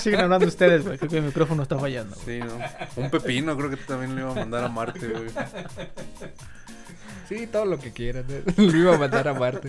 Siguen 0.00 0.20
hablando 0.20 0.46
ustedes, 0.46 0.84
güey, 0.84 0.96
creo 0.96 1.10
que 1.10 1.18
el 1.18 1.24
micrófono 1.24 1.62
está 1.62 1.78
fallando. 1.78 2.16
güey. 2.24 2.40
Sí, 2.40 2.46
¿no? 2.46 3.02
Un 3.02 3.10
pepino, 3.10 3.56
creo 3.56 3.70
que 3.70 3.76
también 3.76 4.14
lo 4.14 4.22
iba 4.22 4.32
a 4.32 4.34
mandar 4.34 4.64
a 4.64 4.68
Marte, 4.68 5.06
güey. 5.06 5.26
Sí, 7.28 7.46
todo 7.46 7.66
lo 7.66 7.78
que 7.78 7.92
quieras. 7.92 8.24
¿eh? 8.30 8.42
Lo 8.56 8.76
iba 8.76 8.94
a 8.94 8.98
matar 8.98 9.28
a 9.28 9.34
Marte. 9.34 9.68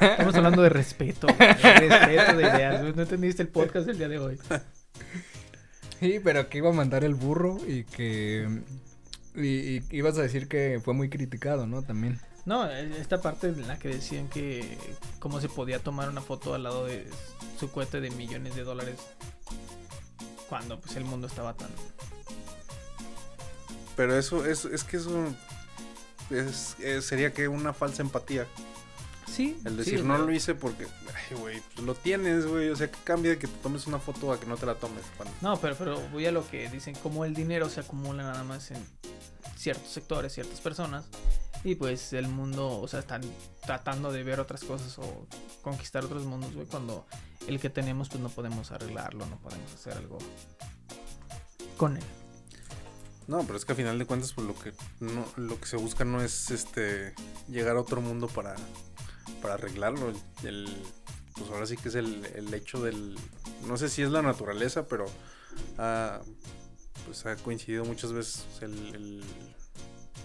Estamos 0.00 0.34
hablando 0.34 0.62
de 0.62 0.68
respeto, 0.68 1.26
güey, 1.28 1.38
de 1.38 1.88
respeto 1.88 2.36
de 2.36 2.42
ideas, 2.42 2.80
güey. 2.82 2.92
No 2.94 3.02
entendiste 3.02 3.42
el 3.42 3.48
podcast 3.48 3.86
del 3.86 3.98
día 3.98 4.08
de 4.08 4.18
hoy. 4.18 4.38
Sí, 6.00 6.20
pero 6.22 6.48
que 6.48 6.58
iba 6.58 6.70
a 6.70 6.72
mandar 6.72 7.04
el 7.04 7.14
burro 7.14 7.58
y 7.66 7.84
que... 7.84 8.48
Y, 9.34 9.46
y 9.78 9.82
ibas 9.92 10.18
a 10.18 10.22
decir 10.22 10.48
que 10.48 10.78
fue 10.84 10.92
muy 10.92 11.08
criticado, 11.08 11.66
¿no? 11.66 11.82
También. 11.82 12.20
No, 12.44 12.68
eh, 12.68 12.96
esta 13.00 13.20
parte 13.22 13.48
en 13.48 13.68
la 13.68 13.78
que 13.78 13.88
decían 13.88 14.28
que 14.28 14.76
cómo 15.20 15.40
se 15.40 15.48
podía 15.48 15.78
tomar 15.78 16.08
una 16.08 16.20
foto 16.20 16.54
al 16.54 16.64
lado 16.64 16.86
de 16.86 17.08
su 17.58 17.70
cohete 17.70 18.00
de 18.00 18.10
millones 18.10 18.56
de 18.56 18.64
dólares 18.64 18.96
cuando 20.48 20.80
pues 20.80 20.96
el 20.96 21.04
mundo 21.04 21.28
estaba 21.28 21.54
tan 21.54 21.70
Pero 23.96 24.16
eso, 24.18 24.44
es, 24.44 24.64
es 24.64 24.84
que 24.84 24.96
eso 24.96 25.24
es, 26.30 26.76
es- 26.80 27.04
sería 27.04 27.32
que 27.32 27.46
una 27.48 27.72
falsa 27.72 28.02
empatía. 28.02 28.46
sí 29.26 29.56
El 29.64 29.76
decir, 29.76 30.02
no 30.04 30.18
lo 30.18 30.32
hice 30.32 30.54
porque, 30.54 30.86
ay, 31.14 31.36
güey, 31.38 31.62
pues 31.74 31.86
lo 31.86 31.94
tienes, 31.94 32.46
güey. 32.46 32.70
O 32.70 32.76
sea, 32.76 32.90
que 32.90 32.98
cambia 33.04 33.30
de 33.32 33.38
que 33.38 33.46
te 33.46 33.56
tomes 33.62 33.86
una 33.86 33.98
foto 33.98 34.32
a 34.32 34.40
que 34.40 34.46
no 34.46 34.56
te 34.56 34.66
la 34.66 34.74
tomes. 34.74 35.04
cuando- 35.16 35.34
no 35.42 35.60
pero 35.60 35.76
pero 35.76 36.00
voy 36.08 36.26
a 36.26 36.32
lo 36.32 36.46
que 36.48 36.68
dicen 36.70 36.94
como 36.96 37.24
el 37.24 37.34
dinero 37.34 37.68
se 37.68 37.80
acumula 37.80 38.22
nada 38.24 38.42
más 38.44 38.70
en 38.72 38.84
ciertos 39.56 39.92
sectores 39.92 40.32
ciertas 40.32 40.60
personas 40.60 41.04
y 41.64 41.74
pues 41.76 42.12
el 42.12 42.28
mundo 42.28 42.80
o 42.80 42.88
sea 42.88 43.00
están 43.00 43.22
tratando 43.64 44.10
de 44.12 44.22
ver 44.24 44.40
otras 44.40 44.64
cosas 44.64 44.98
o 44.98 45.26
conquistar 45.62 46.04
otros 46.04 46.24
mundos 46.24 46.54
güey 46.54 46.66
cuando 46.66 47.06
el 47.46 47.60
que 47.60 47.70
tenemos 47.70 48.08
pues 48.08 48.20
no 48.20 48.28
podemos 48.28 48.70
arreglarlo 48.72 49.26
no 49.26 49.38
podemos 49.38 49.72
hacer 49.72 49.94
algo 49.96 50.18
con 51.76 51.96
él 51.96 52.02
No, 53.28 53.44
pero 53.44 53.56
es 53.56 53.64
que 53.64 53.72
a 53.72 53.76
final 53.76 53.98
de 53.98 54.04
cuentas, 54.04 54.32
pues 54.32 54.46
lo 54.46 54.54
que 54.58 54.72
no, 55.00 55.24
lo 55.36 55.58
que 55.60 55.66
se 55.66 55.76
busca 55.76 56.04
no 56.04 56.20
es 56.20 56.50
este 56.50 57.14
llegar 57.48 57.76
a 57.76 57.80
otro 57.80 58.00
mundo 58.00 58.26
para, 58.26 58.56
para 59.40 59.54
arreglarlo. 59.54 60.12
El, 60.42 60.68
pues 61.36 61.48
ahora 61.50 61.66
sí 61.66 61.76
que 61.76 61.88
es 61.88 61.94
el, 61.94 62.26
el 62.34 62.52
hecho 62.52 62.82
del. 62.82 63.16
No 63.66 63.76
sé 63.76 63.88
si 63.88 64.02
es 64.02 64.10
la 64.10 64.22
naturaleza, 64.22 64.86
pero 64.88 65.06
ha, 65.78 66.20
pues 67.06 67.24
ha 67.24 67.36
coincidido 67.36 67.84
muchas 67.84 68.12
veces 68.12 68.44
el- 68.60 69.24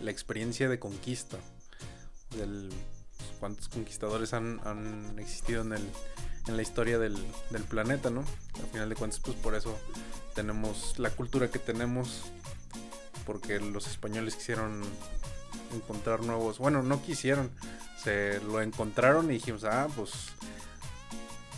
la 0.01 0.11
experiencia 0.11 0.69
de 0.69 0.79
conquista. 0.79 1.37
Del, 2.35 2.69
cuántos 3.39 3.69
conquistadores 3.69 4.33
han, 4.33 4.59
han 4.65 5.17
existido 5.19 5.61
en, 5.61 5.73
el, 5.73 5.89
en 6.47 6.55
la 6.55 6.61
historia 6.61 6.99
del, 6.99 7.15
del 7.49 7.63
planeta, 7.63 8.09
¿no? 8.09 8.23
Al 8.61 8.67
final 8.71 8.89
de 8.89 8.95
cuentas, 8.95 9.19
pues 9.19 9.37
por 9.37 9.55
eso 9.55 9.77
tenemos 10.35 10.99
la 10.99 11.09
cultura 11.09 11.49
que 11.49 11.59
tenemos 11.59 12.23
porque 13.25 13.59
los 13.59 13.87
españoles 13.87 14.35
quisieron 14.35 14.81
encontrar 15.73 16.21
nuevos, 16.21 16.59
bueno, 16.59 16.81
no 16.81 17.01
quisieron, 17.01 17.51
se 18.01 18.39
lo 18.41 18.61
encontraron 18.61 19.29
y 19.29 19.33
dijimos, 19.33 19.65
ah, 19.65 19.87
pues 19.95 20.11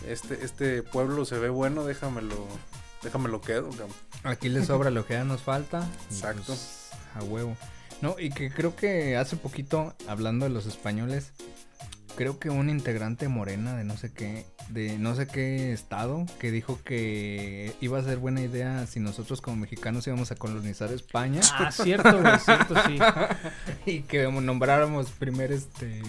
este, 0.08 0.44
este 0.44 0.82
pueblo 0.82 1.26
se 1.26 1.38
ve 1.38 1.50
bueno, 1.50 1.84
déjamelo, 1.84 2.48
déjamelo 3.04 3.42
quedo. 3.42 3.70
cabrón". 3.70 3.90
Aquí 4.24 4.50
le 4.50 4.66
sobra 4.66 4.90
lo 4.90 5.06
que 5.06 5.14
ya 5.14 5.24
nos 5.24 5.42
falta. 5.44 5.88
Exacto. 6.10 6.44
pues, 6.48 6.90
a 7.16 7.24
huevo. 7.24 7.56
No, 8.02 8.16
y 8.18 8.30
que 8.30 8.50
creo 8.50 8.76
que 8.76 9.18
hace 9.18 9.36
poquito, 9.36 9.94
hablando 10.08 10.46
de 10.46 10.52
los 10.52 10.66
españoles, 10.66 11.34
creo 12.16 12.40
que 12.40 12.50
un 12.50 12.70
integrante 12.70 13.28
morena 13.28 13.76
de 13.76 13.84
no 13.84 13.98
sé 13.98 14.12
qué, 14.12 14.46
de 14.70 14.98
no 14.98 15.16
sé 15.16 15.28
qué 15.28 15.72
estado, 15.72 16.26
que 16.40 16.52
dijo 16.52 16.80
que 16.84 17.74
iba 17.82 17.98
a 18.00 18.04
ser 18.04 18.18
buena 18.18 18.42
idea 18.42 18.86
si 18.88 19.00
nosotros 19.00 19.42
como 19.42 19.58
mexicanos 19.58 20.06
íbamos 20.08 20.32
a 20.32 20.36
colonizar 20.36 20.92
España. 20.92 21.42
Ah 21.54 21.72
cierto 21.72 22.22
güey 22.22 22.40
cierto 22.40 22.76
sí. 22.88 23.00
Y 23.86 24.02
que 24.02 24.30
nombráramos 24.30 25.12
primer 25.12 25.52
este 25.52 26.02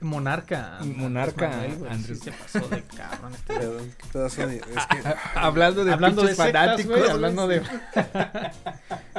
monarca 0.00 0.78
Monarca, 0.84 1.46
Andrés 1.46 1.60
Manuel, 1.60 1.78
güey, 1.78 1.90
Andrés. 1.92 2.18
sí 2.18 2.24
se 2.24 2.32
pasó 2.32 2.68
de 2.68 2.82
cabrón 2.82 3.34
este 3.34 3.54
Pero, 3.54 3.76
¿qué 3.78 4.06
pedazo 4.12 4.46
de- 4.46 4.56
es 4.56 4.62
que, 4.62 5.14
hablando 5.34 5.84
de 5.84 5.92
hablando 5.92 6.22
de 6.22 6.34
sectas, 6.34 6.52
fanáticos, 6.52 7.10
hablando 7.10 7.48
de 7.48 7.62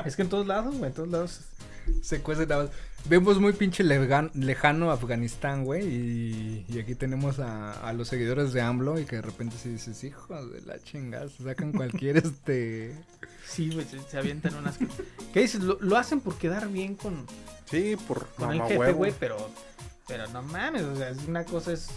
es 0.05 0.15
que 0.15 0.21
en 0.21 0.29
todos 0.29 0.47
lados 0.47 0.75
güey 0.75 0.89
en 0.89 0.93
todos 0.93 1.09
lados 1.09 1.39
Se 2.01 2.21
cuece 2.21 2.45
nada 2.45 2.63
más. 2.65 2.71
Vemos 3.05 3.39
muy 3.39 3.53
pinche 3.53 3.83
legan- 3.83 4.29
lejano 4.33 4.91
Afganistán, 4.91 5.63
güey. 5.63 5.87
Y, 5.87 6.65
y 6.67 6.79
aquí 6.79 6.95
tenemos 6.95 7.39
a, 7.39 7.71
a 7.71 7.93
los 7.93 8.09
seguidores 8.09 8.51
de 8.53 8.61
AMLO. 8.61 8.99
Y 8.99 9.05
que 9.05 9.15
de 9.15 9.21
repente 9.21 9.55
si 9.57 9.69
dices, 9.69 10.03
hijos 10.03 10.51
de 10.51 10.61
la 10.63 10.77
chingada, 10.83 11.27
se 11.29 11.43
sacan 11.43 11.71
cualquier 11.71 12.17
este. 12.25 12.93
sí 13.45 13.71
güey 13.73 13.85
se, 13.87 13.99
se 14.01 14.17
avientan 14.17 14.53
unas 14.55 14.77
¿qué 15.33 15.39
dices? 15.41 15.61
Lo, 15.63 15.77
lo 15.79 15.97
hacen 15.97 16.19
por 16.19 16.35
quedar 16.35 16.67
bien 16.67 16.95
con 16.95 17.25
sí, 17.65 17.95
por 18.07 18.27
con 18.35 18.51
el 18.51 18.61
jefe, 18.63 18.91
güey, 18.91 19.13
pero, 19.19 19.37
pero 20.09 20.27
no 20.27 20.41
mames, 20.43 20.81
o 20.83 20.95
sea, 20.97 21.09
es 21.09 21.19
una 21.27 21.45
cosa 21.45 21.71
es, 21.71 21.87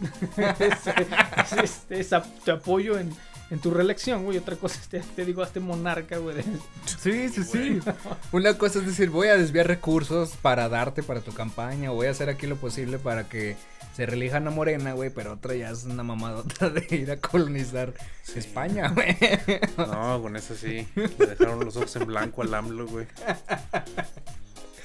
es, 0.36 0.86
es- 0.86 1.52
es- 1.62 1.82
es 1.90 2.12
ap- 2.12 2.26
te 2.44 2.50
apoyo 2.50 2.98
en, 2.98 3.14
en 3.50 3.58
tu 3.60 3.70
reelección, 3.70 4.24
güey, 4.24 4.38
otra 4.38 4.56
cosa 4.56 4.80
es 4.80 4.88
te, 4.88 5.00
te 5.00 5.24
digo 5.24 5.42
a 5.42 5.46
este 5.46 5.60
monarca, 5.60 6.18
güey, 6.18 6.36
Sí, 6.98 7.28
sí, 7.28 7.44
sí. 7.44 7.80
Una 8.32 8.58
cosa 8.58 8.80
es 8.80 8.86
decir, 8.86 9.10
voy 9.10 9.28
a 9.28 9.36
desviar 9.36 9.68
recursos 9.68 10.30
para 10.42 10.68
darte 10.68 11.02
para 11.04 11.20
tu 11.20 11.32
campaña. 11.32 11.92
O 11.92 11.94
voy 11.94 12.08
a 12.08 12.10
hacer 12.10 12.28
aquí 12.28 12.46
lo 12.48 12.56
posible 12.56 12.98
para 12.98 13.28
que 13.28 13.56
se 13.94 14.06
reelijan 14.06 14.46
a 14.48 14.50
Morena, 14.50 14.92
güey. 14.92 15.10
Pero 15.10 15.34
otra 15.34 15.54
ya 15.54 15.70
es 15.70 15.84
una 15.84 16.02
mamadota 16.02 16.68
de 16.70 16.84
ir 16.96 17.10
a 17.12 17.18
colonizar 17.18 17.94
Sí. 18.22 18.40
España, 18.40 18.88
güey. 18.88 19.16
No, 19.76 20.20
con 20.20 20.34
eso 20.36 20.54
sí. 20.56 20.88
Le 20.96 21.26
dejaron 21.26 21.64
los 21.64 21.76
ojos 21.76 21.94
en 21.96 22.06
blanco 22.06 22.42
al 22.42 22.52
AMLO, 22.54 22.86
güey. 22.88 23.06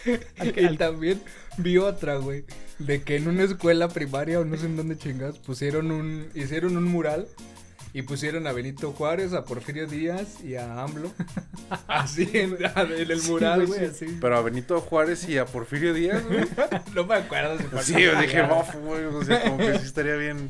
Al 0.39 0.60
Y 0.60 0.66
al- 0.66 0.78
también 0.78 1.22
vi 1.58 1.78
otra, 1.78 2.16
güey. 2.18 2.45
De 2.80 3.02
que 3.04 3.16
en 3.16 3.28
una 3.28 3.43
escuela 3.43 3.88
primaria 3.89 4.39
o 4.39 4.45
no 4.45 4.58
sé 4.58 4.66
en 4.66 4.78
dónde 4.78 4.97
chingados 4.97 5.39
pusieron 5.39 5.91
un. 5.91 6.30
Hicieron 6.36 6.78
un 6.78 6.86
mural. 6.86 7.28
Y 7.93 8.04
pusieron 8.04 8.47
a 8.47 8.54
Benito 8.54 8.93
Juárez, 8.93 9.34
a 9.34 9.43
Porfirio 9.43 9.86
Díaz 9.86 10.41
y 10.45 10.56
a 10.56 10.82
AMLO. 10.82 11.12
Así 11.88 12.30
en, 12.34 12.58
en 12.58 13.12
el 13.12 13.22
mural, 13.24 13.66
güey, 13.68 13.80
güey, 13.80 13.91
sí. 13.93 14.06
así. 14.06 14.18
Pero 14.22 14.38
a 14.38 14.41
Benito 14.41 14.80
Juárez 14.80 15.28
y 15.28 15.38
a 15.38 15.45
Porfirio 15.45 15.93
Díaz, 15.93 16.24
güey. 16.26 16.45
No 16.95 17.06
me 17.06 17.16
acuerdo 17.16 17.58
si 17.84 17.93
Sí, 17.93 18.02
yo 18.02 18.18
dije, 18.22 18.43
bofo, 18.43 18.80
güey. 18.80 19.04
O 19.04 19.22
sea, 19.26 19.41
como 19.43 19.58
que 19.58 19.78
sí 19.80 19.86
estaría 19.86 20.16
bien. 20.16 20.49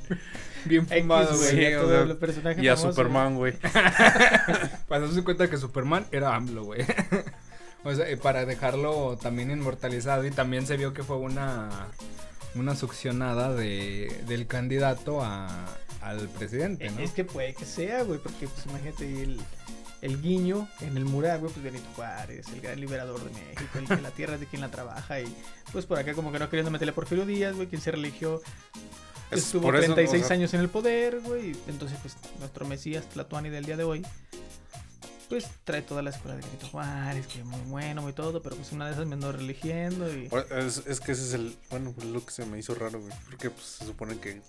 Bien 0.65 0.85
fumado, 0.85 1.35
güey. 1.35 1.49
Sí, 1.49 1.73
o 1.73 1.87
sea, 1.89 2.55
Y 2.61 2.67
a 2.67 2.77
Superman, 2.77 3.35
güey. 3.35 3.53
Para 4.87 5.01
darse 5.07 5.23
cuenta 5.23 5.49
que 5.49 5.57
Superman 5.57 6.05
era 6.11 6.35
AMLO, 6.35 6.65
güey. 6.65 6.81
O 7.83 7.93
sea, 7.95 8.11
y 8.11 8.15
para 8.15 8.45
dejarlo 8.45 9.17
también 9.21 9.51
inmortalizado. 9.51 10.25
Y 10.25 10.31
también 10.31 10.65
se 10.67 10.77
vio 10.77 10.93
que 10.93 11.03
fue 11.03 11.17
una, 11.17 11.87
una 12.55 12.75
succionada 12.75 13.53
de, 13.53 14.23
del 14.27 14.45
candidato 14.47 15.21
a, 15.23 15.47
al 16.01 16.27
presidente, 16.29 16.85
Eh, 16.87 16.91
¿no? 16.91 16.99
Es 17.01 17.11
que 17.11 17.23
puede 17.23 17.53
que 17.53 17.65
sea, 17.65 18.03
güey, 18.03 18.19
porque 18.19 18.47
pues 18.47 18.65
imagínate 18.67 19.23
el, 19.23 19.39
el 20.01 20.21
guiño 20.21 20.67
en 20.81 20.97
el 20.97 21.05
mural, 21.05 21.39
güey, 21.39 21.51
pues 21.51 21.63
Benito 21.63 21.85
Juárez, 21.95 22.47
el 22.53 22.61
gran 22.61 22.79
liberador 22.79 23.23
de 23.23 23.31
México, 23.31 23.79
el 23.79 23.87
que 23.87 24.01
la 24.01 24.11
tierra 24.11 24.35
es 24.35 24.39
de 24.41 24.45
quien 24.47 24.61
la 24.61 24.69
trabaja 24.69 25.19
y 25.21 25.35
pues 25.71 25.85
por 25.85 25.97
acá 25.99 26.13
como 26.13 26.31
que 26.31 26.39
no 26.39 26.49
queriendo 26.49 26.71
meterle 26.71 26.91
a 26.91 26.95
Porfirio 26.95 27.25
Díaz, 27.25 27.55
güey, 27.55 27.67
quien 27.67 27.81
se 27.81 27.91
religió, 27.91 28.41
Es 29.29 29.43
estuvo 29.45 29.61
por 29.63 29.75
eso, 29.75 29.93
36 29.93 30.23
o 30.23 30.27
sea, 30.27 30.35
años 30.35 30.53
en 30.53 30.59
el 30.61 30.69
poder, 30.69 31.19
güey, 31.21 31.51
y 31.51 31.57
entonces 31.67 31.97
pues 32.01 32.15
nuestro 32.39 32.65
Mesías 32.65 33.05
Tlatuani 33.09 33.49
del 33.49 33.65
día 33.65 33.77
de 33.77 33.83
hoy, 33.83 34.05
pues 35.31 35.47
trae 35.63 35.81
toda 35.81 36.01
la 36.01 36.09
escuela 36.09 36.35
de 36.35 36.41
Benito 36.43 36.67
Juárez, 36.67 37.25
que 37.25 37.41
muy 37.45 37.59
bueno, 37.61 38.01
muy 38.01 38.11
todo, 38.11 38.41
pero 38.41 38.55
pues 38.57 38.71
una 38.73 38.85
de 38.87 38.91
esas 38.91 39.07
me 39.07 39.13
ando 39.13 39.31
religiendo 39.31 40.13
y... 40.13 40.29
Es, 40.51 40.83
es 40.85 40.99
que 40.99 41.13
ese 41.13 41.23
es 41.23 41.33
el. 41.33 41.55
Bueno, 41.69 41.95
lo 42.11 42.25
que 42.25 42.31
se 42.31 42.45
me 42.45 42.59
hizo 42.59 42.75
raro, 42.75 42.99
güey. 42.99 43.13
Porque 43.25 43.49
pues, 43.49 43.65
se 43.65 43.85
supone 43.85 44.17
que 44.19 44.41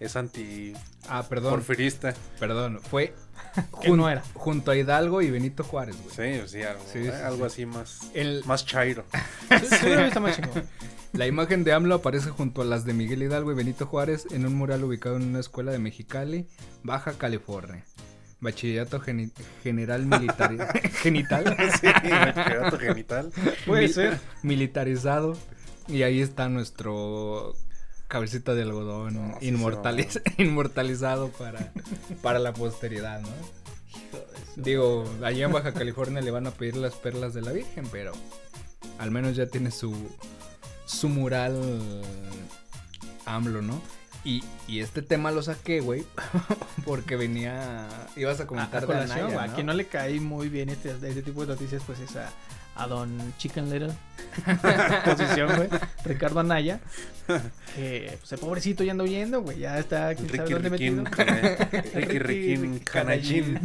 es 0.00 0.16
anti 0.16 0.72
Ah, 1.08 1.22
perdón, 1.28 1.52
porfirista. 1.52 2.14
perdón. 2.40 2.80
Fue 2.80 3.14
Que 3.82 3.90
no 3.90 4.08
era. 4.08 4.22
junto 4.34 4.70
a 4.70 4.76
Hidalgo 4.76 5.20
y 5.20 5.30
Benito 5.30 5.62
Juárez, 5.64 5.96
güey. 6.02 6.40
Sí, 6.42 6.48
sí, 6.48 6.62
algo, 6.62 6.82
Sí, 6.90 6.98
¿eh? 7.00 7.12
sí, 7.14 7.22
algo 7.22 7.48
sí. 7.48 7.52
así 7.52 7.66
más. 7.66 8.00
El- 8.14 8.42
Más 8.46 8.64
chairo. 8.64 9.04
Sí, 9.50 9.66
sí, 9.80 9.86
está 9.90 10.18
más 10.20 10.34
chingón. 10.36 10.66
La 11.12 11.26
imagen 11.26 11.62
de 11.64 11.72
AMLO 11.72 11.94
aparece 11.96 12.30
junto 12.30 12.62
a 12.62 12.64
las 12.64 12.84
de 12.84 12.92
Miguel 12.92 13.22
Hidalgo 13.22 13.52
y 13.52 13.54
Benito 13.54 13.86
Juárez 13.86 14.26
en 14.32 14.44
un 14.46 14.54
mural 14.54 14.82
ubicado 14.84 15.16
en 15.16 15.22
una 15.24 15.40
escuela 15.40 15.72
de 15.72 15.78
Mexicali, 15.78 16.46
Baja 16.82 17.12
California. 17.18 17.84
Bachillerato 18.40 19.00
geni- 19.00 19.30
General 19.62 20.04
Militar 20.04 20.54
Genital. 21.02 21.56
sí, 21.80 21.86
bachillerato 21.86 22.78
genital. 22.78 23.32
Puede 23.66 23.88
ser. 23.88 24.18
Militarizado. 24.42 25.36
Y 25.88 26.02
ahí 26.02 26.20
está 26.20 26.48
nuestro 26.48 27.54
cabecita 28.08 28.54
de 28.54 28.62
algodón 28.62 29.14
No, 29.14 29.38
sí 29.40 29.48
inmortaliz- 29.50 30.20
inmortalizado 30.38 31.28
para, 31.30 31.72
para 32.22 32.38
la 32.38 32.52
posteridad, 32.52 33.20
¿no? 33.20 33.28
Digo, 34.56 35.04
allá 35.22 35.46
en 35.46 35.52
Baja 35.52 35.72
California 35.72 36.20
le 36.22 36.30
van 36.30 36.46
a 36.46 36.50
pedir 36.50 36.76
las 36.76 36.94
perlas 36.94 37.34
de 37.34 37.42
la 37.42 37.52
Virgen, 37.52 37.86
pero 37.92 38.12
al 38.98 39.10
menos 39.10 39.36
ya 39.36 39.46
tiene 39.46 39.70
su, 39.70 39.94
su 40.86 41.08
mural 41.08 42.02
AMLO, 43.26 43.62
¿no? 43.62 43.80
Y, 44.26 44.42
y 44.66 44.80
este 44.80 45.02
tema 45.02 45.30
lo 45.30 45.40
saqué, 45.40 45.78
güey, 45.78 46.04
porque 46.84 47.14
venía, 47.14 47.86
ibas 48.16 48.40
a 48.40 48.46
comentar 48.48 48.82
a 48.82 48.86
de 48.86 48.94
Anaya, 49.04 49.22
güey, 49.22 49.34
¿no? 49.36 49.40
a 49.40 49.54
quien 49.54 49.66
no 49.66 49.72
le 49.72 49.86
cae 49.86 50.18
muy 50.18 50.48
bien 50.48 50.68
este, 50.68 50.90
este 50.90 51.22
tipo 51.22 51.42
de 51.42 51.46
noticias, 51.54 51.80
pues 51.86 52.00
es 52.00 52.16
a, 52.16 52.32
a 52.74 52.88
don 52.88 53.16
Chicken 53.38 53.70
Little. 53.70 53.92
Posición, 55.04 55.54
güey. 55.54 55.68
Ricardo 56.04 56.40
Anaya. 56.40 56.80
Que, 57.76 58.16
pues 58.20 58.32
el 58.32 58.38
pobrecito 58.38 58.82
ya 58.82 58.92
anda 58.92 59.04
huyendo, 59.04 59.42
güey. 59.42 59.58
Ya 59.58 59.78
está, 59.78 60.14
quién 60.14 60.28
sabe 60.28 60.38
Ricky 60.42 60.52
dónde 60.54 60.68
Riquín. 60.70 61.02
metido. 61.02 61.92
Ricky 61.94 62.18
Ricky 62.18 62.80
Canallín. 62.80 63.60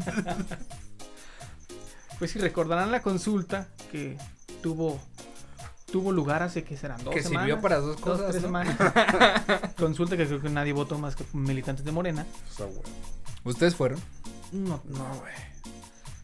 Pues 2.20 2.32
si 2.32 2.40
recordarán 2.40 2.92
la 2.92 3.02
consulta 3.02 3.68
que 3.92 4.18
tuvo 4.62 5.00
tuvo 5.92 6.12
lugar 6.12 6.44
hace 6.44 6.64
que 6.64 6.78
serán 6.78 7.04
dos 7.04 7.14
Que 7.14 7.22
semanas. 7.24 7.48
sirvió 7.48 7.62
para 7.62 7.78
dos 7.78 7.96
dos, 7.98 8.02
cosas, 8.02 8.32
tres 8.32 8.42
¿no? 8.42 8.48
semanas. 8.48 8.78
consulta 9.78 10.18
que 10.18 10.26
creo 10.26 10.42
que 10.42 10.50
nadie 10.50 10.74
votó 10.74 10.98
más 10.98 11.16
que 11.16 11.24
militantes 11.34 11.86
de 11.86 11.92
Morena. 11.92 12.26
O 12.52 12.58
sea, 12.58 12.66
güey. 12.66 12.80
¿Ustedes 13.44 13.76
fueron? 13.76 14.00
No, 14.52 14.82
No, 14.88 14.98
no, 14.98 15.20
güey. 15.20 15.34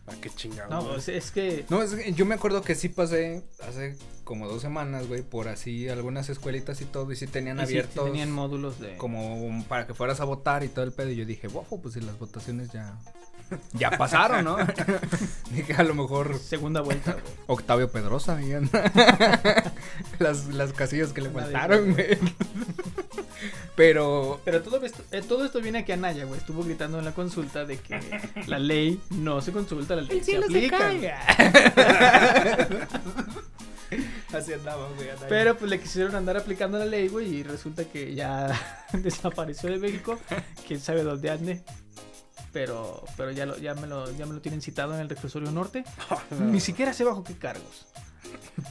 ¿A 0.07 0.21
qué 0.21 0.29
chingado? 0.29 0.69
no, 0.69 0.95
es, 0.95 1.09
es 1.09 1.31
que 1.31 1.65
No, 1.69 1.81
es 1.83 1.93
que 1.93 2.13
yo 2.13 2.25
me 2.25 2.35
acuerdo 2.35 2.61
que 2.61 2.75
sí 2.75 2.87
pasé 2.87 3.43
hace 3.67 3.97
como 4.23 4.47
dos 4.47 4.61
semanas, 4.61 5.05
güey, 5.07 5.21
por 5.21 5.49
así 5.49 5.89
algunas 5.89 6.29
escuelitas 6.29 6.79
y 6.81 6.85
todo, 6.85 7.11
y 7.11 7.17
sí 7.17 7.27
tenían 7.27 7.57
y 7.57 7.61
sí, 7.61 7.65
sí 7.67 7.73
abiertos 7.73 8.05
tenían 8.05 8.31
módulos 8.31 8.79
de 8.79 8.95
como 8.95 9.65
para 9.67 9.85
que 9.85 9.93
fueras 9.93 10.21
a 10.21 10.23
votar 10.25 10.63
y 10.63 10.69
todo 10.69 10.85
el 10.85 10.93
pedo. 10.93 11.09
Y 11.09 11.17
yo 11.17 11.25
dije, 11.25 11.49
wow, 11.49 11.65
pues 11.81 11.93
si 11.95 11.99
las 12.01 12.17
votaciones 12.19 12.71
ya, 12.71 12.97
ya 13.73 13.91
pasaron, 13.91 14.45
¿no? 14.45 14.57
dije, 15.51 15.73
a 15.73 15.83
lo 15.83 15.95
mejor 15.95 16.37
segunda 16.39 16.81
vuelta, 16.81 17.13
güey. 17.13 17.23
Octavio 17.47 17.91
Pedrosa, 17.91 18.37
ahí 18.37 18.53
anda. 18.53 18.91
las, 20.19 20.47
las 20.47 20.73
casillas 20.73 21.13
que 21.13 21.21
le 21.21 21.29
Nadie 21.29 21.43
faltaron, 21.43 21.93
güey. 21.93 22.17
Pero 23.75 24.41
Pero 24.43 24.61
todo 24.63 24.83
esto, 24.83 25.03
eh, 25.11 25.21
todo 25.21 25.45
esto 25.45 25.61
viene 25.61 25.79
aquí 25.79 25.91
a 25.91 25.97
Naya, 25.97 26.25
güey. 26.25 26.39
Estuvo 26.39 26.63
gritando 26.63 26.97
en 26.99 27.05
la 27.05 27.11
consulta 27.13 27.65
de 27.65 27.77
que 27.77 27.99
la 28.47 28.57
ley 28.59 28.99
no 29.11 29.41
se 29.41 29.51
consulta, 29.51 29.95
la 29.95 30.01
ley 30.01 30.23
se 30.23 30.37
aplica. 30.37 30.91
güey. 30.93 31.11
Así 34.33 34.51
andaba, 34.53 34.89
güey. 34.95 35.07
Pero 35.29 35.55
pues 35.57 35.69
le 35.71 35.79
quisieron 35.79 36.15
andar 36.15 36.35
aplicando 36.37 36.77
la 36.77 36.85
ley, 36.85 37.07
güey, 37.07 37.35
y 37.35 37.43
resulta 37.43 37.85
que 37.85 38.13
ya 38.13 38.59
desapareció 38.93 39.69
de 39.69 39.77
México. 39.77 40.19
Quién 40.67 40.79
sabe 40.79 41.03
dónde 41.03 41.29
ande. 41.29 41.63
Pero, 42.57 43.03
pero 43.15 43.29
ya, 43.29 43.45
lo, 43.45 43.55
ya, 43.59 43.75
me 43.75 43.85
lo, 43.85 44.09
ya 44.17 44.25
me 44.25 44.33
lo 44.33 44.41
tienen 44.41 44.63
citado 44.63 44.95
en 44.95 45.01
el 45.01 45.07
reclusorio 45.09 45.51
norte. 45.51 45.83
Ni 46.39 46.59
siquiera 46.59 46.91
sé 46.91 47.03
bajo 47.03 47.23
qué 47.23 47.35
cargos. 47.37 47.85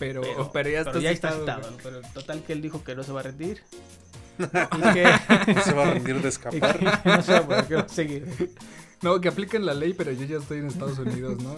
pero, 0.00 0.22
Pero, 0.22 0.50
pero 0.52 0.68
ya 0.68 0.78
está 0.80 0.90
pero 0.90 1.02
ya 1.04 1.10
está 1.12 1.28
citado, 1.30 1.40
citado. 1.62 1.70
güey. 1.70 1.82
Pero 1.84 2.00
total 2.12 2.42
que 2.42 2.52
él 2.52 2.62
dijo 2.62 2.82
que 2.82 2.96
no 2.96 3.04
se 3.04 3.12
va 3.12 3.20
a 3.20 3.22
rendir. 3.22 3.62
y 4.40 4.92
que, 4.92 5.04
No 5.54 5.62
se 5.62 5.72
va 5.72 5.84
a 5.86 5.92
rendir 5.92 6.16
de 6.16 6.22
que 6.22 6.28
escapar. 6.28 7.02
no 7.04 7.22
se 7.22 7.32
va 7.32 7.38
a 7.38 7.46
poder 7.46 7.64
que 7.66 7.74
va 7.76 7.82
a 7.82 7.88
seguir. 7.88 8.54
No, 9.02 9.20
que 9.20 9.28
apliquen 9.28 9.64
la 9.64 9.74
ley, 9.74 9.94
pero 9.94 10.10
yo 10.10 10.24
ya 10.24 10.38
estoy 10.38 10.58
en 10.58 10.66
Estados 10.66 10.98
Unidos, 10.98 11.40
¿no? 11.40 11.54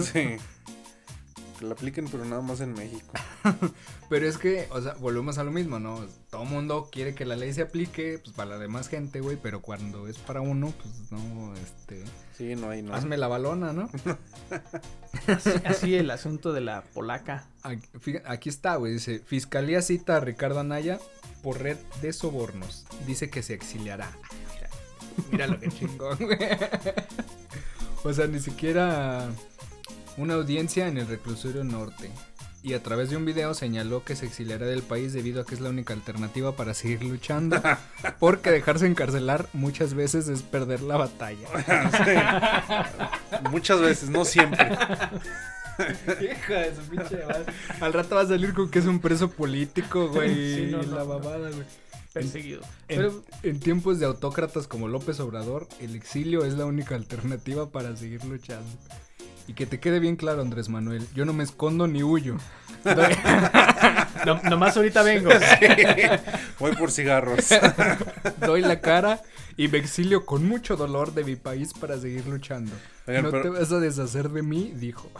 Sí. 0.00 0.36
Que 1.58 1.66
la 1.66 1.72
apliquen, 1.74 2.08
pero 2.08 2.24
nada 2.24 2.42
más 2.42 2.60
en 2.60 2.74
México. 2.74 3.12
Pero 4.08 4.28
es 4.28 4.38
que, 4.38 4.66
o 4.70 4.80
sea, 4.80 4.94
volvemos 4.94 5.38
a 5.38 5.44
lo 5.44 5.50
mismo, 5.50 5.78
¿no? 5.78 6.04
Todo 6.30 6.44
mundo 6.44 6.88
quiere 6.90 7.14
que 7.14 7.24
la 7.24 7.36
ley 7.36 7.52
se 7.52 7.62
aplique, 7.62 8.18
pues 8.18 8.34
para 8.34 8.50
la 8.50 8.58
demás 8.58 8.88
gente, 8.88 9.20
güey, 9.20 9.36
pero 9.40 9.62
cuando 9.62 10.08
es 10.08 10.18
para 10.18 10.40
uno, 10.40 10.72
pues 10.82 11.10
no, 11.10 11.54
este, 11.56 12.04
Sí, 12.36 12.54
no 12.56 12.70
hay, 12.70 12.82
no. 12.82 12.94
hazme 12.94 13.16
la 13.16 13.28
balona, 13.28 13.72
¿no? 13.72 13.88
Así, 15.28 15.50
así 15.64 15.94
el 15.94 16.10
asunto 16.10 16.52
de 16.52 16.60
la 16.60 16.82
polaca. 16.82 17.46
Aquí, 17.62 18.16
aquí 18.26 18.48
está, 18.48 18.76
güey, 18.76 18.92
dice, 18.94 19.20
Fiscalía 19.20 19.80
cita 19.80 20.16
a 20.16 20.20
Ricardo 20.20 20.60
Anaya 20.60 20.98
por 21.42 21.60
red 21.62 21.78
de 22.02 22.12
sobornos. 22.12 22.84
Dice 23.06 23.30
que 23.30 23.42
se 23.42 23.54
exiliará. 23.54 24.10
Mira, 24.54 24.68
mira 25.30 25.46
lo 25.46 25.60
que 25.60 25.68
chingón, 25.68 26.18
güey. 26.18 26.38
O 28.04 28.12
sea, 28.12 28.26
ni 28.26 28.38
siquiera 28.38 29.30
una 30.16 30.34
audiencia 30.34 30.88
en 30.88 30.98
el 30.98 31.06
reclusorio 31.06 31.64
norte. 31.64 32.10
Y 32.64 32.72
a 32.72 32.82
través 32.82 33.10
de 33.10 33.18
un 33.18 33.26
video 33.26 33.52
señaló 33.52 34.04
que 34.04 34.16
se 34.16 34.24
exiliará 34.24 34.64
del 34.64 34.82
país 34.82 35.12
debido 35.12 35.42
a 35.42 35.44
que 35.44 35.54
es 35.54 35.60
la 35.60 35.68
única 35.68 35.92
alternativa 35.92 36.56
para 36.56 36.72
seguir 36.72 37.04
luchando. 37.04 37.60
Porque 38.18 38.50
dejarse 38.50 38.86
encarcelar 38.86 39.50
muchas 39.52 39.92
veces 39.92 40.28
es 40.28 40.42
perder 40.42 40.80
la 40.80 40.96
batalla. 40.96 41.46
Muchas 43.50 43.82
veces, 43.82 44.08
no 44.08 44.24
siempre. 44.24 44.64
De 45.76 46.74
su 46.74 46.82
pinche. 46.88 47.18
Al 47.80 47.92
rato 47.92 48.14
va 48.14 48.22
a 48.22 48.26
salir 48.26 48.54
con 48.54 48.70
que 48.70 48.78
es 48.78 48.86
un 48.86 49.00
preso 49.00 49.28
político, 49.30 50.08
güey. 50.08 50.34
Sí, 50.54 50.68
no, 50.70 50.82
y 50.82 50.86
no, 50.86 50.96
la 50.96 51.04
babada, 51.04 51.50
güey. 51.50 51.64
Perseguido. 52.14 52.62
En, 52.88 52.96
Pero 52.96 53.24
en 53.42 53.60
tiempos 53.60 53.98
de 53.98 54.06
autócratas 54.06 54.68
como 54.68 54.88
López 54.88 55.18
Obrador, 55.20 55.68
el 55.80 55.96
exilio 55.96 56.44
es 56.44 56.54
la 56.54 56.64
única 56.64 56.94
alternativa 56.94 57.68
para 57.70 57.94
seguir 57.96 58.24
luchando. 58.24 58.70
Y 59.46 59.52
que 59.52 59.66
te 59.66 59.78
quede 59.78 59.98
bien 60.00 60.16
claro, 60.16 60.40
Andrés 60.40 60.68
Manuel, 60.70 61.06
yo 61.14 61.24
no 61.24 61.32
me 61.34 61.44
escondo 61.44 61.86
ni 61.86 62.02
huyo. 62.02 62.36
Doy, 62.82 63.14
no, 64.26 64.40
nomás 64.44 64.76
ahorita 64.76 65.02
vengo. 65.02 65.30
Voy 66.58 66.74
por 66.76 66.90
cigarros. 66.90 67.46
doy 68.40 68.62
la 68.62 68.80
cara 68.80 69.20
y 69.56 69.68
me 69.68 69.78
exilio 69.78 70.24
con 70.24 70.48
mucho 70.48 70.76
dolor 70.76 71.12
de 71.14 71.24
mi 71.24 71.36
país 71.36 71.72
para 71.74 71.98
seguir 71.98 72.26
luchando. 72.26 72.72
Oigan, 73.06 73.24
no 73.24 73.30
pero- 73.30 73.42
te 73.42 73.48
vas 73.50 73.70
a 73.72 73.80
deshacer 73.80 74.30
de 74.30 74.42
mí, 74.42 74.72
dijo. 74.76 75.10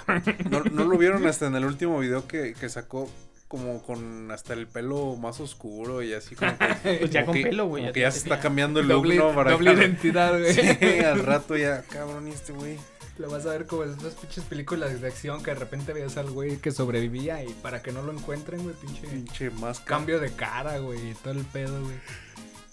¿No, 0.50 0.60
no 0.64 0.84
lo 0.84 0.96
vieron 0.96 1.26
hasta 1.26 1.46
en 1.46 1.56
el 1.56 1.64
último 1.66 1.98
video 1.98 2.26
que, 2.26 2.54
que 2.54 2.68
sacó? 2.68 3.10
Como 3.46 3.82
con 3.82 4.30
hasta 4.32 4.54
el 4.54 4.66
pelo 4.66 5.16
más 5.16 5.38
oscuro 5.38 6.02
y 6.02 6.12
así 6.14 6.34
como 6.34 6.56
que, 6.58 6.94
Pues 6.98 7.10
ya 7.10 7.20
como 7.20 7.34
con 7.34 7.42
que- 7.42 7.42
pelo, 7.50 7.66
güey, 7.66 7.92
que 7.92 8.00
ya 8.00 8.10
se 8.10 8.18
está 8.18 8.40
cambiando 8.40 8.80
el 8.80 8.88
look, 8.88 9.06
¿no? 9.14 9.32
Para 9.34 9.52
doble 9.52 9.74
identidad, 9.74 10.36
güey. 10.40 10.52
Sí, 10.54 10.98
al 11.04 11.20
rato 11.24 11.56
ya, 11.56 11.82
cabrón, 11.82 12.26
y 12.26 12.30
este 12.30 12.52
güey. 12.52 12.78
Lo 13.18 13.30
vas 13.30 13.46
a 13.46 13.50
ver 13.50 13.66
como 13.66 13.84
esas 13.84 14.14
pinches 14.14 14.44
películas 14.44 15.00
de 15.00 15.06
acción 15.06 15.42
que 15.42 15.52
de 15.52 15.60
repente 15.60 15.92
veías 15.92 16.16
al 16.16 16.30
güey 16.30 16.56
que 16.56 16.72
sobrevivía 16.72 17.44
y 17.44 17.52
para 17.54 17.80
que 17.80 17.92
no 17.92 18.02
lo 18.02 18.12
encuentren, 18.12 18.62
güey, 18.62 18.74
pinche 18.74 19.06
Pinche 19.06 19.50
máscara. 19.50 19.86
cambio 19.86 20.18
de 20.18 20.32
cara, 20.32 20.78
güey, 20.78 21.10
y 21.10 21.14
todo 21.14 21.34
el 21.34 21.44
pedo, 21.44 21.80
güey. 21.80 21.96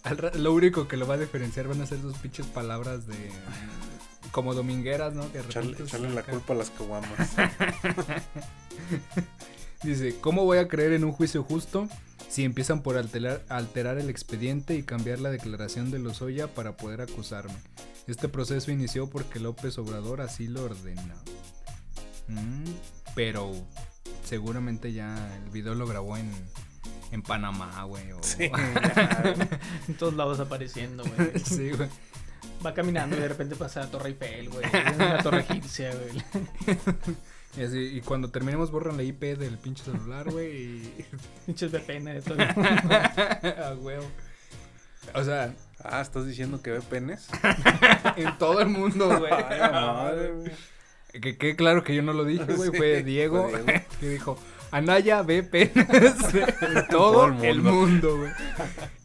Al 0.03 0.41
lo 0.41 0.53
único 0.53 0.87
que 0.87 0.97
lo 0.97 1.05
va 1.05 1.13
a 1.13 1.17
diferenciar 1.17 1.67
van 1.67 1.81
a 1.81 1.85
ser 1.85 2.01
sus 2.01 2.17
pinches 2.17 2.47
palabras 2.47 3.05
de 3.05 3.31
como 4.31 4.55
domingueras, 4.55 5.13
¿no? 5.13 5.31
Que 5.31 5.39
de 5.39 5.43
repente 5.43 5.83
echarle 5.83 6.09
la 6.09 6.23
culpa 6.23 6.53
a 6.53 6.57
las 6.57 6.71
caguamas. 6.71 7.09
Dice, 9.83 10.15
¿cómo 10.21 10.45
voy 10.45 10.57
a 10.59 10.67
creer 10.67 10.93
en 10.93 11.03
un 11.03 11.11
juicio 11.11 11.43
justo 11.43 11.87
si 12.31 12.45
empiezan 12.45 12.81
por 12.81 12.97
alterar, 12.97 13.43
alterar 13.49 13.97
el 13.97 14.09
expediente 14.09 14.75
y 14.75 14.83
cambiar 14.83 15.19
la 15.19 15.29
declaración 15.29 15.91
de 15.91 15.99
Lozoya 15.99 16.47
para 16.47 16.77
poder 16.77 17.01
acusarme? 17.01 17.53
Este 18.07 18.29
proceso 18.29 18.71
inició 18.71 19.09
porque 19.09 19.39
López 19.39 19.77
Obrador 19.77 20.21
así 20.21 20.47
lo 20.47 20.63
ordenó. 20.63 21.15
Mm, 22.27 22.63
pero 23.15 23.51
seguramente 24.23 24.93
ya 24.93 25.35
el 25.43 25.49
video 25.49 25.75
lo 25.75 25.85
grabó 25.85 26.15
en, 26.17 26.31
en 27.11 27.21
Panamá, 27.21 27.83
güey. 27.83 28.11
o- 28.13 28.23
Sí. 28.23 28.49
En 29.89 29.95
todos 29.97 30.13
lados 30.13 30.39
apareciendo, 30.39 31.03
güey. 31.03 31.37
sí, 31.43 31.71
güey. 31.71 31.89
Va 32.65 32.73
caminando 32.73 33.17
y 33.17 33.19
de 33.19 33.27
repente 33.27 33.55
pasa 33.55 33.81
la 33.81 33.87
Torre 33.91 34.09
Eiffel, 34.09 34.49
güey. 34.49 34.63
La 34.97 35.21
Torre 35.21 35.41
Egipcia, 35.41 35.91
güey. 35.93 36.23
Y, 37.57 37.63
así, 37.63 37.79
y 37.79 38.01
cuando 38.01 38.29
terminemos 38.29 38.71
borran 38.71 38.97
la 38.97 39.03
IP 39.03 39.21
del 39.37 39.57
pinche 39.57 39.83
celular, 39.83 40.31
güey. 40.31 40.51
Y... 40.55 41.05
Pinches 41.45 41.71
VPN 41.71 42.05
de 42.05 42.21
todo. 42.21 42.37
a 42.41 43.75
huevo. 43.75 44.05
O 45.13 45.23
sea, 45.23 45.53
Ah, 45.83 46.01
¿estás 46.01 46.27
diciendo 46.27 46.61
que 46.61 46.71
ve 46.71 46.81
penes? 46.81 47.27
en 48.15 48.37
todo 48.37 48.61
el 48.61 48.69
mundo, 48.69 49.07
güey. 49.19 49.31
Madre, 49.31 50.31
güey. 50.31 50.51
Que 51.21 51.37
quede 51.37 51.55
claro 51.55 51.83
que 51.83 51.95
yo 51.95 52.01
no 52.01 52.13
lo 52.13 52.23
dije, 52.23 52.45
güey. 52.45 52.71
Sí, 52.71 52.77
fue 52.77 53.03
Diego, 53.03 53.49
que 53.99 54.09
dijo: 54.09 54.37
Anaya 54.71 55.23
ve 55.23 55.43
penes 55.43 55.75
en 56.61 56.87
todo 56.89 57.27
el 57.27 57.43
el 57.43 57.61
mundo, 57.61 58.17
güey. 58.17 58.31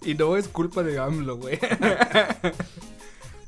Y 0.02 0.14
no 0.14 0.36
es 0.36 0.48
culpa 0.48 0.82
de 0.82 0.98
AMLO, 0.98 1.38
güey. 1.38 1.58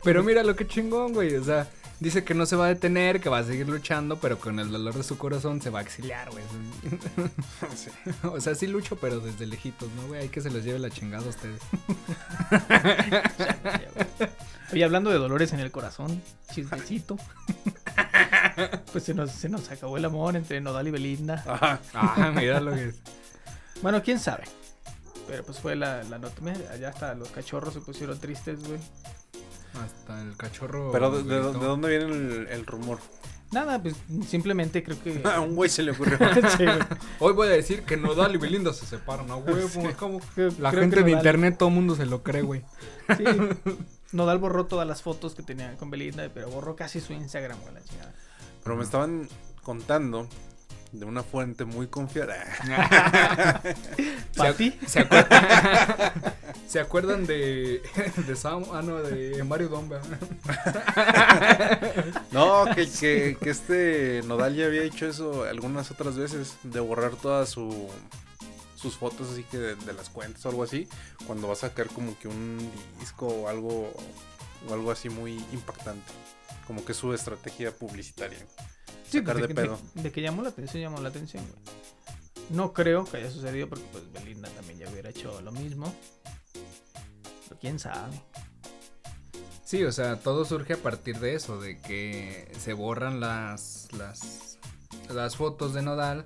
Pero 0.02 0.22
mira 0.24 0.42
lo 0.42 0.56
que 0.56 0.66
chingón, 0.66 1.12
güey. 1.12 1.36
O 1.36 1.44
sea, 1.44 1.68
dice 2.00 2.24
que 2.24 2.34
no 2.34 2.46
se 2.46 2.56
va 2.56 2.66
a 2.66 2.68
detener, 2.68 3.20
que 3.20 3.28
va 3.28 3.38
a 3.38 3.44
seguir 3.44 3.68
luchando, 3.68 4.18
pero 4.18 4.38
con 4.38 4.58
el 4.58 4.70
dolor 4.70 4.94
de 4.94 5.02
su 5.02 5.18
corazón 5.18 5.60
se 5.60 5.70
va 5.70 5.80
a 5.80 5.82
exiliar, 5.82 6.30
güey. 6.30 6.44
Sí. 7.74 7.90
O 8.22 8.40
sea, 8.40 8.54
sí 8.54 8.66
lucho, 8.66 8.96
pero 8.96 9.20
desde 9.20 9.46
lejitos, 9.46 9.90
¿no, 9.92 10.08
güey? 10.08 10.22
Hay 10.22 10.28
que 10.28 10.40
se 10.40 10.50
los 10.50 10.64
lleve 10.64 10.78
la 10.78 10.90
chingada 10.90 11.24
a 11.24 11.28
ustedes. 11.28 11.60
Oye, 14.72 14.84
hablando 14.84 15.10
de 15.10 15.18
dolores 15.18 15.52
en 15.52 15.60
el 15.60 15.70
corazón, 15.70 16.22
chismecito. 16.52 17.16
Pues 18.92 19.04
se 19.04 19.14
nos, 19.14 19.30
se 19.30 19.48
nos 19.48 19.70
acabó 19.70 19.96
el 19.96 20.04
amor 20.04 20.36
entre 20.36 20.60
Nodal 20.60 20.88
y 20.88 20.90
Belinda. 20.90 21.42
Ajá. 21.46 21.80
Ah, 21.94 22.32
mira 22.34 22.60
lo 22.60 22.74
que 22.74 22.88
es. 22.88 22.96
Bueno, 23.82 24.02
quién 24.02 24.18
sabe. 24.18 24.44
Pero 25.26 25.44
pues 25.44 25.58
fue 25.58 25.76
la, 25.76 26.02
la 26.04 26.18
nota. 26.18 26.40
Mira, 26.42 26.58
allá 26.72 26.90
hasta 26.90 27.14
los 27.14 27.30
cachorros 27.30 27.74
se 27.74 27.80
pusieron 27.80 28.18
tristes, 28.18 28.60
güey. 28.66 28.80
Hasta 29.74 30.22
el 30.22 30.36
cachorro. 30.36 30.90
Pero 30.92 31.10
¿de, 31.10 31.22
de- 31.22 31.42
gritó. 31.42 31.58
de 31.58 31.66
dónde 31.66 31.88
viene 31.88 32.04
el, 32.06 32.48
el 32.48 32.66
rumor? 32.66 32.98
Nada, 33.50 33.80
pues 33.80 33.94
simplemente 34.26 34.82
creo 34.84 35.02
que. 35.02 35.22
A 35.28 35.40
un 35.40 35.54
güey 35.56 35.70
se 35.70 35.82
le 35.82 35.92
ocurrió. 35.92 36.18
Sí. 36.56 36.64
Hoy 37.18 37.32
voy 37.32 37.48
a 37.48 37.50
decir 37.52 37.82
que 37.84 37.96
Nodal 37.96 38.34
y 38.34 38.38
Belinda 38.38 38.72
se 38.72 38.84
separan 38.86 39.30
a 39.30 39.36
huevo. 39.36 39.82
La 40.58 40.70
creo 40.70 40.82
gente 40.82 40.96
de 40.96 41.02
Nodal- 41.02 41.10
internet, 41.10 41.56
todo 41.58 41.68
el 41.70 41.74
mundo 41.74 41.94
se 41.96 42.06
lo 42.06 42.22
cree, 42.22 42.42
güey. 42.42 42.62
Sí. 43.16 43.24
Nodal 44.12 44.38
borró 44.38 44.66
todas 44.66 44.86
las 44.86 45.02
fotos 45.02 45.34
que 45.34 45.42
tenía 45.42 45.76
con 45.76 45.90
Belinda, 45.90 46.28
pero 46.32 46.48
borró 46.50 46.76
casi 46.76 47.00
su 47.00 47.12
Instagram, 47.12 47.58
güey, 47.60 47.74
la 47.74 47.82
chingada. 47.84 48.12
Pero 48.64 48.76
me 48.76 48.84
estaban 48.84 49.28
contando 49.62 50.26
de 50.92 51.04
una 51.04 51.22
fuente 51.22 51.64
muy 51.64 51.86
confiada. 51.88 52.36
¿Se, 54.32 54.36
¿Pati? 54.36 54.78
¿se, 54.86 55.00
acuer- 55.08 56.22
¿Se 56.68 56.80
acuerdan 56.80 57.26
de, 57.26 57.82
de 58.26 58.36
Sam? 58.36 58.64
Ah, 58.72 58.82
no, 58.82 58.96
de 59.02 59.42
Mario 59.44 59.68
Domba. 59.68 60.00
No, 62.32 62.64
que, 62.74 62.88
que, 62.90 63.36
que 63.40 63.50
este 63.50 64.22
Nodal 64.26 64.54
ya 64.54 64.66
había 64.66 64.82
hecho 64.82 65.06
eso 65.06 65.44
algunas 65.44 65.90
otras 65.90 66.16
veces, 66.16 66.56
de 66.62 66.80
borrar 66.80 67.12
todas 67.16 67.48
su, 67.48 67.88
sus 68.76 68.96
fotos 68.96 69.30
así 69.32 69.44
que 69.44 69.58
de, 69.58 69.76
de 69.76 69.92
las 69.92 70.08
cuentas 70.10 70.44
o 70.46 70.48
algo 70.50 70.62
así, 70.62 70.88
cuando 71.26 71.46
va 71.48 71.54
a 71.54 71.56
sacar 71.56 71.88
como 71.88 72.18
que 72.18 72.28
un 72.28 72.58
disco 73.00 73.26
o 73.26 73.48
algo, 73.48 73.92
o 74.68 74.74
algo 74.74 74.90
así 74.90 75.08
muy 75.08 75.34
impactante. 75.52 76.12
Como 76.66 76.84
que 76.84 76.92
su 76.92 77.14
estrategia 77.14 77.70
publicitaria. 77.72 78.38
Sí, 79.10 79.18
Sacar 79.18 79.36
pues, 79.36 79.42
de 79.42 79.48
que- 79.48 79.54
pedo. 79.54 79.78
De, 79.94 80.12
que 80.12 80.20
llamó 80.22 80.42
la 80.42 80.48
atención, 80.50 80.82
llamó 80.82 81.00
la 81.00 81.08
atención, 81.08 81.44
güey. 81.44 81.76
No 82.50 82.72
creo 82.72 83.04
que 83.04 83.18
haya 83.18 83.30
sucedido 83.30 83.68
porque 83.68 83.84
pues 83.92 84.04
Belinda 84.12 84.48
también 84.50 84.78
ya 84.78 84.88
hubiera 84.90 85.10
hecho 85.10 85.40
lo 85.42 85.52
mismo. 85.52 85.92
Pero 86.52 87.60
quién 87.60 87.78
sabe. 87.78 88.20
Sí, 89.64 89.84
o 89.84 89.92
sea, 89.92 90.18
todo 90.20 90.44
surge 90.46 90.72
a 90.74 90.76
partir 90.78 91.18
de 91.20 91.34
eso, 91.34 91.60
de 91.60 91.78
que 91.78 92.50
se 92.58 92.72
borran 92.72 93.20
las, 93.20 93.88
las, 93.92 94.58
las 95.10 95.36
fotos 95.36 95.74
de 95.74 95.82
Nodal. 95.82 96.24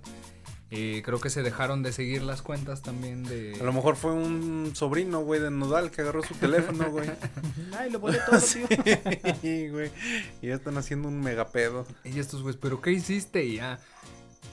Y 0.74 1.02
creo 1.02 1.20
que 1.20 1.28
se 1.28 1.42
dejaron 1.42 1.82
de 1.82 1.92
seguir 1.92 2.22
las 2.22 2.40
cuentas 2.40 2.80
también 2.80 3.24
de... 3.24 3.58
A 3.60 3.62
lo 3.62 3.74
mejor 3.74 3.94
fue 3.94 4.12
un 4.14 4.72
sobrino, 4.74 5.20
güey, 5.20 5.38
de 5.38 5.50
Nodal 5.50 5.90
que 5.90 6.00
agarró 6.00 6.22
su 6.22 6.32
teléfono, 6.34 6.90
güey. 6.90 7.10
Ay, 7.78 7.90
lo 7.90 8.00
borré 8.00 8.18
todo, 8.24 8.40
tío. 8.40 8.66
Sí, 9.42 9.68
güey. 9.68 9.90
Y 10.40 10.46
ya 10.46 10.54
están 10.54 10.78
haciendo 10.78 11.08
un 11.08 11.20
megapedo. 11.20 11.86
Y 12.04 12.18
estos 12.18 12.40
güeyes, 12.40 12.58
¿pero 12.58 12.80
qué 12.80 12.90
hiciste? 12.90 13.44
Y 13.44 13.56
ya, 13.56 13.80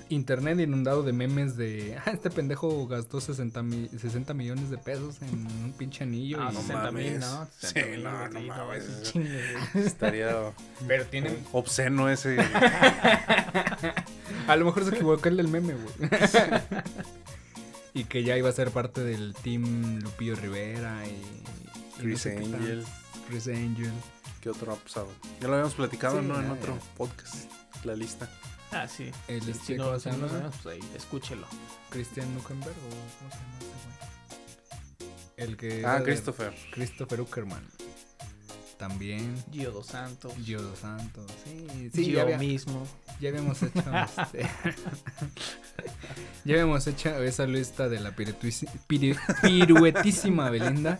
internet 0.10 0.60
inundado 0.60 1.04
de 1.04 1.14
memes 1.14 1.56
de, 1.56 1.98
ah, 2.06 2.12
este 2.12 2.30
pendejo 2.30 2.88
gastó 2.88 3.22
60, 3.22 3.64
mi- 3.64 3.88
60 3.90 4.34
millones 4.34 4.70
de 4.70 4.78
pesos 4.78 5.22
en 5.22 5.30
un 5.48 5.74
pinche 5.78 6.04
anillo. 6.04 6.38
Ah, 6.42 6.50
y- 6.52 6.56
no 6.56 6.62
60 6.62 6.92
mil, 6.92 7.06
mames. 7.06 7.20
¿no? 7.22 7.46
Sí, 7.46 7.52
60 7.68 7.90
mil, 7.92 8.04
no, 8.04 8.30
no 8.30 8.40
sí, 8.40 8.46
mames. 8.48 8.84
es 8.84 8.90
un 8.98 9.04
chingue, 9.04 9.54
güey. 9.74 9.86
Estaría 9.86 10.36
Pero 10.88 11.06
tienen, 11.06 11.38
obsceno 11.52 12.10
ese. 12.10 12.38
a 14.48 14.56
lo 14.56 14.66
mejor 14.66 14.84
se 14.86 14.96
equivocó 14.96 15.30
el 15.30 15.38
del 15.38 15.48
meme, 15.48 15.74
güey. 15.74 16.10
y 17.94 18.04
que 18.06 18.24
ya 18.24 18.38
iba 18.38 18.50
a 18.50 18.54
ser 18.54 18.72
parte 18.72 19.02
del 19.04 19.34
team 19.44 20.00
Lupillo 20.00 20.36
Rivera 20.36 21.06
y... 21.08 21.12
y 21.12 21.14
no 21.14 22.04
Chris 22.04 22.22
sé 22.22 22.38
Angel. 22.38 22.84
Chris 23.28 23.48
Angel. 23.48 23.92
¿Qué 24.42 24.50
otro 24.50 24.72
ha 24.72 24.76
pasado? 24.78 25.10
Ya 25.42 25.48
lo 25.48 25.54
habíamos 25.56 25.76
platicado, 25.76 26.22
Sí, 26.22 26.26
¿no? 26.28 26.40
En 26.40 26.50
otro 26.52 26.78
podcast. 26.96 27.52
La 27.84 27.96
lista. 27.96 28.30
Ah, 28.72 28.88
sí. 28.88 29.12
El 29.28 29.42
Sí, 29.44 29.52
este, 29.52 29.66
si 29.66 29.76
no, 29.76 29.86
¿cómo 29.86 29.98
si 30.00 30.04
se 30.04 30.12
no 30.12 30.18
lo 30.18 30.28
llama? 30.28 30.32
sabemos, 30.40 30.56
pues 30.64 30.76
ahí, 30.84 30.90
escúchelo. 30.96 31.48
Christian 31.90 32.34
Nuckenberg 32.36 32.76
o 32.78 32.90
¿cómo 32.90 33.32
se 33.32 33.38
llama 33.38 33.58
ese 33.60 35.06
güey? 35.06 35.50
El 35.50 35.58
que... 35.58 35.86
Ah, 35.86 36.02
Christopher. 36.04 36.54
Christopher 36.72 37.22
Uckerman. 37.22 37.66
También. 38.78 39.44
Gio 39.52 39.72
Dos 39.72 39.88
Santos. 39.88 40.34
Gio 40.44 40.62
Dos 40.62 40.80
Santos. 40.80 41.26
Sí, 41.44 41.90
sí, 41.94 42.06
yo 42.08 42.18
ya, 42.18 42.22
había- 42.22 42.38
mismo. 42.38 42.88
ya 43.20 43.30
habíamos 43.30 43.62
hecho. 43.64 43.84
este, 44.22 44.44
ya 46.46 46.54
habíamos 46.54 46.88
hecho 46.88 47.10
esa 47.24 47.46
lista 47.46 47.90
de 47.90 48.00
la 48.00 48.16
piru- 48.16 48.36
piruetísima 48.88 50.50
Belinda. 50.50 51.00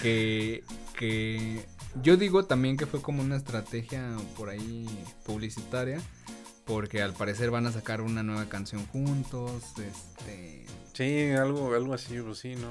Que, 0.00 0.64
que 0.98 1.64
yo 2.02 2.16
digo 2.16 2.44
también 2.46 2.76
que 2.76 2.86
fue 2.86 3.02
como 3.02 3.22
una 3.22 3.36
estrategia 3.36 4.16
por 4.36 4.48
ahí 4.48 4.86
publicitaria. 5.24 6.00
Porque 6.66 7.02
al 7.02 7.12
parecer 7.12 7.50
van 7.50 7.66
a 7.66 7.72
sacar 7.72 8.00
una 8.00 8.22
nueva 8.22 8.46
canción 8.48 8.86
juntos. 8.86 9.62
Este. 9.78 10.64
Sí, 10.94 11.30
algo, 11.30 11.74
algo 11.74 11.92
así, 11.94 12.18
pues 12.20 12.38
sí, 12.38 12.54
¿no? 12.56 12.68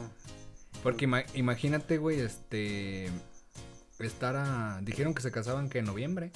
Porque 0.82 1.06
ima- 1.08 1.26
imagínate, 1.36 1.98
güey, 1.98 2.20
este. 2.20 3.10
Estar 4.00 4.36
a. 4.36 4.80
Dijeron 4.82 5.14
que 5.14 5.22
se 5.22 5.32
casaban 5.32 5.70
que 5.70 5.80
en 5.80 5.86
noviembre. 5.86 6.32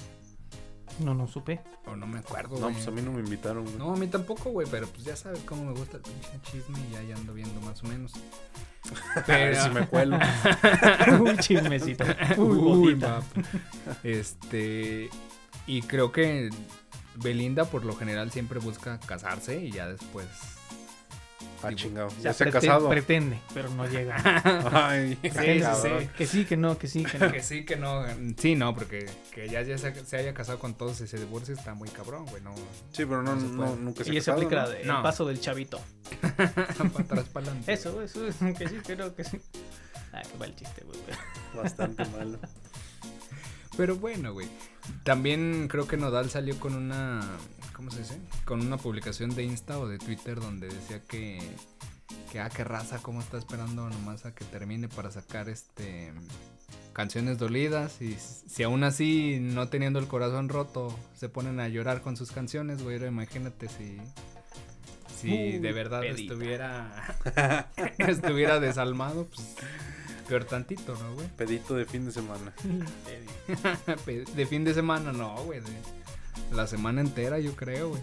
No, 1.00 1.14
no 1.14 1.26
supe. 1.28 1.60
O 1.86 1.94
no 1.96 2.06
me 2.06 2.18
acuerdo, 2.20 2.54
No, 2.56 2.62
güey. 2.62 2.74
pues 2.74 2.86
a 2.88 2.90
mí 2.90 3.02
no 3.02 3.12
me 3.12 3.20
invitaron, 3.20 3.64
güey. 3.64 3.76
No, 3.76 3.92
a 3.92 3.96
mí 3.96 4.06
tampoco, 4.08 4.50
güey, 4.50 4.66
pero 4.70 4.86
pues 4.88 5.04
ya 5.04 5.14
sabes 5.16 5.40
cómo 5.44 5.64
me 5.64 5.72
gusta 5.72 5.96
el 5.98 6.02
pinche 6.02 6.28
chisme 6.42 6.78
y 6.92 6.96
ahí 6.96 7.12
ando 7.12 7.34
viendo 7.34 7.60
más 7.60 7.82
o 7.84 7.86
menos. 7.88 8.12
A 9.16 9.20
ver 9.26 9.56
si 9.56 9.70
me 9.70 9.86
cuelo. 9.86 10.18
Uy, 11.20 11.36
chismecito. 11.38 12.04
Uy, 12.38 12.56
Uy. 12.94 13.04
Este. 14.02 15.10
Y 15.66 15.82
creo 15.82 16.10
que 16.12 16.48
Belinda, 17.22 17.64
por 17.64 17.84
lo 17.84 17.94
general, 17.96 18.30
siempre 18.30 18.58
busca 18.58 18.98
casarse 19.00 19.58
y 19.60 19.70
ya 19.70 19.88
después. 19.88 20.26
Ah, 21.60 21.74
chingado. 21.74 22.06
O 22.06 22.10
sea, 22.10 22.20
Ya 22.22 22.32
se 22.32 22.44
ha 22.44 22.50
casado. 22.52 22.88
Pretende, 22.88 23.36
pero 23.52 23.68
no 23.70 23.84
llega. 23.88 24.16
Ay, 24.72 25.16
cabrón. 25.16 26.02
sí, 26.02 26.08
Que 26.16 26.26
sí, 26.26 26.44
que 26.44 26.56
no, 26.56 26.78
que 26.78 26.86
sí, 26.86 27.04
que 27.04 27.18
no. 27.18 27.32
Que 27.32 27.42
sí, 27.42 27.64
que 27.64 27.76
no. 27.76 28.04
Sí, 28.36 28.54
no, 28.54 28.74
porque 28.76 29.06
que 29.32 29.48
ya, 29.48 29.62
ya 29.62 29.76
se, 29.76 29.92
se 30.06 30.16
haya 30.16 30.32
casado 30.34 30.60
con 30.60 30.74
todos 30.74 31.00
y 31.00 31.08
se 31.08 31.18
divorcie 31.18 31.54
está 31.54 31.74
muy 31.74 31.88
cabrón, 31.88 32.26
güey. 32.26 32.40
No. 32.42 32.54
Sí, 32.92 33.04
pero 33.04 33.22
no, 33.24 33.34
No 33.34 33.40
se 33.40 33.46
no, 33.48 33.56
puede. 33.64 33.76
nunca 33.78 34.04
se 34.04 34.14
Y 34.14 34.16
eso 34.18 34.32
aplica 34.34 34.66
el 34.66 34.86
paso 35.02 35.24
del 35.26 35.40
chavito. 35.40 35.80
para 36.36 36.50
atrás, 37.04 37.24
para 37.32 37.46
adelante. 37.46 37.72
Eso, 37.72 38.02
eso, 38.02 38.20
que 38.56 38.68
sí, 38.68 38.76
que 38.86 38.94
no, 38.94 39.12
que 39.16 39.24
sí. 39.24 39.40
Ah, 40.12 40.22
qué 40.30 40.38
mal 40.38 40.54
chiste, 40.54 40.84
güey. 40.84 40.98
Bastante 41.56 42.04
malo. 42.06 42.38
Pero 43.76 43.96
bueno, 43.96 44.32
güey. 44.32 44.48
También 45.04 45.68
creo 45.68 45.86
que 45.86 45.96
Nodal 45.96 46.30
salió 46.30 46.58
con 46.58 46.74
una. 46.74 47.20
¿Cómo 47.74 47.90
se 47.90 48.00
dice? 48.00 48.18
Con 48.44 48.60
una 48.60 48.76
publicación 48.76 49.34
de 49.34 49.44
Insta 49.44 49.78
o 49.78 49.88
de 49.88 49.98
Twitter 49.98 50.40
donde 50.40 50.68
decía 50.68 51.02
que. 51.02 51.38
Que, 52.32 52.40
ah, 52.40 52.50
qué 52.50 52.62
raza, 52.64 52.98
cómo 53.02 53.20
está 53.20 53.38
esperando 53.38 53.88
nomás 53.88 54.26
a 54.26 54.34
que 54.34 54.44
termine 54.44 54.88
para 54.88 55.10
sacar 55.10 55.48
este. 55.48 56.12
Canciones 56.92 57.38
dolidas. 57.38 58.02
Y 58.02 58.16
si 58.18 58.62
aún 58.64 58.82
así, 58.84 59.38
no 59.40 59.68
teniendo 59.68 59.98
el 59.98 60.08
corazón 60.08 60.48
roto, 60.48 60.94
se 61.14 61.28
ponen 61.28 61.60
a 61.60 61.68
llorar 61.68 62.02
con 62.02 62.16
sus 62.16 62.32
canciones, 62.32 62.82
güey. 62.82 63.02
Imagínate 63.04 63.68
si. 63.68 63.98
Si 65.20 65.58
de 65.58 65.72
verdad 65.72 66.00
pedita. 66.00 66.32
estuviera. 66.34 67.18
estuviera 67.98 68.60
desalmado, 68.60 69.26
pues. 69.26 69.56
Peor 70.28 70.44
tantito, 70.44 70.94
¿no, 70.96 71.14
güey? 71.14 71.26
Pedito 71.36 71.74
de 71.74 71.84
fin 71.86 72.04
de 72.04 72.12
semana. 72.12 72.52
De 74.34 74.46
fin 74.46 74.64
de 74.64 74.74
semana, 74.74 75.12
no, 75.12 75.34
güey. 75.44 75.60
de 75.60 75.70
La 76.52 76.66
semana 76.66 77.00
entera, 77.00 77.38
yo 77.38 77.54
creo, 77.56 77.90
güey. 77.90 78.02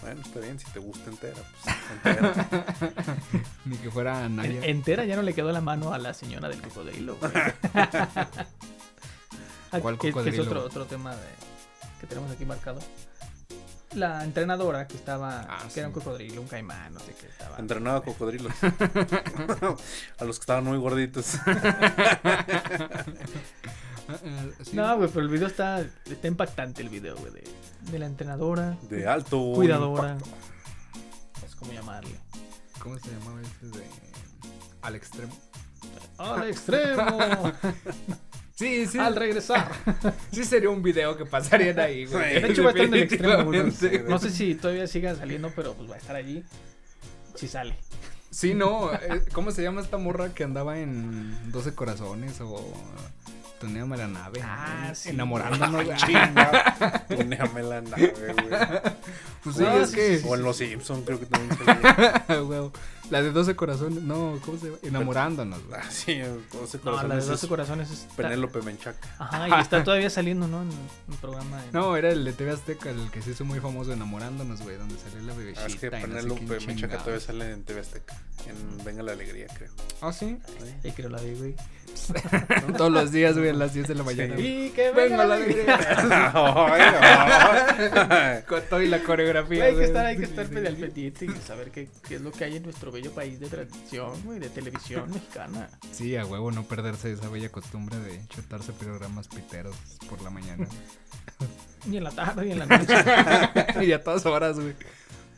Bueno, 0.00 0.20
está 0.20 0.38
bien, 0.38 0.58
si 0.60 0.66
te 0.70 0.78
gusta 0.78 1.10
entera, 1.10 1.34
pues 1.64 1.76
entera. 1.96 2.46
Ni 3.64 3.76
que 3.78 3.90
fuera 3.90 4.28
Naya. 4.28 4.64
entera 4.64 5.04
ya 5.04 5.16
no 5.16 5.22
le 5.22 5.34
quedó 5.34 5.50
la 5.50 5.60
mano 5.60 5.92
a 5.92 5.98
la 5.98 6.14
señora 6.14 6.48
del 6.48 6.62
cocodrilo, 6.62 7.16
güey. 7.16 7.32
Ah, 9.70 9.80
¿Cuál 9.80 9.96
que- 9.98 10.06
que 10.06 10.12
cocodrilo, 10.12 10.42
es 10.44 10.48
otro, 10.48 10.64
otro 10.64 10.86
tema 10.86 11.14
de- 11.14 11.20
que 12.00 12.06
tenemos 12.06 12.30
aquí 12.30 12.46
marcado. 12.46 12.80
La 13.94 14.22
entrenadora 14.22 14.86
que 14.86 14.96
estaba, 14.96 15.46
Ah, 15.48 15.64
que 15.72 15.80
era 15.80 15.88
un 15.88 15.94
cocodrilo, 15.94 16.42
un 16.42 16.48
caimán, 16.48 16.92
no 16.92 17.00
sé 17.00 17.14
qué 17.18 17.26
estaba. 17.26 17.56
Entrenaba 17.58 18.02
cocodrilos. 18.02 18.52
a 20.18 20.24
los 20.24 20.38
que 20.38 20.42
estaban 20.42 20.64
muy 20.64 20.78
gorditos. 20.78 21.34
Sí. 24.64 24.74
No, 24.74 24.96
güey, 24.96 25.08
pero 25.10 25.20
el 25.20 25.28
video 25.28 25.48
está, 25.48 25.80
está 26.06 26.28
impactante 26.28 26.80
el 26.80 26.88
video, 26.88 27.14
güey, 27.18 27.30
de, 27.30 27.44
de 27.92 27.98
la 27.98 28.06
entrenadora, 28.06 28.78
De 28.88 29.06
alto. 29.06 29.52
cuidadora. 29.54 30.12
impacto. 30.14 30.30
Es 31.46 31.54
como 31.54 31.72
llamarle. 31.72 32.18
¿Cómo 32.78 32.98
se 32.98 33.10
llamaba 33.10 33.38
ese 33.42 33.66
de. 33.66 33.84
Al 34.80 34.94
extremo? 34.94 35.36
¡Al 36.16 36.48
extremo! 36.48 37.52
Sí, 38.58 38.86
sí. 38.88 38.98
¡Al 38.98 39.14
regresar! 39.14 39.70
Sí, 40.32 40.44
sería 40.44 40.68
un 40.70 40.82
video 40.82 41.16
que 41.16 41.24
pasarían 41.24 41.78
ahí, 41.78 42.06
güey. 42.06 42.40
De 42.42 42.48
hecho, 42.50 42.64
va 42.64 42.70
a 42.70 42.72
estar 42.72 42.86
en 42.86 42.94
el 42.94 43.02
extremo, 43.04 43.44
güey. 43.44 43.70
Güey. 43.70 44.02
No 44.08 44.18
sé 44.18 44.30
si 44.30 44.56
todavía 44.56 44.86
siga 44.88 45.14
saliendo, 45.14 45.52
pero 45.54 45.74
pues 45.74 45.88
va 45.88 45.94
a 45.94 45.98
estar 45.98 46.16
allí. 46.16 46.42
Si 47.36 47.46
sale. 47.46 47.76
Sí, 48.30 48.54
no. 48.54 48.92
eh, 48.92 49.22
¿Cómo 49.32 49.52
se 49.52 49.62
llama 49.62 49.80
esta 49.80 49.96
morra 49.96 50.34
que 50.34 50.42
andaba 50.44 50.78
en 50.80 51.52
12 51.52 51.74
corazones 51.74 52.40
o. 52.40 52.72
Tuneame 53.60 53.96
la 53.96 54.06
nave? 54.08 54.40
Ah, 54.42 54.92
sí. 54.94 55.10
Enamorándonos. 55.10 55.84
güey. 55.84 55.96
Chinga. 55.96 57.04
Tuneame 57.08 57.62
la 57.62 57.80
nave, 57.80 58.12
güey. 58.16 58.58
Pues 59.44 59.56
sí, 59.56 59.64
es 59.64 59.90
sí, 59.90 59.96
que. 59.96 60.18
sí, 60.18 60.26
O 60.28 60.34
en 60.34 60.42
Los 60.42 60.56
Simpsons 60.56 61.04
creo 61.06 61.18
que 61.20 61.26
también 61.26 61.56
salía. 61.58 62.24
La 63.10 63.22
de 63.22 63.32
12 63.32 63.56
corazones. 63.56 64.02
No, 64.02 64.38
¿cómo 64.44 64.58
se 64.58 64.66
llama? 64.66 64.78
Enamorándonos, 64.82 65.66
güey. 65.66 65.80
Ah, 65.80 65.90
sí, 65.90 66.18
12 66.18 66.80
No, 66.84 66.92
la 66.92 67.02
de 67.02 67.08
corazones. 67.08 67.26
12 67.26 67.46
es 67.46 67.48
corazones 67.48 67.90
es. 67.90 68.06
Penélope 68.16 68.60
Menchaca. 68.62 69.08
Ajá, 69.18 69.48
y 69.48 69.52
está 69.62 69.82
todavía 69.88 70.10
saliendo, 70.10 70.46
¿no? 70.46 70.60
En 70.62 70.68
un 71.08 71.16
programa. 71.20 71.62
de- 71.62 71.72
No, 71.72 71.96
era 71.96 72.10
el 72.10 72.22
de 72.24 72.32
TV 72.34 72.50
Azteca, 72.52 72.90
el 72.90 73.10
que 73.10 73.22
se 73.22 73.30
hizo 73.30 73.44
muy 73.46 73.60
famoso 73.60 73.92
enamorándonos, 73.92 74.60
güey, 74.60 74.76
donde 74.76 74.96
salió 74.98 75.26
la 75.26 75.32
bebecita. 75.34 75.64
Ah, 75.64 75.68
es 75.68 75.76
que 75.76 75.90
no 75.90 75.96
sé 75.98 76.02
Penélope 76.06 76.60
Menchaca 76.66 76.98
todavía 76.98 77.20
sale 77.20 77.50
en 77.52 77.62
TV 77.64 77.80
Azteca. 77.80 78.14
En 78.46 78.84
Venga 78.84 79.02
la 79.02 79.12
Alegría, 79.12 79.46
creo. 79.56 79.70
Ah, 80.02 80.12
sí. 80.12 80.38
Y 80.84 80.90
creo 80.92 81.08
la 81.08 81.20
de, 81.20 81.34
güey. 81.34 81.54
Todos 82.76 82.92
los 82.92 83.10
días, 83.10 83.36
güey, 83.36 83.48
a 83.50 83.54
las 83.54 83.72
10 83.74 83.88
de 83.88 83.94
la 83.94 84.02
mañana. 84.04 84.36
Sí. 84.36 84.42
güey. 84.42 84.66
Y 84.66 84.70
que 84.70 84.90
Venga 84.92 85.16
venga 85.16 85.24
la 85.24 85.34
ay. 85.36 85.66
Con 88.48 88.62
todo 88.68 88.82
y 88.82 88.88
la 88.88 89.02
coreografía. 89.02 89.64
Hay 89.64 89.70
que 89.70 89.76
güey. 89.76 89.86
estar, 89.86 90.06
hay 90.06 90.16
que 90.16 90.24
estar 90.24 90.44
al 90.44 90.76
pendiente 90.76 91.24
y 91.24 91.28
saber 91.46 91.70
qué, 91.70 91.88
qué 92.06 92.16
es 92.16 92.20
lo 92.20 92.30
que 92.30 92.44
hay 92.44 92.56
en 92.56 92.62
nuestro 92.62 92.92
bello 92.98 93.12
país 93.12 93.38
de 93.38 93.46
tradición, 93.46 94.10
güey, 94.24 94.40
de 94.40 94.48
televisión 94.48 95.08
mexicana. 95.14 95.70
Sí, 95.92 96.16
a 96.16 96.26
huevo, 96.26 96.50
no 96.50 96.64
perderse 96.64 97.12
esa 97.12 97.28
bella 97.28 97.48
costumbre 97.48 97.96
de 97.96 98.26
chutarse 98.26 98.72
programas 98.72 99.28
piteros 99.28 99.76
por 100.10 100.20
la 100.22 100.30
mañana. 100.30 100.66
Y 101.88 101.96
en 101.96 102.04
la 102.04 102.10
tarde 102.10 102.48
y 102.48 102.52
en 102.52 102.58
la 102.58 102.66
noche. 103.78 103.84
y 103.86 103.92
a 103.92 104.02
todas 104.02 104.26
horas, 104.26 104.58
güey. 104.58 104.74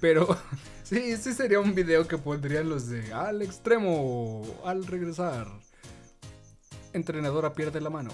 Pero 0.00 0.38
sí, 0.84 1.18
sí 1.18 1.34
sería 1.34 1.61
un 1.61 1.74
video 1.74 2.08
que 2.08 2.16
pondrían 2.16 2.70
los 2.70 2.88
de 2.88 3.12
al 3.12 3.42
extremo, 3.42 4.42
al 4.64 4.86
regresar. 4.86 5.46
Entrenadora 6.94 7.52
pierde 7.52 7.80
la 7.82 7.90
mano. 7.90 8.11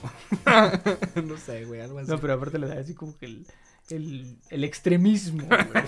no 1.25 1.37
sé, 1.39 1.65
güey, 1.67 1.83
algo 1.83 2.01
así. 2.01 2.11
No, 2.11 2.19
pero 2.21 2.33
aparte 2.35 2.59
le 2.59 2.67
da 2.67 2.81
así 2.81 2.95
como 2.95 3.17
que 3.17 3.27
el, 3.27 3.47
el, 3.91 4.39
el 4.51 4.65
extremismo, 4.65 5.47
güey. 5.47 5.85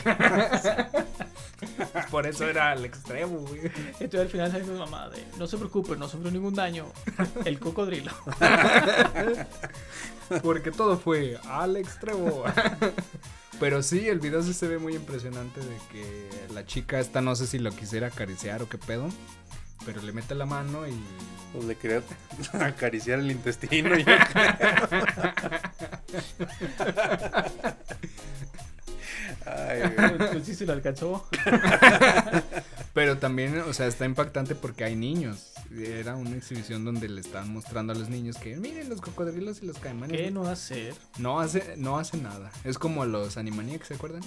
Por 2.10 2.26
eso 2.26 2.48
era 2.48 2.70
al 2.70 2.84
extremo, 2.84 3.38
güey. 3.38 3.60
Entonces 4.00 4.20
al 4.20 4.28
final 4.28 4.50
sale 4.52 4.64
mi 4.64 4.78
mamá 4.78 5.08
de, 5.08 5.24
no 5.38 5.46
se 5.46 5.56
preocupe, 5.56 5.96
no 5.96 6.08
sufrió 6.08 6.30
ningún 6.30 6.54
daño. 6.54 6.86
El 7.44 7.58
cocodrilo. 7.58 8.12
Porque 10.42 10.70
todo 10.70 10.98
fue 10.98 11.38
al 11.48 11.76
extremo. 11.76 12.44
Pero 13.60 13.82
sí, 13.82 14.08
el 14.08 14.20
video 14.20 14.42
sí 14.42 14.54
se 14.54 14.68
ve 14.68 14.78
muy 14.78 14.94
impresionante 14.94 15.60
de 15.60 15.76
que 15.90 16.30
la 16.54 16.64
chica 16.64 17.00
esta 17.00 17.20
no 17.20 17.34
sé 17.34 17.46
si 17.46 17.58
lo 17.58 17.72
quisiera 17.72 18.06
acariciar 18.08 18.62
o 18.62 18.68
qué 18.68 18.78
pedo. 18.78 19.08
Pero 19.84 20.02
le 20.02 20.12
mete 20.12 20.34
la 20.34 20.46
mano 20.46 20.86
y... 20.86 20.94
Pues 21.52 21.64
le 21.64 21.76
quería 21.76 22.02
acariciar 22.60 23.20
el 23.20 23.30
intestino. 23.30 23.98
y- 23.98 24.04
Ay. 29.56 29.82
Pues 30.32 30.44
sí 30.44 30.54
se 30.54 30.66
lo 30.66 30.72
alcanzó. 30.72 31.26
Pero 32.94 33.18
también, 33.18 33.58
o 33.60 33.72
sea, 33.72 33.86
está 33.86 34.04
impactante 34.04 34.54
porque 34.54 34.84
hay 34.84 34.96
niños. 34.96 35.52
Era 35.76 36.16
una 36.16 36.36
exhibición 36.36 36.84
donde 36.84 37.08
le 37.08 37.20
estaban 37.20 37.52
mostrando 37.52 37.92
a 37.92 37.96
los 37.96 38.08
niños 38.08 38.36
que 38.36 38.56
miren 38.56 38.88
los 38.88 39.00
cocodrilos 39.00 39.62
y 39.62 39.66
los 39.66 39.78
caimanes. 39.78 40.16
¿Qué 40.16 40.30
no 40.30 40.48
hacer? 40.48 40.94
No 41.18 41.40
hace, 41.40 41.74
no 41.76 41.98
hace 41.98 42.16
nada. 42.16 42.50
Es 42.64 42.78
como 42.78 43.04
los 43.04 43.36
Animaniacs, 43.36 43.88
¿se 43.88 43.94
acuerdan? 43.94 44.22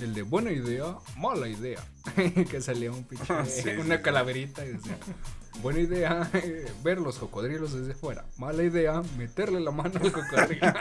El 0.00 0.14
de 0.14 0.22
buena 0.22 0.50
idea, 0.50 0.96
mala 1.16 1.48
idea. 1.48 1.78
que 2.50 2.60
salía 2.60 2.90
un 2.90 3.04
pinche, 3.04 3.26
Ah, 3.28 3.44
sí, 3.44 3.68
una 3.78 3.96
sí. 3.98 4.02
calaverita 4.02 4.64
y 4.64 4.72
decía, 4.72 4.96
buena 5.60 5.80
idea, 5.80 6.30
ver 6.82 6.98
los 6.98 7.18
cocodrilos 7.18 7.74
desde 7.74 7.94
fuera. 7.94 8.24
Mala 8.38 8.62
idea, 8.64 9.02
meterle 9.18 9.60
la 9.60 9.70
mano 9.70 10.00
al 10.02 10.10
cocodrilo. 10.10 10.72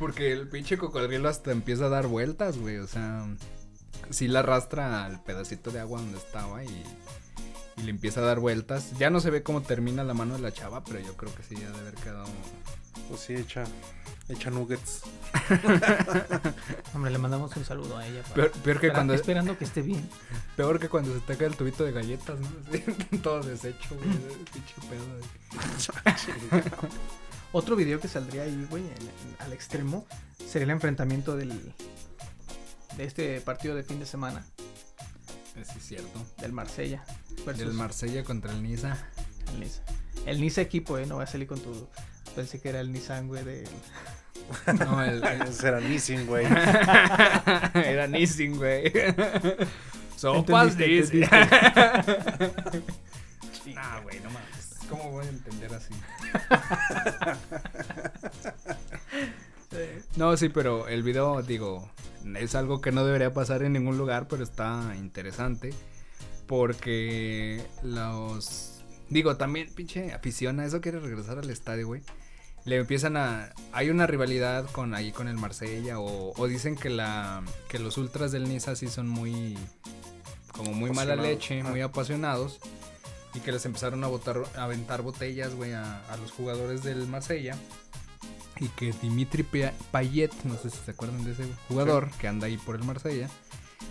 Porque 0.00 0.32
el 0.32 0.48
pinche 0.48 0.78
cocodrilo 0.78 1.28
hasta 1.28 1.52
empieza 1.52 1.84
a 1.84 1.88
dar 1.90 2.08
vueltas, 2.08 2.58
güey. 2.58 2.78
O 2.78 2.88
sea, 2.88 3.24
sí 4.10 4.26
la 4.26 4.40
arrastra 4.40 5.04
al 5.04 5.22
pedacito 5.22 5.70
de 5.70 5.78
agua 5.80 6.00
donde 6.00 6.18
estaba 6.18 6.64
y, 6.64 6.84
y 7.76 7.82
le 7.82 7.90
empieza 7.90 8.20
a 8.20 8.24
dar 8.24 8.40
vueltas. 8.40 8.98
Ya 8.98 9.10
no 9.10 9.20
se 9.20 9.30
ve 9.30 9.42
cómo 9.44 9.60
termina 9.62 10.02
la 10.02 10.14
mano 10.14 10.34
de 10.34 10.40
la 10.40 10.50
chava, 10.52 10.82
pero 10.82 10.98
yo 11.00 11.16
creo 11.16 11.32
que 11.34 11.42
sí 11.44 11.54
ha 11.62 11.70
de 11.70 11.78
haber 11.78 11.94
quedado 11.94 12.26
Pues 13.08 13.20
sí, 13.20 13.34
echa, 13.34 13.64
echa 14.30 14.50
nuggets. 14.50 15.02
Hombre, 16.94 17.10
le 17.12 17.18
mandamos 17.18 17.54
un 17.56 17.64
saludo 17.66 17.98
a 17.98 18.06
ella. 18.06 18.22
para- 18.22 18.34
Peor, 18.34 18.50
peor 18.52 18.62
que 18.62 18.70
espera- 18.86 18.94
cuando 18.94 19.12
Esperando 19.14 19.58
que 19.58 19.64
esté 19.64 19.82
bien. 19.82 20.08
peor 20.56 20.80
que 20.80 20.88
cuando 20.88 21.12
se 21.12 21.20
te 21.20 21.36
cae 21.36 21.46
el 21.48 21.56
tubito 21.56 21.84
de 21.84 21.92
galletas, 21.92 22.38
¿no? 22.40 22.48
Todo 23.22 23.42
deshecho, 23.42 23.94
güey. 23.96 24.08
Pinche 24.50 24.74
pedo. 24.88 25.04
Otro 27.52 27.74
video 27.76 27.98
que 28.00 28.08
saldría 28.08 28.42
ahí, 28.42 28.66
güey, 28.70 28.82
en- 28.84 28.90
en- 28.92 29.36
al 29.40 29.52
extremo, 29.52 30.06
sería 30.46 30.64
el 30.64 30.70
enfrentamiento 30.70 31.36
del 31.36 31.74
de 32.96 33.04
este 33.04 33.40
partido 33.40 33.74
de 33.74 33.82
fin 33.84 33.98
de 34.00 34.06
semana 34.06 34.44
Sí, 35.54 35.60
es 35.78 35.84
cierto. 35.86 36.24
del 36.40 36.52
Marsella 36.52 37.04
versus 37.46 37.58
Del 37.58 37.72
Marsella 37.72 38.24
contra 38.24 38.52
el 38.52 38.62
Niza. 38.62 38.96
el 39.52 39.60
Niza. 39.60 39.82
El 40.26 40.40
Niza 40.40 40.60
equipo, 40.60 40.98
eh, 40.98 41.06
no 41.06 41.14
voy 41.16 41.24
a 41.24 41.26
salir 41.26 41.46
con 41.46 41.60
tu 41.60 41.88
pensé 42.34 42.60
que 42.60 42.68
era 42.68 42.80
el 42.80 42.92
Nissan, 42.92 43.26
güey, 43.28 43.42
del 43.44 43.68
No, 44.78 45.02
el, 45.02 45.22
era 45.64 45.80
Nissin, 45.80 46.26
güey. 46.26 46.46
era 47.74 48.06
Nissin, 48.06 48.56
güey. 48.56 48.92
Sopas 50.16 50.76
Nissin. 50.76 51.24
Ah, 53.76 54.00
güey, 54.02 54.20
no 54.20 54.30
mames. 54.30 54.48
¿Cómo 54.88 55.10
voy 55.10 55.26
a 55.26 55.28
entender 55.28 55.72
así? 55.74 55.94
No, 60.16 60.36
sí, 60.36 60.48
pero 60.48 60.88
el 60.88 61.02
video, 61.02 61.42
digo, 61.42 61.88
es 62.36 62.54
algo 62.54 62.80
que 62.80 62.92
no 62.92 63.04
debería 63.04 63.32
pasar 63.32 63.62
en 63.62 63.72
ningún 63.72 63.96
lugar, 63.96 64.26
pero 64.28 64.42
está 64.42 64.94
interesante. 64.98 65.72
Porque 66.46 67.62
los. 67.82 68.82
Digo, 69.08 69.36
también, 69.36 69.72
pinche 69.72 70.12
afición 70.12 70.60
a 70.60 70.66
eso 70.66 70.80
quiere 70.80 70.98
regresar 70.98 71.38
al 71.38 71.48
estadio, 71.48 71.86
güey. 71.86 72.02
Le 72.64 72.76
empiezan 72.76 73.16
a. 73.16 73.52
Hay 73.72 73.88
una 73.90 74.06
rivalidad 74.06 74.66
con 74.72 74.94
ahí 74.94 75.12
con 75.12 75.28
el 75.28 75.36
Marsella. 75.36 76.00
O, 76.00 76.32
o 76.36 76.46
dicen 76.48 76.76
que 76.76 76.90
la. 76.90 77.42
que 77.68 77.78
los 77.78 77.96
ultras 77.96 78.32
del 78.32 78.48
Niza 78.48 78.74
sí 78.74 78.88
son 78.88 79.08
muy. 79.08 79.56
como 80.52 80.72
muy 80.72 80.90
mala 80.90 81.14
leche, 81.16 81.62
Ah. 81.64 81.70
muy 81.70 81.80
apasionados. 81.80 82.58
Y 83.34 83.40
que 83.40 83.52
les 83.52 83.64
empezaron 83.64 84.02
a 84.04 84.08
botar, 84.08 84.42
a 84.56 84.64
aventar 84.64 85.02
botellas, 85.02 85.54
güey, 85.54 85.72
a, 85.72 86.00
a 86.10 86.16
los 86.16 86.32
jugadores 86.32 86.82
del 86.82 87.06
Marsella. 87.06 87.56
y 88.58 88.68
que 88.68 88.92
Dimitri 89.00 89.44
Payet, 89.90 90.32
no 90.44 90.56
sé 90.58 90.68
si 90.70 90.78
se 90.84 90.90
acuerdan 90.90 91.24
de 91.24 91.32
ese 91.32 91.44
jugador 91.68 92.10
que 92.18 92.28
anda 92.28 92.46
ahí 92.46 92.58
por 92.58 92.74
el 92.76 92.84
Marsella, 92.84 93.28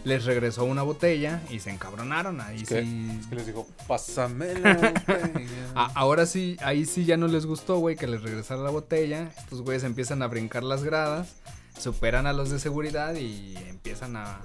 les 0.04 0.26
regresó 0.26 0.66
una 0.66 0.84
botella 0.84 1.42
y 1.50 1.60
se 1.60 1.72
encabronaron. 1.72 2.40
Ahí 2.42 2.64
¿Qué? 2.64 2.84
sí. 2.84 3.18
Es 3.20 3.28
que 3.28 3.36
les 3.36 3.48
dijo, 3.48 3.68
pásame 3.88 4.54
la 4.60 4.74
botella". 4.76 5.72
A- 5.74 5.92
ahora 5.96 6.26
sí, 6.26 6.58
ahí 6.62 6.86
sí 6.86 7.06
ya 7.06 7.18
no 7.18 7.28
les 7.28 7.46
gustó, 7.46 7.78
güey, 7.80 7.96
que 7.96 8.08
les 8.08 8.22
regresara 8.22 8.62
la 8.62 8.70
botella. 8.70 9.32
Estos 9.38 9.62
güeyes 9.64 9.84
empiezan 9.84 10.22
a 10.22 10.28
brincar 10.28 10.64
las 10.64 10.84
gradas, 10.84 11.36
superan 11.80 12.28
a 12.28 12.34
los 12.34 12.50
de 12.52 12.60
seguridad 12.60 13.16
y 13.16 13.56
empiezan 13.68 14.16
a, 14.18 14.40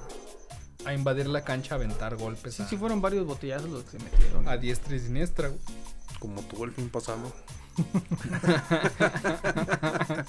a 0.86 0.94
invadir 0.94 1.26
la 1.26 1.42
cancha, 1.42 1.74
a 1.74 1.78
aventar 1.78 2.16
golpes 2.16 2.54
Sí, 2.54 2.62
a, 2.62 2.68
sí 2.68 2.76
fueron 2.76 3.00
varios 3.00 3.26
botellazos 3.26 3.70
los 3.70 3.84
que 3.84 3.98
se 3.98 4.04
metieron. 4.04 4.48
a 4.48 4.56
diestra 4.56 4.94
y 4.96 5.00
siniestra, 5.00 5.48
güey. 5.48 5.60
Como 6.18 6.42
tuvo 6.42 6.64
el 6.64 6.72
fin 6.72 6.88
pasado. 6.88 7.32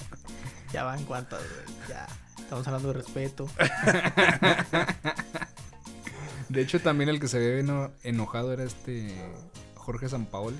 Ya 0.72 0.84
van 0.84 1.04
cuantas, 1.04 1.40
güey. 1.40 1.78
Ya. 1.88 2.06
Estamos 2.38 2.66
hablando 2.66 2.88
de 2.88 2.94
respeto. 2.94 3.48
De 6.48 6.60
hecho, 6.62 6.80
también 6.80 7.08
el 7.10 7.20
que 7.20 7.28
se 7.28 7.36
había 7.38 7.58
eno- 7.60 7.90
enojado 8.02 8.52
era 8.52 8.64
este 8.64 9.14
Jorge 9.74 10.08
Sampaoli, 10.08 10.56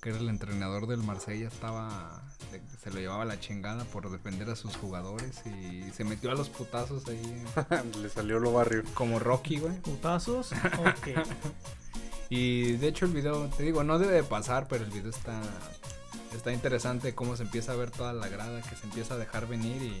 que 0.00 0.10
era 0.10 0.18
el 0.18 0.28
entrenador 0.28 0.86
del 0.86 1.02
Marsella. 1.02 1.48
Estaba. 1.48 2.22
Se 2.82 2.90
lo 2.90 2.98
llevaba 2.98 3.24
la 3.24 3.38
chingada 3.38 3.84
por 3.84 4.10
defender 4.10 4.48
a 4.50 4.56
sus 4.56 4.76
jugadores 4.76 5.42
y 5.46 5.90
se 5.92 6.04
metió 6.04 6.30
a 6.30 6.34
los 6.34 6.48
putazos 6.48 7.06
ahí, 7.08 7.44
Le 8.02 8.08
salió 8.08 8.38
lo 8.38 8.52
barrio. 8.52 8.82
como 8.94 9.18
Rocky, 9.18 9.58
güey. 9.58 9.76
Putazos. 9.80 10.52
Ok. 10.52 11.08
Y 12.32 12.74
de 12.76 12.86
hecho, 12.86 13.06
el 13.06 13.12
video, 13.12 13.48
te 13.48 13.64
digo, 13.64 13.82
no 13.82 13.98
debe 13.98 14.12
de 14.14 14.22
pasar, 14.22 14.68
pero 14.68 14.84
el 14.84 14.90
video 14.92 15.10
está. 15.10 15.40
Está 16.32 16.52
interesante 16.52 17.12
cómo 17.12 17.36
se 17.36 17.42
empieza 17.42 17.72
a 17.72 17.74
ver 17.74 17.90
toda 17.90 18.12
la 18.12 18.28
grada, 18.28 18.62
que 18.62 18.76
se 18.76 18.84
empieza 18.84 19.14
a 19.14 19.18
dejar 19.18 19.48
venir 19.48 19.82
y. 19.82 20.00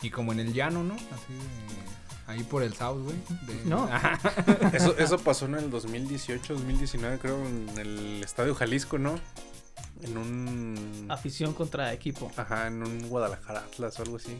Y 0.00 0.10
como 0.10 0.30
en 0.30 0.38
el 0.38 0.52
llano, 0.54 0.84
¿no? 0.84 0.94
Así 0.94 1.32
de. 1.32 2.07
Ahí 2.28 2.44
por 2.44 2.62
el 2.62 2.74
South, 2.74 3.02
güey. 3.02 3.16
de- 3.46 3.64
No. 3.68 3.88
Eso, 4.72 4.94
eso 4.98 5.18
pasó 5.18 5.46
en 5.46 5.54
el 5.56 5.70
2018, 5.70 6.52
2019, 6.54 7.18
creo, 7.18 7.36
en 7.46 7.68
el 7.78 8.22
Estadio 8.22 8.54
Jalisco, 8.54 8.98
¿no? 8.98 9.18
En 10.02 10.16
un... 10.16 11.06
Afición 11.08 11.54
contra 11.54 11.92
equipo. 11.92 12.30
Ajá, 12.36 12.66
en 12.68 12.82
un 12.82 13.08
Guadalajara 13.08 13.60
Atlas 13.60 13.98
o 13.98 14.02
algo 14.02 14.16
así. 14.16 14.38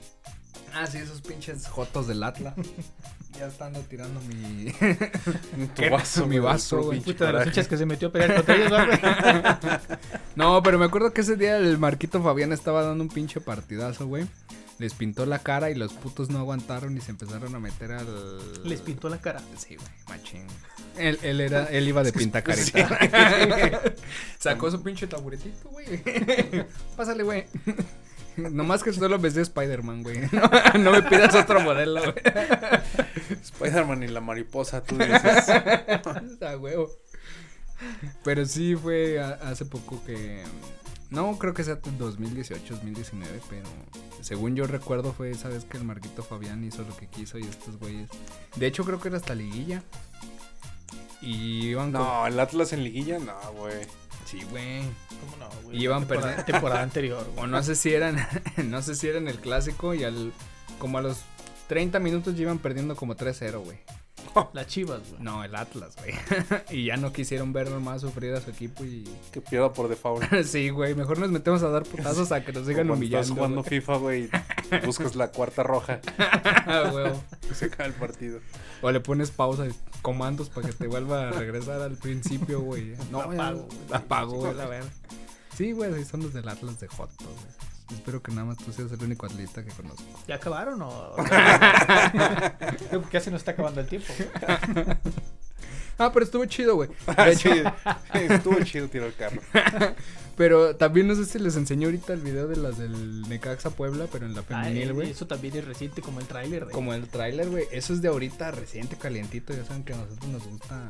Ah, 0.75 0.87
sí, 0.87 0.99
esos 0.99 1.21
pinches 1.23 1.67
jotos 1.67 2.07
del 2.07 2.23
Atlas. 2.23 2.55
ya 3.39 3.47
estando 3.47 3.81
tirando 3.81 4.21
mi. 4.21 4.73
Tu 5.75 5.91
vaso, 5.91 6.27
Mi 6.27 6.39
vaso, 6.39 6.83
güey. 6.83 7.01
Puta 7.01 7.33
de 7.33 7.51
que 7.53 7.77
se 7.77 7.87
metió 7.87 8.09
a 8.09 8.13
pelear 8.13 8.35
contra 8.37 8.55
ellos, 8.55 8.73
¿va, 8.73 8.85
güey. 8.85 8.99
no, 10.37 10.63
pero 10.63 10.79
me 10.79 10.85
acuerdo 10.85 11.13
que 11.13 11.23
ese 11.23 11.37
día 11.37 11.57
el 11.57 11.79
Marquito 11.79 12.23
Fabián 12.23 12.53
estaba 12.53 12.83
dando 12.83 13.03
un 13.03 13.11
pinche 13.11 13.41
partidazo, 13.41 14.07
güey. 14.07 14.27
Les 14.79 14.95
pintó 14.95 15.27
la 15.27 15.41
cara 15.41 15.71
y 15.71 15.75
los 15.75 15.93
putos 15.93 16.31
no 16.31 16.39
aguantaron 16.39 16.97
y 16.97 17.01
se 17.01 17.11
empezaron 17.11 17.55
a 17.55 17.59
meter 17.59 17.93
al. 17.93 18.63
Les 18.65 18.81
pintó 18.81 19.09
la 19.09 19.19
cara. 19.21 19.41
Sí, 19.57 19.75
güey, 19.77 19.89
machín. 20.09 20.47
Él, 20.97 21.19
él 21.23 21.41
era, 21.41 21.65
él 21.67 21.89
iba 21.89 22.03
de 22.05 22.13
pinta 22.15 22.43
carita. 22.43 22.89
Sacó 24.39 24.71
su 24.71 24.81
pinche 24.83 25.07
taburetito, 25.09 25.69
güey. 25.71 26.01
Pásale, 26.97 27.25
güey. 27.25 27.47
Nomás 28.37 28.85
que 28.85 28.93
solo 28.93 29.19
me 29.19 29.31
de 29.31 29.43
Spider-Man, 29.43 30.05
güey. 30.05 30.21
No, 30.31 30.79
no 30.79 30.93
me 30.93 31.03
pidas 31.03 31.35
otro 31.35 31.59
modelo, 31.61 32.01
güey. 32.01 32.15
Spider-Man 33.43 34.05
y 34.05 34.09
la 34.09 34.21
mariposa, 34.21 34.83
tú 34.85 34.97
dices. 34.97 35.49
A 36.41 36.57
huevo. 36.57 36.89
Pero 38.23 38.45
sí 38.47 38.77
fue 38.77 39.21
a- 39.21 39.39
hace 39.43 39.65
poco 39.65 40.01
que. 40.05 40.45
No 41.11 41.39
creo 41.39 41.55
que 41.55 41.65
sea 41.65 41.77
2018, 41.77 42.75
2019, 42.75 43.41
pero 43.49 43.67
según 44.21 44.55
yo 44.57 44.67
recuerdo 44.67 45.13
fue 45.13 45.31
esa 45.31 45.49
vez 45.49 45.65
que 45.65 45.79
el 45.79 45.85
Marquito 45.85 46.23
Fabián 46.23 46.63
hizo 46.65 46.83
lo 46.83 46.95
que 46.97 47.07
quiso 47.07 47.39
y 47.39 47.45
estos 47.45 47.79
güeyes. 47.79 48.11
De 48.57 48.67
hecho, 48.67 48.85
creo 48.85 49.01
que 49.01 49.09
era 49.09 49.17
hasta 49.17 49.35
liguilla. 49.35 49.83
Y 51.21 51.69
iban 51.69 51.93
con- 51.93 52.03
No, 52.03 52.27
el 52.27 52.39
Atlas 52.39 52.73
en 52.73 52.85
liguilla, 52.85 53.19
no, 53.19 53.35
güey. 53.55 53.87
Sí, 54.27 54.43
güey. 54.51 54.83
¿Cómo 55.21 55.37
no, 55.39 55.49
güey? 55.63 55.79
Y 55.79 55.85
iban 55.85 56.01
temporada, 56.01 56.27
perdiendo. 56.37 56.53
temporada 56.53 56.83
anterior, 56.85 57.27
O 57.37 57.41
güey. 57.41 57.51
no 57.51 57.63
sé 57.63 57.75
si 57.75 57.93
eran. 57.93 58.17
no 58.67 58.83
sé 58.83 58.95
si 58.95 59.09
eran 59.09 59.27
el 59.29 59.39
clásico 59.41 59.95
y 59.95 60.05
al. 60.05 60.33
Como 60.79 60.99
a 60.99 61.01
los 61.03 61.23
30 61.69 61.99
minutos 61.99 62.37
ya 62.37 62.43
iban 62.43 62.59
perdiendo 62.59 62.95
como 62.95 63.17
3-0, 63.17 63.59
güey. 63.65 63.79
Las 64.53 64.67
chivas, 64.67 65.01
güey. 65.11 65.23
No, 65.23 65.45
el 65.45 65.55
Atlas, 65.55 65.97
güey. 65.97 66.15
y 66.71 66.87
ya 66.87 66.97
no 66.97 67.13
quisieron 67.13 67.53
ver 67.53 67.71
más 67.71 68.01
sufrir 68.03 68.35
a 68.35 68.41
su 68.41 68.51
equipo 68.51 68.85
y. 68.85 69.05
Que 69.33 69.41
pierda 69.41 69.73
por 69.73 69.89
default. 69.89 70.25
sí, 70.45 70.71
güey. 70.71 70.95
Mejor 70.95 71.19
nos 71.19 71.31
metemos 71.31 71.63
a 71.63 71.69
dar 71.69 71.83
putazos 71.83 72.33
a 72.33 72.45
que 72.45 72.53
nos 72.53 72.67
sigan 72.67 72.91
humillando. 72.91 73.23
Estás 73.23 73.37
jugando 73.37 73.63
güey. 73.63 73.69
FIFA, 73.69 73.97
güey, 73.97 74.31
buscas 74.85 75.17
la 75.17 75.29
cuarta 75.31 75.63
roja. 75.63 76.01
Ah, 76.19 76.91
huevo. 76.93 77.23
Se 77.53 77.67
acaba 77.67 77.87
el 77.87 77.95
partido. 77.95 78.41
O 78.83 78.91
le 78.91 79.01
pones 79.01 79.31
pausa 79.31 79.67
y 79.67 79.75
comandos 80.03 80.49
para 80.49 80.69
que 80.69 80.73
te 80.73 80.87
vuelva 80.87 81.29
a 81.29 81.33
regresar 81.33 81.83
al 81.83 81.97
principio, 81.97 82.61
güey. 82.61 82.95
No, 83.11 83.33
La 83.33 83.53
güey. 83.53 83.67
La 83.91 83.99
apago, 83.99 84.35
güey, 84.37 84.55
la 84.55 84.67
verdad. 84.67 84.91
Sí, 85.57 85.73
güey, 85.73 85.93
así 85.93 86.05
son 86.05 86.23
los 86.23 86.33
del 86.33 86.49
Atlas 86.49 86.79
de 86.81 86.89
Joto, 86.89 87.13
güey. 87.25 87.69
Espero 87.93 88.23
que 88.23 88.31
nada 88.33 88.45
más 88.47 88.59
tú 88.59 88.73
seas 88.73 88.93
el 88.93 89.03
único 89.03 89.27
atleta 89.27 89.65
que 89.65 89.71
conozco. 89.71 90.05
¿Ya 90.27 90.35
acabaron 90.37 90.81
o...? 90.83 91.15
Casi 93.13 93.31
nos 93.31 93.41
está 93.41 93.53
acabando 93.53 93.81
el 93.81 93.87
tiempo. 93.87 94.13
güey. 94.17 94.97
Ah, 96.01 96.13
pero 96.13 96.25
estuvo 96.25 96.45
chido, 96.45 96.77
güey. 96.77 96.89
De 97.17 97.33
hecho, 97.33 97.51
sí, 97.53 97.61
estuvo 98.31 98.61
chido 98.63 98.87
tirar 98.87 99.09
el 99.09 99.15
carro. 99.17 99.43
pero 100.37 100.77
también 100.77 101.09
no 101.09 101.17
sé 101.17 101.25
si 101.25 101.41
les 101.41 101.57
enseñó 101.57 101.89
ahorita 101.89 102.13
el 102.13 102.21
video 102.21 102.47
de 102.47 102.55
las 102.55 102.79
del 102.79 103.23
Necaxa 103.29 103.71
Puebla, 103.71 104.07
pero 104.13 104.25
en 104.25 104.35
la 104.37 104.43
Ah, 104.43 104.63
femenil, 104.63 104.93
güey. 104.93 105.11
eso 105.11 105.27
también 105.27 105.57
es 105.57 105.65
reciente 105.65 106.01
como 106.01 106.21
el 106.21 106.27
tráiler. 106.29 106.67
de- 106.67 106.73
Como 106.73 106.95
el 106.95 107.09
tráiler, 107.09 107.49
güey. 107.51 107.65
Eso 107.73 107.93
es 107.95 108.01
de 108.01 108.07
ahorita, 108.07 108.53
reciente, 108.53 108.95
calientito. 108.97 109.53
Ya 109.53 109.65
saben 109.65 109.83
que 109.83 109.93
a 109.93 109.97
nosotros 109.97 110.29
nos 110.31 110.45
gusta. 110.47 110.89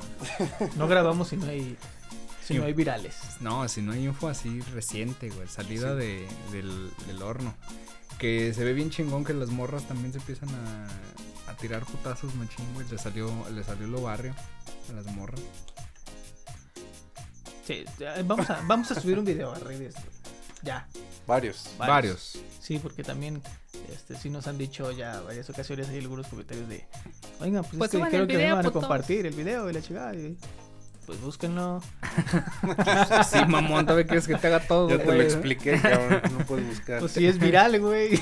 No 0.77 0.87
grabamos 0.89 1.29
si 1.29 1.39
no 1.39 1.47
hay... 1.47 1.79
Si 2.49 2.59
no 2.59 2.65
hay 2.65 2.73
virales. 2.73 3.15
No, 3.41 3.69
si 3.69 3.83
no 3.83 3.93
hay 3.93 4.05
info 4.07 4.29
así 4.29 4.61
reciente, 4.73 5.31
güey. 5.31 5.47
Salida 5.49 5.93
Sí. 5.93 5.99
de, 5.99 6.29
del, 6.53 6.91
del 7.07 7.23
horno. 7.23 7.55
Que 8.19 8.53
se 8.55 8.65
ve 8.65 8.73
bien 8.73 8.91
chingón 8.91 9.25
que 9.25 9.33
las 9.35 9.51
morras 9.51 9.85
también 9.85 10.13
se 10.13 10.19
empiezan 10.19 10.49
a, 10.51 11.51
a 11.51 11.55
tirar 11.57 11.85
putazos, 11.85 12.35
machín, 12.35 12.67
güey. 12.75 12.87
Le 12.89 12.99
salió, 12.99 13.31
le 13.51 13.63
salió 13.63 13.87
lo 13.87 14.03
barrio 14.03 14.35
a 14.91 14.93
las 14.93 15.07
morras. 15.15 15.41
Sí, 17.67 17.85
vamos 18.25 18.49
a, 18.51 18.61
vamos 18.67 18.91
a 18.91 19.01
subir 19.01 19.19
un 19.19 19.25
video 19.25 19.53
a 19.53 19.59
redes. 19.59 19.95
güey. 19.95 20.07
Ya. 20.63 20.89
Varios. 21.27 21.71
Varios. 21.79 21.89
Varios. 21.89 22.39
Sí, 22.61 22.79
porque 22.79 23.05
también 23.05 23.43
este, 23.93 24.17
sí 24.17 24.31
nos 24.31 24.47
han 24.47 24.57
dicho 24.59 24.91
ya 24.91 25.21
varias 25.21 25.49
ocasiones 25.51 25.89
hay 25.89 25.99
algunos 25.99 26.27
comentarios 26.27 26.69
de 26.69 26.85
oigan, 27.41 27.63
pues, 27.63 27.77
Pues 27.77 27.89
es 27.89 27.91
que 27.93 27.97
suban 27.99 28.09
dijeron 28.11 28.23
el 28.23 28.27
que 28.29 28.33
me 28.35 28.39
video, 28.43 28.57
van 28.57 28.67
a 28.67 28.69
putos". 28.69 28.83
compartir 28.83 29.27
el 29.27 29.35
video 29.35 29.71
y 29.71 29.73
la 29.75 29.83
chingada. 29.83 30.15
y, 30.15 30.37
pues 31.09 31.23
búsquenlo. 31.23 31.81
Sí, 33.31 33.39
mamón, 33.49 33.87
¿todavía 33.87 34.07
quieres 34.07 34.29
que 34.29 34.35
te 34.37 34.47
haga 34.47 34.61
todo, 34.61 34.91
Ya 34.91 34.99
te 34.99 35.07
lo 35.07 35.15
güey? 35.15 35.23
expliqué, 35.23 35.81
cabrón. 35.81 36.21
No 36.39 36.45
puedes 36.45 36.67
buscar. 36.69 37.01
Pues 37.01 37.13
sí 37.13 37.27
es 37.27 37.39
viral, 37.39 37.81
güey. 37.81 38.21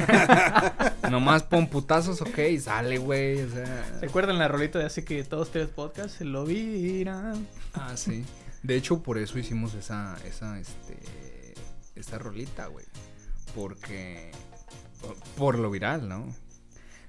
Nomás 1.11 1.43
pon 1.43 1.66
putazos, 1.68 2.20
ok, 2.20 2.39
y 2.51 2.61
sale, 2.61 2.99
güey. 2.99 3.43
O 3.43 3.51
sea. 3.51 3.99
¿Recuerdan 4.01 4.39
la 4.39 4.47
rolita 4.47 4.78
de 4.78 4.84
hace 4.87 5.05
que 5.05 5.24
todos 5.24 5.51
tres 5.51 5.68
podcasts 5.68 6.20
lo 6.20 6.45
viran? 6.45 7.49
Ah, 7.74 7.97
sí. 7.97 8.24
De 8.62 8.76
hecho, 8.76 9.03
por 9.03 9.18
eso 9.18 9.37
hicimos 9.37 9.74
esa, 9.74 10.16
esa, 10.24 10.57
este, 10.61 11.55
esta 11.97 12.18
rolita, 12.18 12.66
güey. 12.68 12.87
Porque, 13.53 14.30
por 15.37 15.59
lo 15.59 15.72
viral, 15.72 16.09
¿no? 16.09 16.32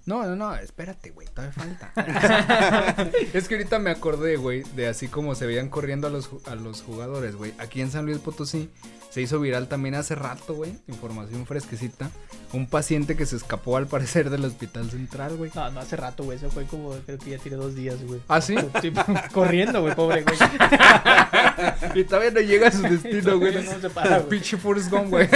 No, 0.08 0.24
no, 0.24 0.38
no, 0.38 0.56
espérate, 0.56 1.12
güey, 1.12 1.28
todavía 1.28 1.52
falta. 1.52 1.92
es 3.34 3.48
que 3.50 3.56
ahorita 3.56 3.78
me 3.78 3.90
acordé, 3.90 4.38
güey, 4.38 4.64
de 4.76 4.88
así 4.88 5.10
como 5.10 5.36
se 5.36 5.46
veían 5.46 5.68
corriendo 5.68 6.08
a 6.08 6.10
los, 6.10 6.30
a 6.46 6.56
los 6.56 6.82
jugadores, 6.82 7.36
güey. 7.36 7.54
Aquí 7.58 7.82
en 7.82 7.92
San 7.92 8.06
Luis 8.06 8.20
Potosí 8.20 8.70
se 9.18 9.24
hizo 9.24 9.40
viral 9.40 9.68
también 9.68 9.96
hace 9.96 10.14
rato, 10.14 10.54
güey, 10.54 10.76
información 10.88 11.48
fresquecita. 11.48 12.12
Un 12.54 12.68
paciente 12.68 13.18
que 13.18 13.26
se 13.26 13.36
escapó 13.36 13.76
al 13.76 13.88
parecer 13.88 14.30
del 14.30 14.46
hospital 14.46 14.92
central, 14.92 15.38
güey. 15.38 15.50
No, 15.56 15.72
no 15.72 15.80
hace 15.80 15.96
rato, 15.96 16.24
güey. 16.24 16.38
Eso 16.38 16.52
fue 16.52 16.66
como, 16.66 16.92
creo 16.92 17.18
que 17.18 17.32
ya 17.32 17.40
tiene 17.40 17.58
dos 17.58 17.74
días, 17.74 18.00
güey. 18.04 18.22
¿Ah, 18.28 18.42
sí? 18.42 18.56
Sí, 18.82 18.94
corriendo, 19.34 19.82
güey, 19.82 19.96
pobre, 19.96 20.22
güey. 20.22 20.38
Y 21.96 22.04
todavía 22.04 22.30
no 22.30 22.42
llega 22.42 22.68
a 22.68 22.72
su 22.72 22.84
destino, 22.84 23.40
güey. 23.40 23.56
No 23.66 23.82
se 23.82 23.90
para, 23.90 24.20
güey. 24.20 24.30
Pinche 24.30 24.56
Forrest 24.56 24.92
Gump, 24.92 25.10
güey. 25.10 25.28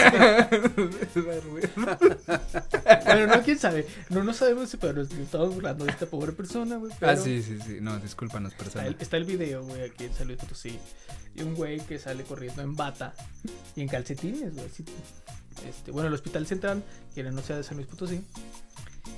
Bueno, 3.06 3.28
no, 3.28 3.42
quién 3.42 3.58
sabe. 3.58 3.88
No, 4.10 4.24
no 4.24 4.34
sabemos 4.34 4.70
si, 4.70 4.78
pero 4.78 4.94
nos 4.94 5.12
estamos 5.12 5.56
burlando 5.56 5.86
de 5.86 5.92
esta 5.92 6.06
pobre 6.06 6.34
persona, 6.34 6.76
güey. 6.78 6.92
Ah, 7.02 7.16
sí, 7.16 7.42
sí, 7.42 7.58
sí. 7.66 7.78
No, 7.82 7.98
discúlpanos, 8.00 8.52
Está 8.52 8.64
persona. 8.64 8.88
el, 8.88 8.96
está 9.00 9.18
el 9.18 9.26
video, 9.26 9.64
güey, 9.64 9.82
aquí 9.84 10.06
en 10.06 10.28
Luis 10.28 10.40
Potosí. 10.40 10.80
Y 11.36 11.44
un 11.44 11.56
güey 11.56 11.80
que 11.80 11.98
sale 11.98 12.24
corriendo 12.24 12.62
en 12.62 12.76
bata 12.76 13.14
y 13.76 13.82
en 13.82 13.88
calcetines, 13.88 14.54
güey. 14.54 14.68
Este, 15.68 15.92
bueno, 15.92 16.08
el 16.08 16.14
Hospital 16.14 16.48
Central, 16.48 16.84
que 17.14 17.24
no 17.24 17.42
sea 17.42 17.58
de 17.58 17.64
San 17.64 17.78
Luis 17.78 17.88
Potosí, 17.88 18.24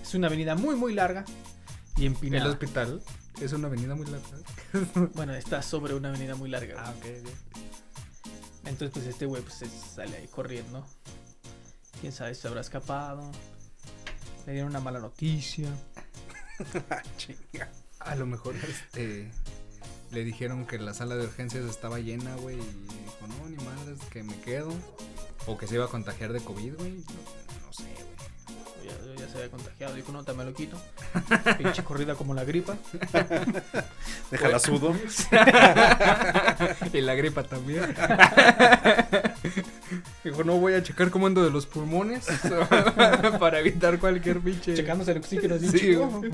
es 0.02 0.14
una 0.14 0.28
avenida 0.28 0.56
muy, 0.56 0.76
muy 0.76 0.94
larga 0.94 1.26
y 1.96 2.02
El 2.02 2.08
empinada. 2.14 2.50
hospital 2.50 3.02
es 3.42 3.54
una 3.54 3.68
avenida 3.68 3.96
muy 3.96 4.06
larga. 4.08 4.28
Bueno, 5.14 5.34
está 5.34 5.62
sobre 5.62 5.94
una 5.94 6.10
avenida 6.10 6.36
muy 6.36 6.50
larga. 6.50 6.76
Ah, 6.86 6.94
ok, 6.98 7.06
Entonces, 8.66 8.90
pues 8.92 9.06
este 9.06 9.26
güey 9.26 9.42
pues, 9.42 9.56
se 9.56 9.68
sale 9.68 10.18
ahí 10.18 10.28
corriendo. 10.28 10.86
Quién 12.02 12.12
sabe 12.12 12.36
si 12.36 12.42
se 12.42 12.48
habrá 12.48 12.62
escapado. 12.62 13.32
Le 14.46 14.54
dieron 14.54 14.70
una 14.72 14.80
mala 14.80 15.00
noticia. 15.00 15.70
Ah, 16.90 17.02
chinga. 17.18 17.68
A 18.00 18.16
lo 18.16 18.26
mejor 18.28 18.56
este 18.56 19.32
le 20.14 20.24
dijeron 20.24 20.66
que 20.66 20.78
la 20.80 20.94
sala 20.94 21.16
de 21.16 21.26
urgencias 21.26 21.66
estaba 21.66 22.00
llena, 22.00 22.36
güey, 22.36 22.56
y 22.58 22.60
dijo, 22.60 23.28
"No, 23.40 23.50
ni 23.50 23.58
madres, 23.58 24.00
que 24.12 24.24
me 24.24 24.36
quedo." 24.42 24.72
O 25.46 25.58
que 25.58 25.68
se 25.68 25.76
iba 25.76 25.86
a 25.86 25.90
contagiar 25.90 26.32
de 26.32 26.40
COVID, 26.40 26.76
güey. 26.78 26.92
No, 26.92 27.66
no 27.66 27.74
sé, 27.74 27.84
güey. 27.84 28.14
Ya, 28.86 29.16
ya 29.22 29.28
se 29.30 29.38
había 29.38 29.50
contagiado. 29.50 29.94
Dijo, 29.96 30.12
no, 30.14 30.24
te 30.24 30.34
me 30.34 30.46
lo 30.46 30.54
quito. 30.54 30.78
Pinche 31.58 31.84
corrida 31.84 32.16
como 32.16 32.34
la 32.34 32.44
gripa. 32.46 32.78
Déjala 34.32 34.60
sudo. 34.60 34.94
y 36.94 37.02
la 37.02 37.16
gripa 37.16 37.44
también. 37.44 37.94
Dijo, 40.24 40.44
no 40.44 40.58
voy 40.58 40.74
a 40.76 40.84
checar 40.84 41.10
cómo 41.12 41.28
ando 41.28 41.44
de 41.44 41.52
los 41.52 41.66
pulmones 41.66 42.26
para 43.40 43.60
evitar 43.60 44.00
cualquier 44.00 44.40
pinche. 44.40 44.74
Checándose 44.76 45.12
el 45.12 45.18
oxígeno 45.18 45.56
así, 45.56 45.70
Sí, 45.70 45.80
chico. 45.80 46.08
güey. 46.08 46.32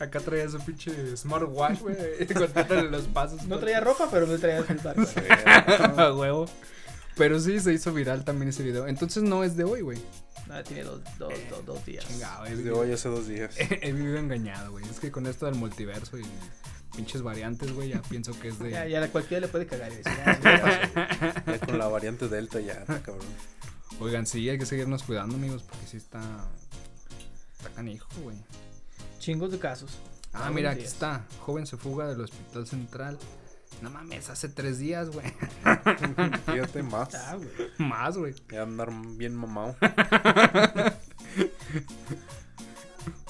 Acá 0.00 0.18
traía 0.18 0.48
su 0.48 0.58
pinche 0.60 1.16
smartwatch, 1.16 1.80
güey, 1.80 1.96
contándole 2.34 2.90
los 2.90 3.04
pasos. 3.04 3.44
No 3.46 3.58
traía 3.58 3.80
ropa, 3.80 4.08
pero 4.10 4.26
no 4.26 4.38
traía 4.38 4.64
barcos. 4.82 5.10
A 5.98 6.12
huevo. 6.14 6.46
Pero 7.16 7.38
sí, 7.38 7.60
se 7.60 7.74
hizo 7.74 7.92
viral 7.92 8.24
también 8.24 8.48
ese 8.48 8.62
video. 8.62 8.88
Entonces 8.88 9.22
no 9.22 9.44
es 9.44 9.56
de 9.56 9.64
hoy, 9.64 9.82
güey. 9.82 9.98
Nada, 10.48 10.62
tiene 10.64 10.84
dos, 10.84 11.00
dos, 11.18 11.34
dos, 11.50 11.66
dos 11.66 11.84
días. 11.84 12.06
Chingado, 12.08 12.46
he 12.46 12.54
vivido, 12.54 12.78
hoy 12.78 12.92
hace 12.92 13.08
dos 13.10 13.28
días. 13.28 13.54
he 13.58 13.92
vivido 13.92 14.16
engañado, 14.16 14.72
güey. 14.72 14.84
Es 14.88 14.98
que 14.98 15.10
con 15.12 15.26
esto 15.26 15.44
del 15.46 15.54
multiverso 15.54 16.18
y 16.18 16.24
pinches 16.96 17.20
variantes, 17.22 17.72
güey, 17.72 17.90
ya 17.90 18.00
pienso 18.02 18.32
que 18.40 18.48
es 18.48 18.58
de... 18.58 18.70
Ya, 18.70 18.86
ya 18.86 19.04
a 19.04 19.08
cualquiera 19.08 19.42
le 19.42 19.48
puede 19.48 19.66
cagar 19.66 19.92
"Ah, 20.06 20.34
sí, 20.34 20.40
ya 20.42 20.60
pasó". 20.62 21.42
Ya 21.46 21.58
con 21.66 21.78
la 21.78 21.88
variante 21.88 22.28
Delta 22.28 22.58
ya, 22.58 22.72
está 22.72 23.00
cabrón. 23.02 23.26
Oigan, 24.00 24.26
sí, 24.26 24.48
hay 24.48 24.58
que 24.58 24.66
seguirnos 24.66 25.02
cuidando, 25.02 25.36
amigos, 25.36 25.62
porque 25.62 25.86
sí 25.86 25.98
está... 25.98 26.20
Está 27.58 27.70
canijo, 27.74 28.08
güey. 28.22 28.36
Chingos 29.20 29.52
de 29.52 29.58
casos. 29.60 29.98
Ah, 30.32 30.40
Todos 30.40 30.54
mira, 30.54 30.70
aquí 30.70 30.80
días. 30.80 30.92
está. 30.94 31.24
Joven 31.40 31.66
se 31.66 31.76
fuga 31.76 32.08
del 32.08 32.20
hospital 32.22 32.66
central. 32.66 33.18
No 33.82 33.90
mames, 33.90 34.28
hace 34.28 34.48
tres 34.48 34.78
días, 34.78 35.10
güey. 35.10 35.26
Fíjate 36.46 36.82
más. 36.82 37.14
Ah, 37.14 37.36
güey. 37.36 37.48
Más, 37.78 38.16
güey. 38.18 38.34
Ya 38.50 38.62
andar 38.62 38.90
bien 39.16 39.36
mamado. 39.36 39.76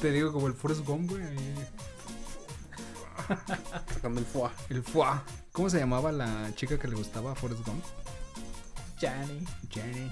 Te 0.01 0.11
digo 0.13 0.33
como 0.33 0.47
el 0.47 0.55
Forrest 0.55 0.85
Gump, 0.87 1.11
güey. 1.11 1.23
Sacando 3.93 4.21
el 4.21 4.27
fuá. 4.27 4.53
El 4.71 4.83
fuá. 4.83 5.23
¿Cómo 5.53 5.69
se 5.69 5.79
llamaba 5.79 6.11
la 6.11 6.53
chica 6.55 6.79
que 6.79 6.89
le 6.89 6.97
gustaba 6.97 7.33
a 7.33 7.35
Forrest 7.35 7.65
Gump? 7.67 7.85
Johnny. 9.01 9.45
Jenny. 9.71 10.11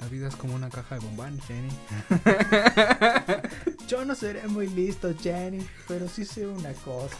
La 0.00 0.08
vida 0.08 0.28
es 0.28 0.36
como 0.36 0.54
una 0.54 0.68
caja 0.70 0.96
de 0.96 1.00
bombán, 1.00 1.40
Jenny. 1.40 1.70
Yo 3.88 4.04
no 4.04 4.14
seré 4.14 4.46
muy 4.48 4.66
listo, 4.68 5.12
Jenny, 5.22 5.66
pero 5.88 6.08
sí 6.08 6.24
sé 6.24 6.46
una 6.46 6.72
cosa. 6.74 7.16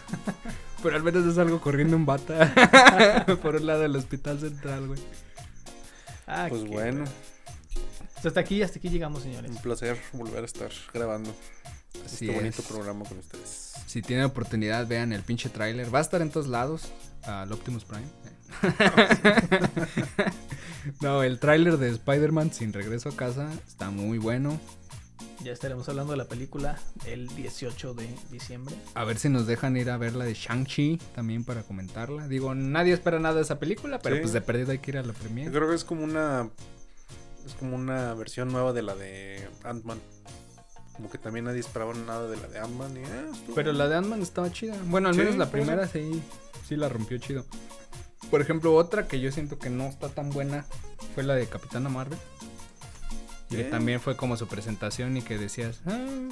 Pero 0.83 0.97
al 0.97 1.03
menos 1.03 1.25
es 1.27 1.39
algo 1.39 1.61
corriendo 1.61 1.97
en 1.97 2.05
bata. 2.07 3.25
Por 3.43 3.57
un 3.57 3.67
lado 3.67 3.81
del 3.81 3.97
hospital 3.97 4.39
central, 4.41 4.89
güey. 4.89 5.01
Ah, 6.27 6.47
Pues 6.49 6.63
qué 6.65 6.69
bueno, 6.69 7.05
Pues 8.15 8.27
hasta 8.27 8.41
aquí, 8.41 8.63
hasta 8.63 8.79
aquí 8.79 8.89
llegamos, 8.91 9.23
señores. 9.23 9.51
un 9.51 9.57
placer 9.59 9.97
volver 10.13 10.43
a 10.43 10.47
estar 10.47 10.71
grabando 10.93 11.35
Así 12.05 12.27
este 12.27 12.37
bonito 12.37 12.61
es. 12.63 12.69
programa 12.69 13.05
con 13.05 13.19
ustedes. 13.19 13.73
Si 13.87 14.03
tienen 14.03 14.27
oportunidad, 14.27 14.87
vean 14.87 15.13
el 15.13 15.23
pinche 15.23 15.49
tráiler. 15.49 15.95
Va 15.95 16.01
a 16.01 16.03
estar 16.03 16.21
en 16.21 16.31
todos 16.31 16.47
lados. 16.49 16.83
Al 17.23 17.51
Optimus 17.53 17.85
Prime. 17.85 18.07
no, 21.01 21.23
el 21.23 21.39
tráiler 21.39 21.79
de 21.79 21.91
Spider-Man 21.91 22.53
sin 22.53 22.73
regreso 22.73 23.09
a 23.11 23.17
casa 23.17 23.51
está 23.67 23.91
muy 23.91 24.19
bueno. 24.19 24.59
Ya 25.45 25.53
estaremos 25.53 25.89
hablando 25.89 26.13
de 26.13 26.17
la 26.17 26.25
película 26.29 26.79
el 27.05 27.29
18 27.29 27.95
de 27.95 28.09
diciembre. 28.31 28.75
A 28.95 29.05
ver 29.05 29.19
si 29.19 29.29
nos 29.29 29.47
dejan 29.47 29.77
ir 29.77 29.91
a 29.91 29.97
ver 29.97 30.15
la 30.15 30.25
de 30.25 30.35
Shang-Chi 30.35 30.99
también 31.15 31.45
para 31.45 31.63
comentarla. 31.63 32.27
Digo, 32.27 32.55
nadie 32.55 32.95
espera 32.95 33.21
nada 33.21 33.37
de 33.37 33.43
esa 33.43 33.59
película, 33.59 33.99
pero 34.01 34.17
Sí. 34.17 34.23
pues 34.23 34.33
de 34.33 34.41
perdida 34.41 34.73
hay 34.73 34.79
que 34.79 34.91
ir 34.93 34.99
a 34.99 35.03
la 35.03 35.13
Yo 35.13 35.19
premiere. 35.19 35.53
creo 35.53 35.69
que 35.69 35.75
es 35.75 35.85
como 35.85 36.03
una 36.05 36.49
es 37.47 37.55
como 37.55 37.77
una 37.77 38.13
versión 38.15 38.51
nueva 38.51 38.73
de 38.73 38.83
la 38.83 38.97
de 38.97 39.49
Ant-Man. 39.63 40.01
Como 40.97 41.11
que 41.11 41.19
también 41.19 41.45
nadie 41.45 41.61
esperaba 41.61 41.93
nada 41.95 42.27
de 42.29 42.39
la 42.39 42.49
de 42.49 42.59
Ant-Man 42.59 42.97
y 42.97 43.01
eh, 43.01 43.53
Pero 43.55 43.73
la 43.73 43.87
de 43.89 43.97
Ant-Man 43.97 44.23
estaba 44.23 44.51
chida. 44.51 44.75
Bueno, 44.87 45.09
al 45.09 45.15
Sí, 45.15 45.21
menos 45.21 45.37
la 45.37 45.51
primera 45.51 45.87
sí, 45.87 46.23
sí 46.67 46.75
la 46.75 46.89
rompió 46.89 47.19
chido. 47.19 47.45
Por 48.31 48.41
ejemplo, 48.41 48.75
otra 48.75 49.07
que 49.07 49.21
yo 49.21 49.31
siento 49.31 49.59
que 49.59 49.71
no 49.71 49.85
está 49.85 50.09
tan 50.09 50.31
buena 50.31 50.65
fue 51.15 51.23
la 51.23 51.35
de 51.35 51.47
Capitana 51.47 51.89
Marvel. 51.89 52.19
Que 53.49 53.65
también 53.65 54.01
fue 54.01 54.17
como 54.17 54.37
su 54.37 54.49
presentación 54.49 55.17
y 55.17 55.23
que 55.23 55.39
decías... 55.39 55.81
"Ah". 55.87 56.29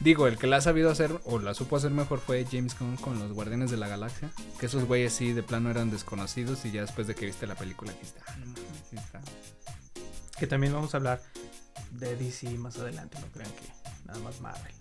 Digo, 0.00 0.26
el 0.26 0.36
que 0.38 0.46
la 0.46 0.58
ha 0.58 0.60
sabido 0.60 0.90
hacer 0.90 1.18
o 1.24 1.38
la 1.38 1.54
supo 1.54 1.76
hacer 1.76 1.90
mejor 1.90 2.20
fue 2.20 2.46
James 2.50 2.78
Gunn 2.78 2.96
con 2.96 3.18
los 3.18 3.32
Guardianes 3.32 3.70
de 3.70 3.78
la 3.78 3.88
Galaxia. 3.88 4.30
Que 4.60 4.66
esos 4.66 4.84
güeyes 4.84 5.12
sí 5.12 5.32
de 5.32 5.42
plano 5.42 5.70
eran 5.70 5.90
desconocidos 5.90 6.64
y 6.66 6.70
ya 6.70 6.82
después 6.82 7.06
de 7.06 7.14
que 7.14 7.26
viste 7.26 7.46
la 7.46 7.54
película 7.54 7.92
dijiste... 7.92 8.20
Ah, 8.26 8.36
no 8.92 9.00
está". 9.00 9.20
Que 10.38 10.46
también 10.46 10.74
vamos 10.74 10.94
a 10.94 10.98
hablar 10.98 11.22
de 11.92 12.14
DC 12.14 12.50
más 12.58 12.76
adelante, 12.78 13.18
no 13.18 13.26
crean 13.32 13.50
que 13.52 13.72
nada 14.06 14.20
más 14.20 14.40
Marvel. 14.40 14.72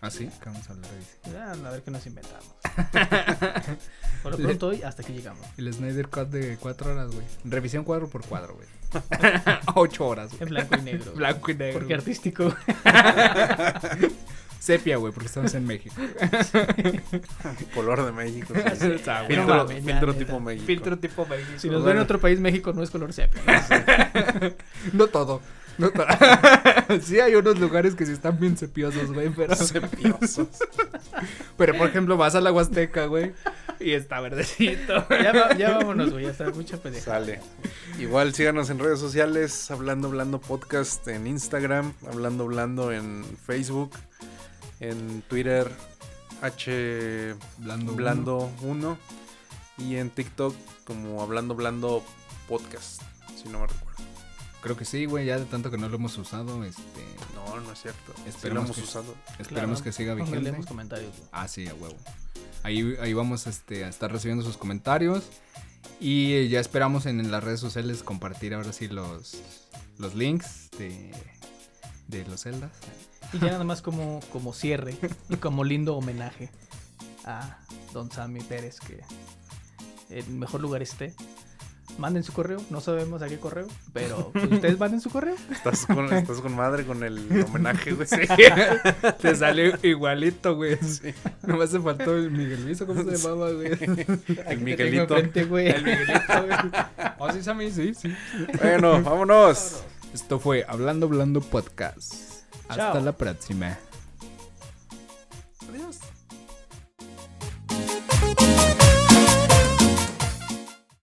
¿Ah, 0.00 0.10
sí? 0.10 0.28
Que 0.42 0.46
vamos 0.48 0.68
a 0.68 0.72
hablar 0.72 0.90
de 0.90 0.96
DC. 0.98 1.18
Ya, 1.32 1.52
a 1.52 1.70
ver 1.70 1.82
qué 1.82 1.90
nos 1.90 2.06
inventamos. 2.06 2.55
Por 4.22 4.32
lo 4.32 4.38
pronto 4.38 4.66
hoy 4.68 4.82
hasta 4.82 5.02
aquí 5.02 5.12
llegamos. 5.12 5.46
El 5.56 5.72
Snyder 5.72 6.08
Cut 6.08 6.28
de 6.30 6.56
4 6.56 6.92
horas, 6.92 7.10
güey. 7.12 7.24
Revisión 7.44 7.84
cuadro 7.84 8.08
por 8.08 8.24
cuadro, 8.26 8.56
güey. 8.56 8.66
8 9.74 10.06
horas, 10.06 10.30
güey. 10.30 10.42
En 10.42 10.48
blanco 10.48 10.76
y 10.76 10.82
negro. 10.82 11.12
Blanco 11.12 11.50
y 11.50 11.54
negro. 11.54 11.78
Porque 11.78 11.94
artístico. 11.94 12.52
Sepia, 14.58 14.96
güey, 14.96 15.12
porque 15.12 15.26
estamos 15.28 15.54
en 15.54 15.64
México. 15.64 15.94
color 17.72 18.04
de 18.04 18.10
México. 18.10 18.52
sí. 18.74 18.96
Ah, 19.06 19.22
güey. 19.22 19.36
filtro 19.36 19.68
ya, 19.68 19.74
filtro 19.76 20.06
neta. 20.08 20.18
tipo 20.18 20.40
México. 20.40 20.66
Filtro 20.66 20.98
tipo 20.98 21.26
México. 21.26 21.52
Si 21.58 21.70
nos 21.70 21.84
ven 21.84 21.96
en 21.96 22.02
otro 22.02 22.18
país, 22.18 22.40
México 22.40 22.72
no 22.72 22.82
es 22.82 22.90
color 22.90 23.12
sepia. 23.12 23.42
No 24.92 25.06
todo. 25.06 25.40
No 25.78 25.90
sí, 27.02 27.20
hay 27.20 27.34
unos 27.34 27.58
lugares 27.58 27.94
que 27.94 28.06
sí 28.06 28.12
están 28.12 28.38
bien 28.40 28.56
sepiosos, 28.56 29.12
güey, 29.12 29.28
pero... 29.30 29.54
Sepiosos. 29.54 30.48
Pero, 31.56 31.76
por 31.78 31.88
ejemplo, 31.88 32.16
vas 32.18 32.34
a 32.34 32.40
la 32.42 32.52
Huasteca, 32.52 33.06
güey, 33.06 33.32
y 33.80 33.92
está 33.92 34.20
verdecito. 34.20 35.06
ya, 35.10 35.32
va- 35.32 35.56
ya 35.56 35.78
vámonos, 35.78 36.10
güey. 36.10 36.24
Ya 36.24 36.30
está 36.30 36.50
mucha 36.50 36.76
pendeja. 36.76 37.06
Sale. 37.12 37.40
Igual 37.98 38.34
síganos 38.34 38.68
en 38.68 38.78
redes 38.78 39.00
sociales, 39.00 39.70
Hablando 39.70 40.08
Hablando 40.08 40.38
Podcast 40.40 41.06
en 41.08 41.26
Instagram, 41.26 41.94
Hablando 42.06 42.44
Hablando 42.44 42.92
en 42.92 43.24
Facebook, 43.46 43.92
en 44.80 45.22
Twitter, 45.22 45.70
H 46.42 47.34
Blando 47.58 47.92
Blando 47.94 48.50
1 48.62 48.98
y 49.78 49.96
en 49.96 50.10
TikTok 50.10 50.54
como 50.84 51.22
Hablando 51.22 51.54
Hablando 51.54 52.02
Podcast, 52.48 53.00
si 53.42 53.48
no 53.48 53.60
me 53.60 53.66
recuerdo. 53.66 54.04
Creo 54.62 54.76
que 54.76 54.84
sí, 54.84 55.04
güey, 55.06 55.26
ya 55.26 55.38
de 55.38 55.44
tanto 55.44 55.70
que 55.70 55.78
no 55.78 55.88
lo 55.88 55.96
hemos 55.96 56.16
usado, 56.18 56.64
este... 56.64 56.82
No, 57.34 57.60
no 57.60 57.72
es 57.72 57.80
cierto. 57.82 58.12
Sí 58.16 58.22
lo 58.24 58.28
Esperemos 58.30 58.64
hemos 58.64 58.76
que- 58.76 58.82
usado. 58.82 59.14
Esperemos 59.38 59.78
Claro, 59.78 59.84
que 59.84 59.92
siga 59.92 60.14
vigente. 60.14 60.40
leemos 60.40 60.66
comentarios. 60.66 61.16
güey. 61.16 61.28
Ah, 61.32 61.46
sí, 61.46 61.68
a 61.68 61.74
huevo. 61.74 61.96
Ahí, 62.64 62.96
ahí 63.00 63.12
vamos 63.12 63.46
este, 63.46 63.84
a 63.84 63.88
estar 63.88 64.10
recibiendo 64.10 64.44
sus 64.44 64.56
comentarios. 64.56 65.24
Y 66.00 66.32
eh, 66.34 66.48
ya 66.48 66.58
esperamos 66.58 67.06
en, 67.06 67.30
las 67.30 67.44
redes 67.44 67.60
sociales 67.60 68.02
compartir 68.02 68.54
ahora 68.54 68.72
sí 68.72 68.88
los, 68.88 69.36
los 69.98 70.14
links 70.16 70.70
de, 70.78 71.12
de 72.08 72.26
los 72.26 72.42
celdas. 72.42 72.72
Y 73.32 73.38
ya 73.38 73.52
nada 73.52 73.64
más 73.64 73.82
como, 73.82 74.20
como 74.32 74.52
cierre 74.52 74.96
y 75.28 75.36
como 75.36 75.62
lindo 75.64 75.96
homenaje 75.96 76.50
a 77.24 77.58
don 77.92 78.10
Sammy 78.10 78.40
Pérez, 78.40 78.80
que 78.80 79.00
en 80.10 80.38
mejor 80.40 80.60
lugar 80.60 80.82
esté. 80.82 81.14
Manden 81.98 82.22
su 82.22 82.32
correo, 82.32 82.60
no 82.70 82.80
sabemos 82.80 83.22
a 83.22 83.28
qué 83.28 83.38
correo, 83.38 83.66
pero 83.92 84.30
pues, 84.32 84.44
ustedes 84.50 84.78
manden 84.78 85.00
su 85.00 85.10
correo. 85.10 85.34
Estás 85.50 85.86
con, 85.86 86.12
estás 86.12 86.40
con 86.40 86.54
madre 86.54 86.84
con 86.84 87.02
el 87.02 87.44
homenaje, 87.48 87.92
güey. 87.92 88.08
Te 89.20 89.34
salió 89.34 89.72
igualito, 89.82 90.56
güey. 90.56 90.78
Nomás 91.42 91.70
se 91.70 91.80
faltó 91.80 92.16
el 92.16 92.30
Miguelito, 92.30 92.86
¿cómo 92.86 93.02
se 93.02 93.16
llamaba, 93.16 93.50
güey? 93.52 93.72
El 94.46 94.60
Miguelito. 94.60 95.14
güey. 95.48 95.68
El 95.68 95.84
Miguelito, 95.84 96.46
güey. 96.46 96.58
Oh, 97.18 97.32
sí, 97.32 97.42
Sammy, 97.42 97.70
sí, 97.70 97.94
sí. 97.94 98.14
Bueno, 98.60 99.02
vámonos. 99.02 99.82
Esto 100.12 100.38
fue 100.38 100.64
Hablando 100.68 101.06
Hablando 101.06 101.40
Podcast. 101.40 102.14
Hasta 102.68 102.92
Chao. 102.92 103.04
la 103.04 103.12
próxima. 103.12 103.78